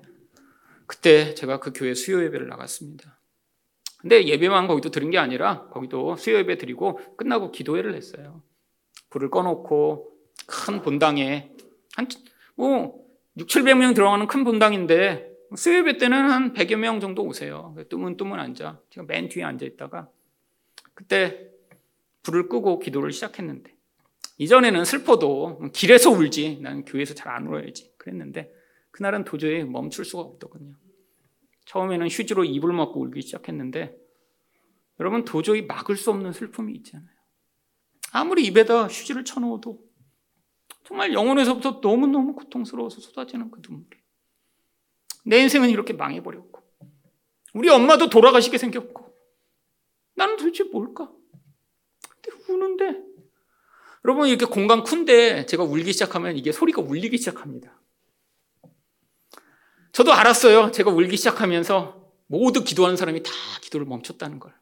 그때 0.85 1.33
제가 1.33 1.59
그 1.59 1.71
교회 1.73 1.93
수요 1.93 2.21
예배를 2.25 2.49
나갔습니다. 2.49 3.17
근데 3.99 4.25
예배만 4.27 4.67
거기도 4.67 4.91
드린 4.91 5.09
게 5.09 5.17
아니라 5.17 5.67
거기도 5.69 6.17
수요 6.17 6.35
예배 6.37 6.57
드리고 6.57 7.15
끝나고 7.15 7.51
기도회를 7.51 7.95
했어요. 7.95 8.43
불을 9.09 9.29
꺼놓고 9.29 10.11
큰 10.47 10.81
본당에 10.81 11.49
한 11.95 12.07
뭐 12.55 13.05
6, 13.37 13.47
700명 13.47 13.95
들어가는 13.95 14.27
큰 14.27 14.43
본당인데 14.43 15.31
수요 15.55 15.77
예배 15.77 15.97
때는 15.97 16.29
한 16.29 16.53
100여 16.53 16.75
명 16.75 16.99
정도 16.99 17.23
오세요. 17.23 17.73
뜨문뜨문 17.89 18.37
앉아. 18.37 18.81
제가 18.89 19.05
맨 19.07 19.29
뒤에 19.29 19.45
앉아 19.45 19.65
있다가 19.65 20.09
그때 20.93 21.51
불을 22.23 22.49
끄고 22.49 22.79
기도를 22.79 23.13
시작했는데 23.13 23.73
이전에는 24.37 24.83
슬퍼도 24.83 25.71
길에서 25.73 26.11
울지 26.11 26.59
난 26.61 26.83
교회에서 26.83 27.13
잘 27.13 27.31
안 27.35 27.47
울어야지 27.47 27.93
그랬는데 27.97 28.51
그날은 28.91 29.23
도저히 29.23 29.63
멈출 29.63 30.05
수가 30.05 30.23
없더군요. 30.23 30.75
처음에는 31.65 32.07
휴지로 32.07 32.45
입을 32.45 32.71
막고 32.73 33.01
울기 33.01 33.21
시작했는데 33.21 33.97
여러분 34.99 35.25
도저히 35.25 35.63
막을 35.63 35.97
수 35.97 36.11
없는 36.11 36.31
슬픔이 36.31 36.73
있잖아요. 36.75 37.09
아무리 38.11 38.45
입에다 38.45 38.87
휴지를 38.87 39.25
쳐넣어도 39.25 39.83
정말 40.83 41.13
영혼에서부터 41.13 41.79
너무너무 41.81 42.35
고통스러워서 42.35 43.01
쏟아지는 43.01 43.51
그 43.51 43.61
눈물이. 43.67 43.99
내 45.25 45.39
인생은 45.39 45.69
이렇게 45.69 45.93
망해버렸고 45.93 46.61
우리 47.55 47.69
엄마도 47.69 48.09
돌아가시게 48.09 48.57
생겼고 48.57 49.13
나는 50.13 50.37
도대체 50.37 50.63
뭘까? 50.65 51.11
근데 52.09 52.53
우는데 52.53 53.14
여러분 54.05 54.27
이렇게 54.27 54.45
공간 54.45 54.83
큰데 54.83 55.47
제가 55.47 55.63
울기 55.63 55.91
시작하면 55.91 56.37
이게 56.37 56.51
소리가 56.51 56.79
울리기 56.79 57.17
시작합니다. 57.17 57.81
저도 59.91 60.13
알았어요. 60.13 60.69
제가 60.69 60.91
울기 60.91 61.17
시작하면서 61.17 62.05
모두 62.27 62.63
기도하는 62.63 62.97
사람이 62.97 63.23
다 63.23 63.31
기도를 63.61 63.87
멈췄다는 63.87 64.39
걸. 64.39 64.53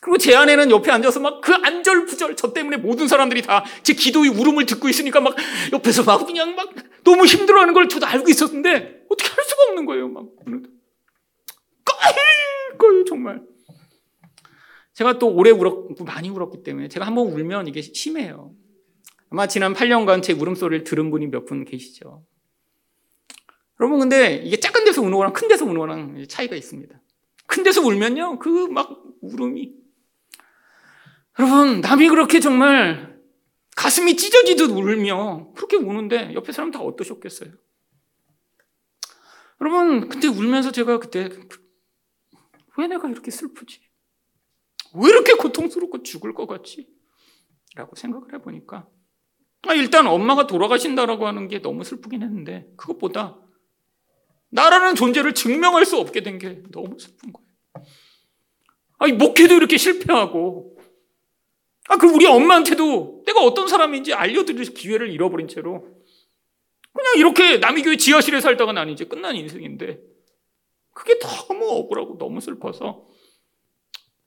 그리고 0.00 0.16
제 0.16 0.36
아내는 0.36 0.70
옆에 0.70 0.92
앉아서 0.92 1.18
막 1.18 1.40
그 1.40 1.52
안절부절 1.54 2.36
저 2.36 2.52
때문에 2.52 2.76
모든 2.76 3.08
사람들이 3.08 3.42
다 3.42 3.64
제 3.82 3.94
기도의 3.94 4.30
울음을 4.30 4.64
듣고 4.66 4.88
있으니까 4.88 5.20
막 5.20 5.34
옆에서 5.72 6.04
막 6.04 6.24
그냥 6.24 6.54
막 6.54 6.72
너무 7.02 7.24
힘들어하는 7.24 7.74
걸 7.74 7.88
저도 7.88 8.06
알고 8.06 8.28
있었는데 8.28 9.06
어떻게 9.10 9.28
할 9.28 9.44
수가 9.44 9.62
없는 9.70 9.86
거예요. 9.86 10.08
막 10.08 10.24
까일 11.84 12.78
거예요 12.78 13.04
정말. 13.06 13.42
제가 14.98 15.20
또 15.20 15.32
오래 15.32 15.52
울었고 15.52 16.02
많이 16.04 16.28
울었기 16.28 16.64
때문에 16.64 16.88
제가 16.88 17.06
한번 17.06 17.28
울면 17.28 17.68
이게 17.68 17.80
심해요. 17.82 18.52
아마 19.30 19.46
지난 19.46 19.72
8년간 19.72 20.24
제 20.24 20.32
울음소리를 20.32 20.82
들은 20.82 21.12
분이 21.12 21.28
몇 21.28 21.46
분 21.46 21.64
계시죠. 21.64 22.26
여러분 23.78 24.00
근데 24.00 24.42
이게 24.44 24.56
작은 24.58 24.84
데서 24.84 25.00
우는 25.00 25.16
거랑 25.16 25.32
큰 25.34 25.46
데서 25.46 25.64
우는 25.66 25.78
거랑 25.78 26.26
차이가 26.26 26.56
있습니다. 26.56 27.00
큰 27.46 27.62
데서 27.62 27.80
울면요 27.80 28.40
그 28.40 28.66
막 28.66 29.04
울음이 29.20 29.72
여러분 31.38 31.80
남이 31.80 32.08
그렇게 32.08 32.40
정말 32.40 33.20
가슴이 33.76 34.16
찢어지듯 34.16 34.70
울며 34.70 35.52
그렇게 35.54 35.76
우는데 35.76 36.34
옆에 36.34 36.50
사람 36.50 36.72
다 36.72 36.80
어떠셨겠어요? 36.80 37.52
여러분 39.60 40.08
그때 40.08 40.26
울면서 40.26 40.72
제가 40.72 40.98
그때 40.98 41.28
왜 42.76 42.88
내가 42.88 43.08
이렇게 43.08 43.30
슬프지? 43.30 43.87
왜 44.94 45.08
이렇게 45.10 45.34
고통스럽고 45.34 46.02
죽을 46.02 46.34
것 46.34 46.46
같지? 46.46 46.88
라고 47.74 47.94
생각을 47.96 48.34
해보니까 48.34 48.88
아, 49.66 49.74
일단 49.74 50.06
엄마가 50.06 50.46
돌아가신다라고 50.46 51.26
하는 51.26 51.48
게 51.48 51.60
너무 51.60 51.84
슬프긴 51.84 52.22
했는데 52.22 52.66
그것보다 52.76 53.38
나라는 54.50 54.94
존재를 54.94 55.34
증명할 55.34 55.84
수 55.84 55.98
없게 55.98 56.22
된 56.22 56.38
게 56.38 56.62
너무 56.70 56.98
슬픈 56.98 57.32
거예요. 57.32 57.46
아니, 59.00 59.12
목회도 59.12 59.54
이렇게 59.54 59.76
실패하고, 59.76 60.78
아, 61.88 61.96
그 61.98 62.06
우리 62.08 62.26
엄마한테도 62.26 63.24
내가 63.26 63.40
어떤 63.42 63.68
사람인지 63.68 64.14
알려드릴 64.14 64.74
기회를 64.74 65.10
잃어버린 65.10 65.48
채로 65.48 65.82
그냥 66.92 67.14
이렇게 67.16 67.58
남의 67.58 67.82
교회 67.82 67.96
지하실에 67.96 68.40
살다가 68.40 68.72
난 68.72 68.88
이제 68.88 69.04
끝난 69.04 69.36
인생인데 69.36 70.00
그게 70.94 71.18
너무 71.18 71.68
억울하고 71.68 72.18
너무 72.18 72.40
슬퍼서 72.40 73.06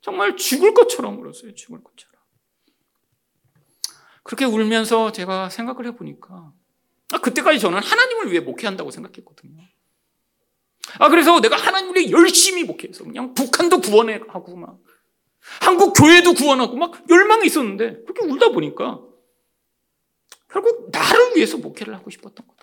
정말 0.02 0.36
죽을 0.36 0.74
것처럼 0.74 1.20
울었어요. 1.20 1.54
죽을 1.54 1.84
것처럼. 1.84 2.12
그렇게 4.24 4.46
울면서 4.46 5.12
제가 5.12 5.50
생각을 5.50 5.86
해보니까 5.88 6.54
아, 7.14 7.18
그때까지 7.20 7.60
저는 7.60 7.80
하나님을 7.80 8.32
위해 8.32 8.40
목회한다고 8.40 8.92
생각했거든요. 8.92 9.62
아, 11.00 11.10
그래서 11.10 11.40
내가 11.40 11.56
하나님을 11.56 12.12
열심히 12.12 12.64
목회해서 12.64 13.04
그냥 13.04 13.34
북한도 13.34 13.82
구원하고 13.82 14.56
막 14.56 14.80
한국 15.62 15.94
교회도 15.94 16.34
구원하고 16.34 16.76
막 16.76 17.04
열망이 17.10 17.46
있었는데 17.46 18.04
그렇게 18.04 18.26
울다 18.26 18.50
보니까 18.50 19.02
결국 20.50 20.90
나를 20.92 21.36
위해서 21.36 21.58
목회를 21.58 21.94
하고 21.96 22.10
싶었던 22.10 22.46
거다. 22.46 22.62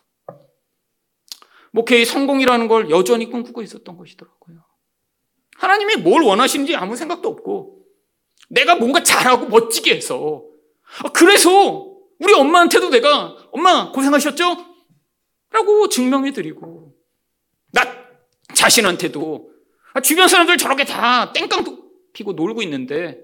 목회의 1.70 2.04
성공이라는 2.04 2.68
걸 2.68 2.90
여전히 2.90 3.30
꿈꾸고 3.30 3.62
있었던 3.62 3.96
것이더라고요. 3.96 4.64
하나님이 5.58 5.96
뭘 5.96 6.22
원하시는지 6.22 6.76
아무 6.76 6.96
생각도 6.96 7.28
없고 7.28 7.82
내가 8.48 8.76
뭔가 8.76 9.02
잘하고 9.02 9.46
멋지게 9.46 9.96
해서 9.96 10.44
아, 11.02 11.10
그래서 11.10 11.84
우리 12.18 12.32
엄마한테도 12.32 12.90
내가 12.90 13.36
엄마 13.52 13.92
고생하셨죠? 13.92 14.56
라고 15.50 15.88
증명해 15.88 16.32
드리고 16.32 16.94
나 17.72 17.82
자신한테도 18.54 19.50
아, 19.94 20.00
주변 20.00 20.28
사람들 20.28 20.56
저렇게 20.58 20.84
다 20.84 21.32
땡깡도 21.32 21.88
피고 22.12 22.32
놀고 22.32 22.62
있는데 22.62 23.20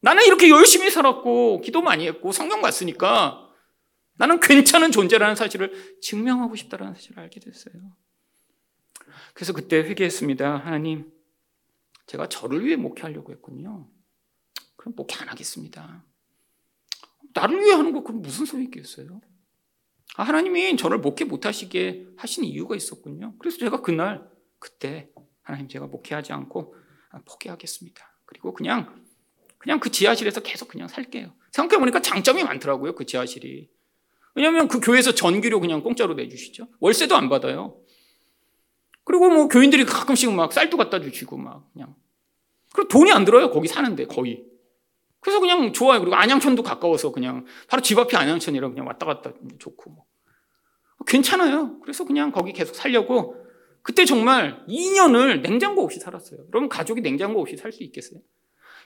나는 0.00 0.24
이렇게 0.24 0.48
열심히 0.48 0.90
살았고 0.90 1.60
기도 1.60 1.82
많이 1.82 2.06
했고 2.06 2.32
성경 2.32 2.62
봤으니까 2.62 3.46
나는 4.14 4.40
괜찮은 4.40 4.90
존재라는 4.90 5.36
사실을 5.36 5.98
증명하고 6.00 6.56
싶다는 6.56 6.94
사실을 6.94 7.20
알게 7.20 7.40
됐어요. 7.40 7.74
그래서 9.34 9.52
그때 9.52 9.76
회개했습니다. 9.76 10.56
하나님, 10.56 11.10
제가 12.08 12.28
저를 12.28 12.64
위해 12.64 12.76
목회하려고 12.76 13.32
했군요. 13.32 13.88
그럼 14.76 14.94
목회 14.96 15.16
안 15.20 15.28
하겠습니다. 15.28 16.04
나를 17.34 17.60
위해 17.60 17.74
하는 17.74 17.92
거 17.92 18.02
그럼 18.02 18.22
무슨 18.22 18.46
소용이 18.46 18.66
있겠어요? 18.66 19.20
아, 20.16 20.22
하나님이 20.22 20.76
저를 20.76 20.98
목회 20.98 21.24
못 21.24 21.46
하시게 21.46 22.08
하신 22.16 22.44
이유가 22.44 22.74
있었군요. 22.74 23.34
그래서 23.38 23.58
제가 23.58 23.82
그날 23.82 24.28
그때 24.58 25.10
하나님 25.42 25.68
제가 25.68 25.86
목회하지 25.86 26.32
않고 26.32 26.74
포기하겠습니다. 27.26 28.20
그리고 28.24 28.54
그냥 28.54 29.04
그냥 29.58 29.78
그 29.78 29.90
지하실에서 29.90 30.40
계속 30.40 30.68
그냥 30.68 30.88
살게요. 30.88 31.34
생각해 31.52 31.78
보니까 31.78 32.00
장점이 32.00 32.42
많더라고요. 32.42 32.94
그 32.94 33.04
지하실이. 33.04 33.70
왜냐하면 34.34 34.68
그 34.68 34.80
교회에서 34.80 35.14
전기료 35.14 35.60
그냥 35.60 35.82
공짜로 35.82 36.14
내주시죠. 36.14 36.68
월세도 36.80 37.16
안 37.16 37.28
받아요. 37.28 37.80
그리고 39.08 39.30
뭐 39.30 39.48
교인들이 39.48 39.86
가끔씩 39.86 40.30
막 40.34 40.52
쌀도 40.52 40.76
갖다 40.76 41.00
주시고 41.00 41.38
막 41.38 41.64
그냥. 41.72 41.94
그리고 42.74 42.88
돈이 42.88 43.10
안 43.10 43.24
들어요. 43.24 43.50
거기 43.50 43.66
사는데 43.66 44.04
거의. 44.06 44.44
그래서 45.20 45.40
그냥 45.40 45.72
좋아요. 45.72 46.00
그리고 46.00 46.14
안양천도 46.14 46.62
가까워서 46.62 47.10
그냥 47.10 47.46
바로 47.68 47.80
집 47.80 47.98
앞이 47.98 48.14
안양천이라 48.14 48.68
그냥 48.68 48.86
왔다 48.86 49.06
갔다 49.06 49.32
좋고 49.58 49.90
뭐. 49.90 50.04
괜찮아요. 51.06 51.80
그래서 51.80 52.04
그냥 52.04 52.32
거기 52.32 52.52
계속 52.52 52.74
살려고 52.74 53.36
그때 53.80 54.04
정말 54.04 54.62
2년을 54.68 55.40
냉장고 55.40 55.82
없이 55.82 55.98
살았어요. 55.98 56.40
여러분 56.52 56.68
가족이 56.68 57.00
냉장고 57.00 57.40
없이 57.40 57.56
살 57.56 57.72
수 57.72 57.82
있겠어요? 57.84 58.20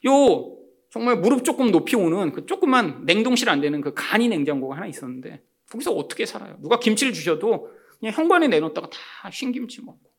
요 0.07 0.57
정말 0.91 1.17
무릎 1.17 1.43
조금 1.43 1.73
높이 1.73 1.97
오는 1.97 2.31
그 2.31 2.47
조그만 2.47 3.05
냉동실 3.07 3.51
안 3.51 3.61
되는 3.61 3.81
그 3.81 3.93
간이 3.93 4.29
냉장고가 4.29 4.77
하나 4.77 4.87
있었는데 4.87 5.43
거기서 5.69 5.91
어떻게 5.93 6.27
살아요? 6.27 6.59
누가 6.61 6.79
김치를 6.79 7.13
주셔도 7.13 7.71
그냥 7.99 8.15
현관에 8.15 8.47
내놓다가 8.47 8.89
다 8.89 9.31
신김치 9.33 9.83
먹고. 9.83 10.12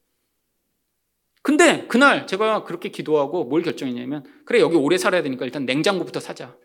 근데 1.43 1.85
그날 1.87 2.25
제가 2.25 2.63
그렇게 2.63 2.89
기도하고 2.89 3.43
뭘 3.43 3.61
결정했냐면 3.61 4.23
그래 4.45 4.59
여기 4.61 4.75
오래 4.77 4.97
살아야 4.97 5.21
되니까 5.21 5.45
일단 5.45 5.65
냉장고부터 5.65 6.19
사자. 6.19 6.57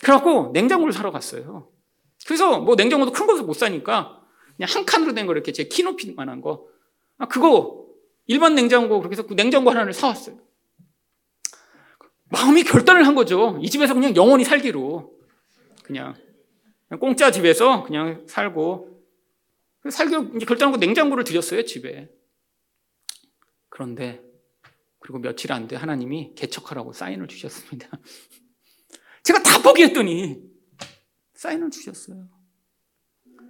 그래갖고 0.00 0.50
냉장고를 0.52 0.92
사러 0.92 1.12
갔어요. 1.12 1.70
그래서 2.26 2.58
뭐 2.58 2.74
냉장고도 2.74 3.12
큰 3.12 3.26
것을 3.26 3.44
못 3.44 3.52
사니까 3.54 4.20
그냥 4.56 4.68
한 4.74 4.84
칸으로 4.86 5.12
된 5.14 5.26
거 5.26 5.32
이렇게 5.32 5.52
제 5.52 5.68
키 5.68 5.82
높이만한 5.84 6.40
거. 6.40 6.66
아 7.18 7.28
그거 7.28 7.86
일반 8.26 8.54
냉장고 8.54 8.98
그렇게 8.98 9.14
해서 9.14 9.26
그 9.26 9.34
냉장고 9.34 9.70
하나를 9.70 9.92
사왔어요. 9.92 10.36
마음이 12.30 12.64
결단을 12.64 13.06
한 13.06 13.14
거죠. 13.14 13.58
이 13.60 13.68
집에서 13.68 13.92
그냥 13.92 14.16
영원히 14.16 14.44
살기로. 14.44 15.12
그냥. 15.84 16.14
공짜 17.00 17.30
집에서 17.30 17.84
그냥 17.84 18.24
살고. 18.26 18.88
살기로 19.90 20.30
결단하고 20.38 20.78
냉장고를 20.78 21.24
드렸어요, 21.24 21.64
집에. 21.66 22.08
그런데, 23.72 24.22
그리고 24.98 25.18
며칠 25.18 25.50
안 25.50 25.66
돼 25.66 25.76
하나님이 25.76 26.34
개척하라고 26.36 26.92
사인을 26.92 27.26
주셨습니다. 27.26 27.88
제가 29.24 29.42
다 29.42 29.62
포기했더니 29.62 30.36
사인을 31.34 31.70
주셨어요. 31.70 32.28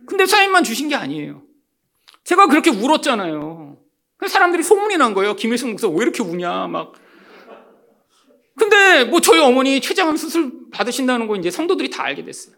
근데 0.06 0.24
사인만 0.26 0.62
주신 0.62 0.88
게 0.88 0.94
아니에요. 0.94 1.42
제가 2.22 2.46
그렇게 2.46 2.70
울었잖아요. 2.70 3.82
사람들이 4.28 4.62
소문이 4.62 4.96
난 4.96 5.12
거예요. 5.12 5.34
김일성 5.34 5.70
목사 5.70 5.88
왜 5.88 5.96
이렇게 6.02 6.22
우냐, 6.22 6.68
막. 6.68 6.92
근데 8.56 9.04
뭐 9.04 9.20
저희 9.20 9.40
어머니 9.40 9.80
췌장암 9.80 10.16
수술 10.16 10.70
받으신다는 10.70 11.26
거 11.26 11.34
이제 11.34 11.50
성도들이 11.50 11.90
다 11.90 12.04
알게 12.04 12.24
됐어요. 12.24 12.54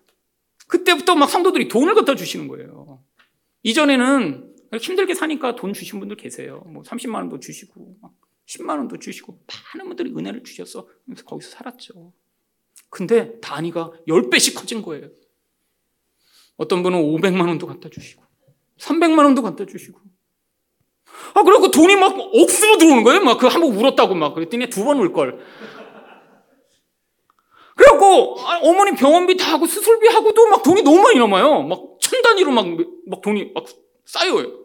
그때부터 0.69 1.15
막 1.15 1.31
성도들이 1.31 1.69
돈을 1.69 1.95
갖다 1.95 2.15
주시는 2.15 2.47
거예요. 2.49 3.03
이전에는 3.63 4.44
힘들게 4.79 5.15
사니까 5.15 5.57
돈 5.57 5.73
주신 5.73 5.99
분들 6.01 6.17
계세요. 6.17 6.63
뭐 6.67 6.83
30만 6.83 7.15
원도 7.17 7.41
주시고 7.41 7.97
10만 8.47 8.71
원도 8.71 8.99
주시고 8.99 9.39
많은 9.75 9.89
분들이 9.89 10.11
은혜를 10.17 10.43
주셔서 10.45 10.89
거기서 11.25 11.51
살았죠. 11.51 12.13
근데 12.91 13.39
단위가 13.41 13.93
10배씩 14.09 14.55
커진 14.57 14.83
거예요. 14.83 15.09
어떤 16.57 16.83
분은 16.83 17.01
500만 17.03 17.49
원도 17.49 17.67
갖다 17.67 17.89
주시고 17.89 18.23
300만 18.79 19.19
원도 19.25 19.43
갖다 19.43 19.67
주시고 19.67 19.99
아, 21.35 21.43
그래갖고 21.43 21.71
돈이 21.71 21.97
막 21.97 22.17
억수로 22.19 22.79
들어오는 22.79 23.03
거예요. 23.05 23.21
막 23.23 23.39
그 23.39 23.47
한 23.49 23.61
번 23.61 23.73
울었다고 23.75 24.15
막 24.15 24.35
그랬더니 24.35 24.69
두 24.69 24.85
번 24.85 24.99
울 24.99 25.13
걸. 25.13 25.39
그래갖고 27.77 28.37
아, 28.41 28.61
어머니 28.63 28.97
병원비 28.97 29.37
다 29.37 29.53
하고 29.55 29.67
수술비 29.67 30.07
하고도 30.09 30.47
막 30.49 30.63
돈이 30.63 30.83
너무 30.83 31.01
많이 31.03 31.19
남아요. 31.19 31.63
막 31.63 31.95
천 32.01 32.21
단위로 32.23 32.51
막, 32.53 32.67
막 33.07 33.21
돈이 33.23 33.53
막 33.55 33.65
쌓여요. 34.05 34.64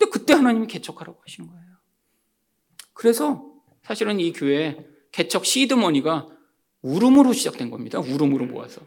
근데 0.00 0.10
그때 0.10 0.32
하나님이 0.32 0.66
개척하라고 0.66 1.20
하시는 1.20 1.46
거예요. 1.46 1.62
그래서 2.94 3.44
사실은 3.82 4.18
이 4.18 4.32
교회 4.32 4.86
개척 5.12 5.44
시드머니가 5.44 6.26
울음으로 6.80 7.34
시작된 7.34 7.70
겁니다. 7.70 8.00
울음으로 8.00 8.46
모아서. 8.46 8.80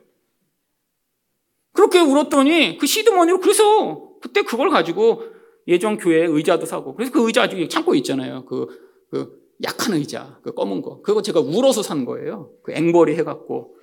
그렇게 1.72 2.00
울었더니 2.00 2.80
그 2.80 2.88
시드머니로 2.88 3.40
그래서 3.42 4.18
그때 4.22 4.42
그걸 4.42 4.72
가지고 4.72 5.24
예전 5.68 5.98
교회 5.98 6.26
의자도 6.26 6.66
사고 6.66 6.96
그래서 6.96 7.12
그 7.12 7.26
의자 7.28 7.44
아직 7.44 7.70
창고에 7.70 7.98
있잖아요. 8.00 8.46
그, 8.46 9.06
그 9.12 9.40
약한 9.64 9.94
의자, 9.94 10.40
그 10.42 10.54
검은 10.54 10.82
거. 10.82 11.02
그거 11.02 11.22
제가 11.22 11.40
울어서 11.40 11.84
산 11.84 12.06
거예요. 12.06 12.52
그 12.64 12.72
앵벌이 12.72 13.16
해갖고. 13.18 13.78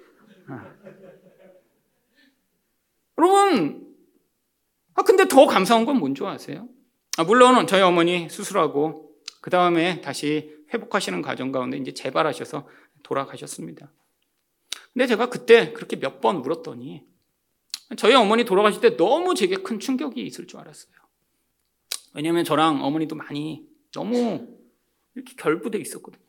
아. 0.48 0.74
여러분, 3.18 3.94
아, 4.94 5.02
근데 5.02 5.28
더 5.28 5.46
감사한 5.46 5.84
건 5.84 5.98
뭔지 5.98 6.24
아세요? 6.24 6.68
아, 7.20 7.24
물론 7.24 7.66
저희 7.66 7.82
어머니 7.82 8.30
수술하고 8.30 9.12
그 9.42 9.50
다음에 9.50 10.00
다시 10.00 10.54
회복하시는 10.72 11.20
과정 11.20 11.52
가운데 11.52 11.76
이제 11.76 11.92
재발하셔서 11.92 12.66
돌아가셨습니다. 13.02 13.92
근데 14.94 15.06
제가 15.06 15.28
그때 15.28 15.74
그렇게 15.74 15.96
몇 15.96 16.22
번 16.22 16.36
울었더니 16.36 17.04
저희 17.98 18.14
어머니 18.14 18.44
돌아가실 18.44 18.80
때 18.80 18.96
너무 18.96 19.34
제게 19.34 19.56
큰 19.56 19.78
충격이 19.78 20.22
있을 20.22 20.46
줄 20.46 20.60
알았어요. 20.60 20.94
왜냐하면 22.14 22.44
저랑 22.44 22.82
어머니도 22.82 23.16
많이 23.16 23.66
너무 23.92 24.48
이렇게 25.14 25.34
결부돼 25.36 25.78
있었거든요. 25.78 26.24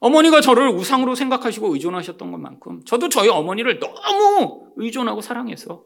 어머니가 0.00 0.40
저를 0.40 0.70
우상으로 0.70 1.14
생각하시고 1.14 1.72
의존하셨던 1.72 2.32
것만큼 2.32 2.84
저도 2.84 3.08
저희 3.10 3.28
어머니를 3.28 3.78
너무 3.78 4.72
의존하고 4.74 5.20
사랑해서 5.20 5.84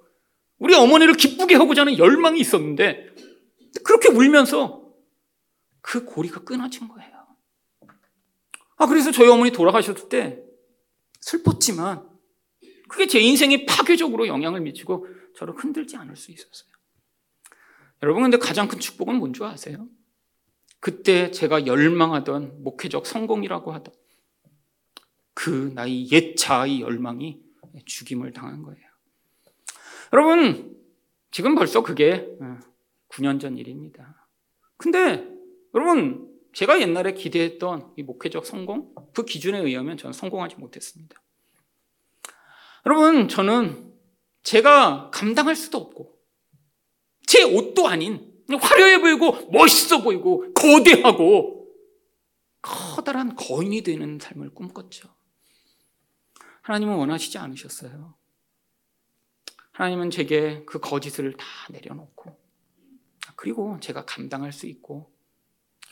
우리 0.59 0.75
어머니를 0.75 1.13
기쁘게 1.13 1.57
하고자 1.57 1.83
하는 1.83 1.99
열망이 1.99 2.41
있었는데 2.41 3.28
그렇게 3.85 4.11
울면서 4.11 4.93
그 5.81 6.05
고리가 6.05 6.45
끊어진 6.45 6.89
거예요. 6.89 7.27
아, 8.77 8.87
그래서 8.87 9.11
저희 9.11 9.29
어머니 9.29 9.51
돌아가셨을 9.51 10.09
때 10.09 10.43
슬펐지만 11.21 12.09
그게 12.89 13.07
제 13.07 13.21
인생에 13.21 13.67
파괴적으로 13.67 14.29
영향을 14.29 14.61
미치고 14.61 15.07
저를 15.37 15.55
흔들지 15.57 15.97
않을 15.97 16.17
수 16.17 16.31
있었어요. 16.31 16.71
여러분, 18.03 18.23
근데 18.23 18.39
가장 18.39 18.69
큰 18.69 18.79
축복은 18.79 19.17
뭔지 19.17 19.43
아세요? 19.43 19.89
그때 20.81 21.31
제가 21.31 21.67
열망하던 21.67 22.63
목회적 22.63 23.07
성공이라고 23.07 23.73
하던 23.73 23.95
그 25.35 25.73
나의 25.75 26.11
옛 26.13 26.37
자아의 26.37 26.81
열망이 26.81 27.41
죽임을 27.85 28.33
당한 28.33 28.63
거예요. 28.63 28.81
여러분, 30.13 30.77
지금 31.31 31.55
벌써 31.55 31.83
그게 31.83 32.29
9년 33.09 33.37
어, 33.37 33.39
전 33.39 33.57
일입니다. 33.57 34.29
근데 34.77 35.27
여러분, 35.75 36.29
제가 36.53 36.81
옛날에 36.81 37.13
기대했던 37.13 37.95
이 37.97 38.03
목회적 38.03 38.47
성공, 38.47 38.95
그 39.15 39.25
기준에 39.25 39.59
의하면 39.59 39.97
저는 39.97 40.13
성공하지 40.13 40.57
못했습니다. 40.57 41.21
여러분, 42.87 43.29
저는 43.29 43.93
제가 44.43 45.11
감당할 45.13 45.57
수도 45.57 45.79
없고, 45.79 46.19
제 47.27 47.43
옷도 47.43 47.87
아닌 47.87 48.33
화려해 48.57 49.01
보이고 49.01 49.51
멋있어 49.51 50.03
보이고 50.03 50.53
거대하고 50.55 51.69
커다란 52.63 53.37
거인이 53.37 53.83
되는 53.83 54.19
삶을 54.19 54.55
꿈꿨죠. 54.55 55.09
하나님은 56.63 56.97
원하시지 56.97 57.39
않으셨어요. 57.39 58.15
하나님은 59.73 60.11
제게 60.11 60.65
그 60.65 60.81
거짓을 60.81 61.35
다 61.35 61.47
내려놓고 61.71 62.48
그리고 63.39 63.79
제가 63.79 64.05
감당할 64.05 64.53
수 64.53 64.67
있고 64.67 65.15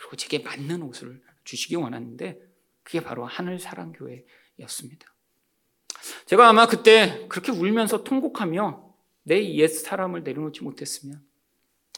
그리고 0.01 0.16
제게 0.16 0.40
맞는 0.40 0.82
옷을 0.82 1.22
주시기 1.44 1.76
원하는데 1.76 2.40
그게 2.82 3.01
바로 3.01 3.24
하늘 3.24 3.61
사랑 3.61 3.92
교회였습니다. 3.92 5.14
제가 6.26 6.49
아마 6.49 6.66
그때 6.66 7.24
그렇게 7.28 7.53
울면서 7.53 8.03
통곡하며 8.03 8.84
내 9.22 9.40
옛 9.61 9.68
사람을 9.68 10.24
내려놓지 10.24 10.64
못했으면 10.64 11.24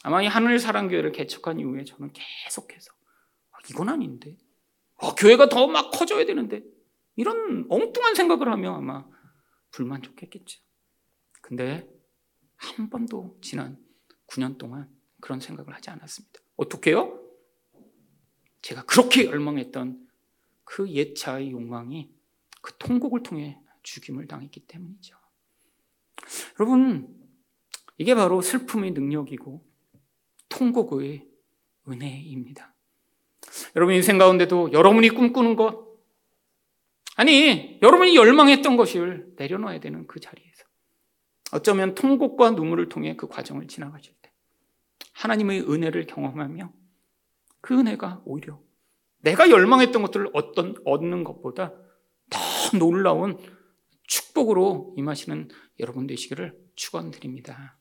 아마 0.03 0.21
이 0.23 0.27
하늘 0.27 0.59
사랑 0.59 0.89
교회를 0.89 1.13
개척한 1.13 1.61
이후에 1.61 1.85
저는 1.85 2.13
계속해서 2.13 2.93
아, 3.53 3.57
이건 3.71 3.89
아닌데 3.89 4.37
아, 4.99 5.15
교회가 5.15 5.49
더 5.49 5.67
막 5.67 5.91
커져야 5.93 6.27
되는데 6.27 6.63
이런 7.17 7.65
엉뚱한 7.71 8.15
생각을 8.15 8.53
하며 8.53 8.77
아마 8.77 9.07
불만족했겠죠. 9.71 10.61
근데 11.41 11.89
한 12.57 12.91
번도 12.91 13.39
지난 13.41 13.79
9년 14.27 14.59
동안 14.59 14.98
그런 15.21 15.41
생각을 15.41 15.75
하지 15.75 15.91
않았습니다. 15.91 16.41
어떻게요? 16.57 17.21
제가 18.63 18.85
그렇게 18.85 19.27
열망했던 19.27 20.09
그 20.65 20.89
옛자의 20.91 21.51
욕망이 21.53 22.11
그 22.61 22.77
통곡을 22.79 23.23
통해 23.23 23.59
죽임을 23.83 24.27
당했기 24.27 24.61
때문이죠. 24.61 25.17
여러분, 26.61 27.17
이게 27.97 28.15
바로 28.15 28.43
슬픔의 28.43 28.93
능력이고 28.93 29.65
통곡의 30.49 31.27
은혜입니다. 31.89 32.75
여러분 33.77 33.95
인생 33.95 34.19
가운데도 34.19 34.73
여러분이 34.73 35.11
꿈꾸는 35.11 35.57
것, 35.57 35.89
아니, 37.17 37.79
여러분이 37.83 38.15
열망했던 38.15 38.77
것을 38.77 39.33
내려놔야 39.37 39.81
되는 39.81 40.07
그 40.07 40.21
자리에서 40.21 40.65
어쩌면 41.53 41.95
통곡과 41.95 42.51
눈물을 42.51 42.89
통해 42.89 43.17
그 43.17 43.27
과정을 43.27 43.67
지나가실 43.67 44.13
때 44.13 44.18
하나님의 45.19 45.63
은혜를 45.63 46.07
경험하며 46.07 46.73
그 47.61 47.79
은혜가 47.79 48.23
오히려 48.25 48.61
내가 49.21 49.51
열망했던 49.51 50.01
것들을 50.03 50.31
어떤 50.33 50.77
얻는 50.85 51.25
것보다 51.25 51.75
더 52.31 52.79
놀라운 52.79 53.37
축복으로 54.05 54.95
임하시는 54.97 55.49
여러분 55.81 56.07
되시기를 56.07 56.57
축원드립니다. 56.77 57.78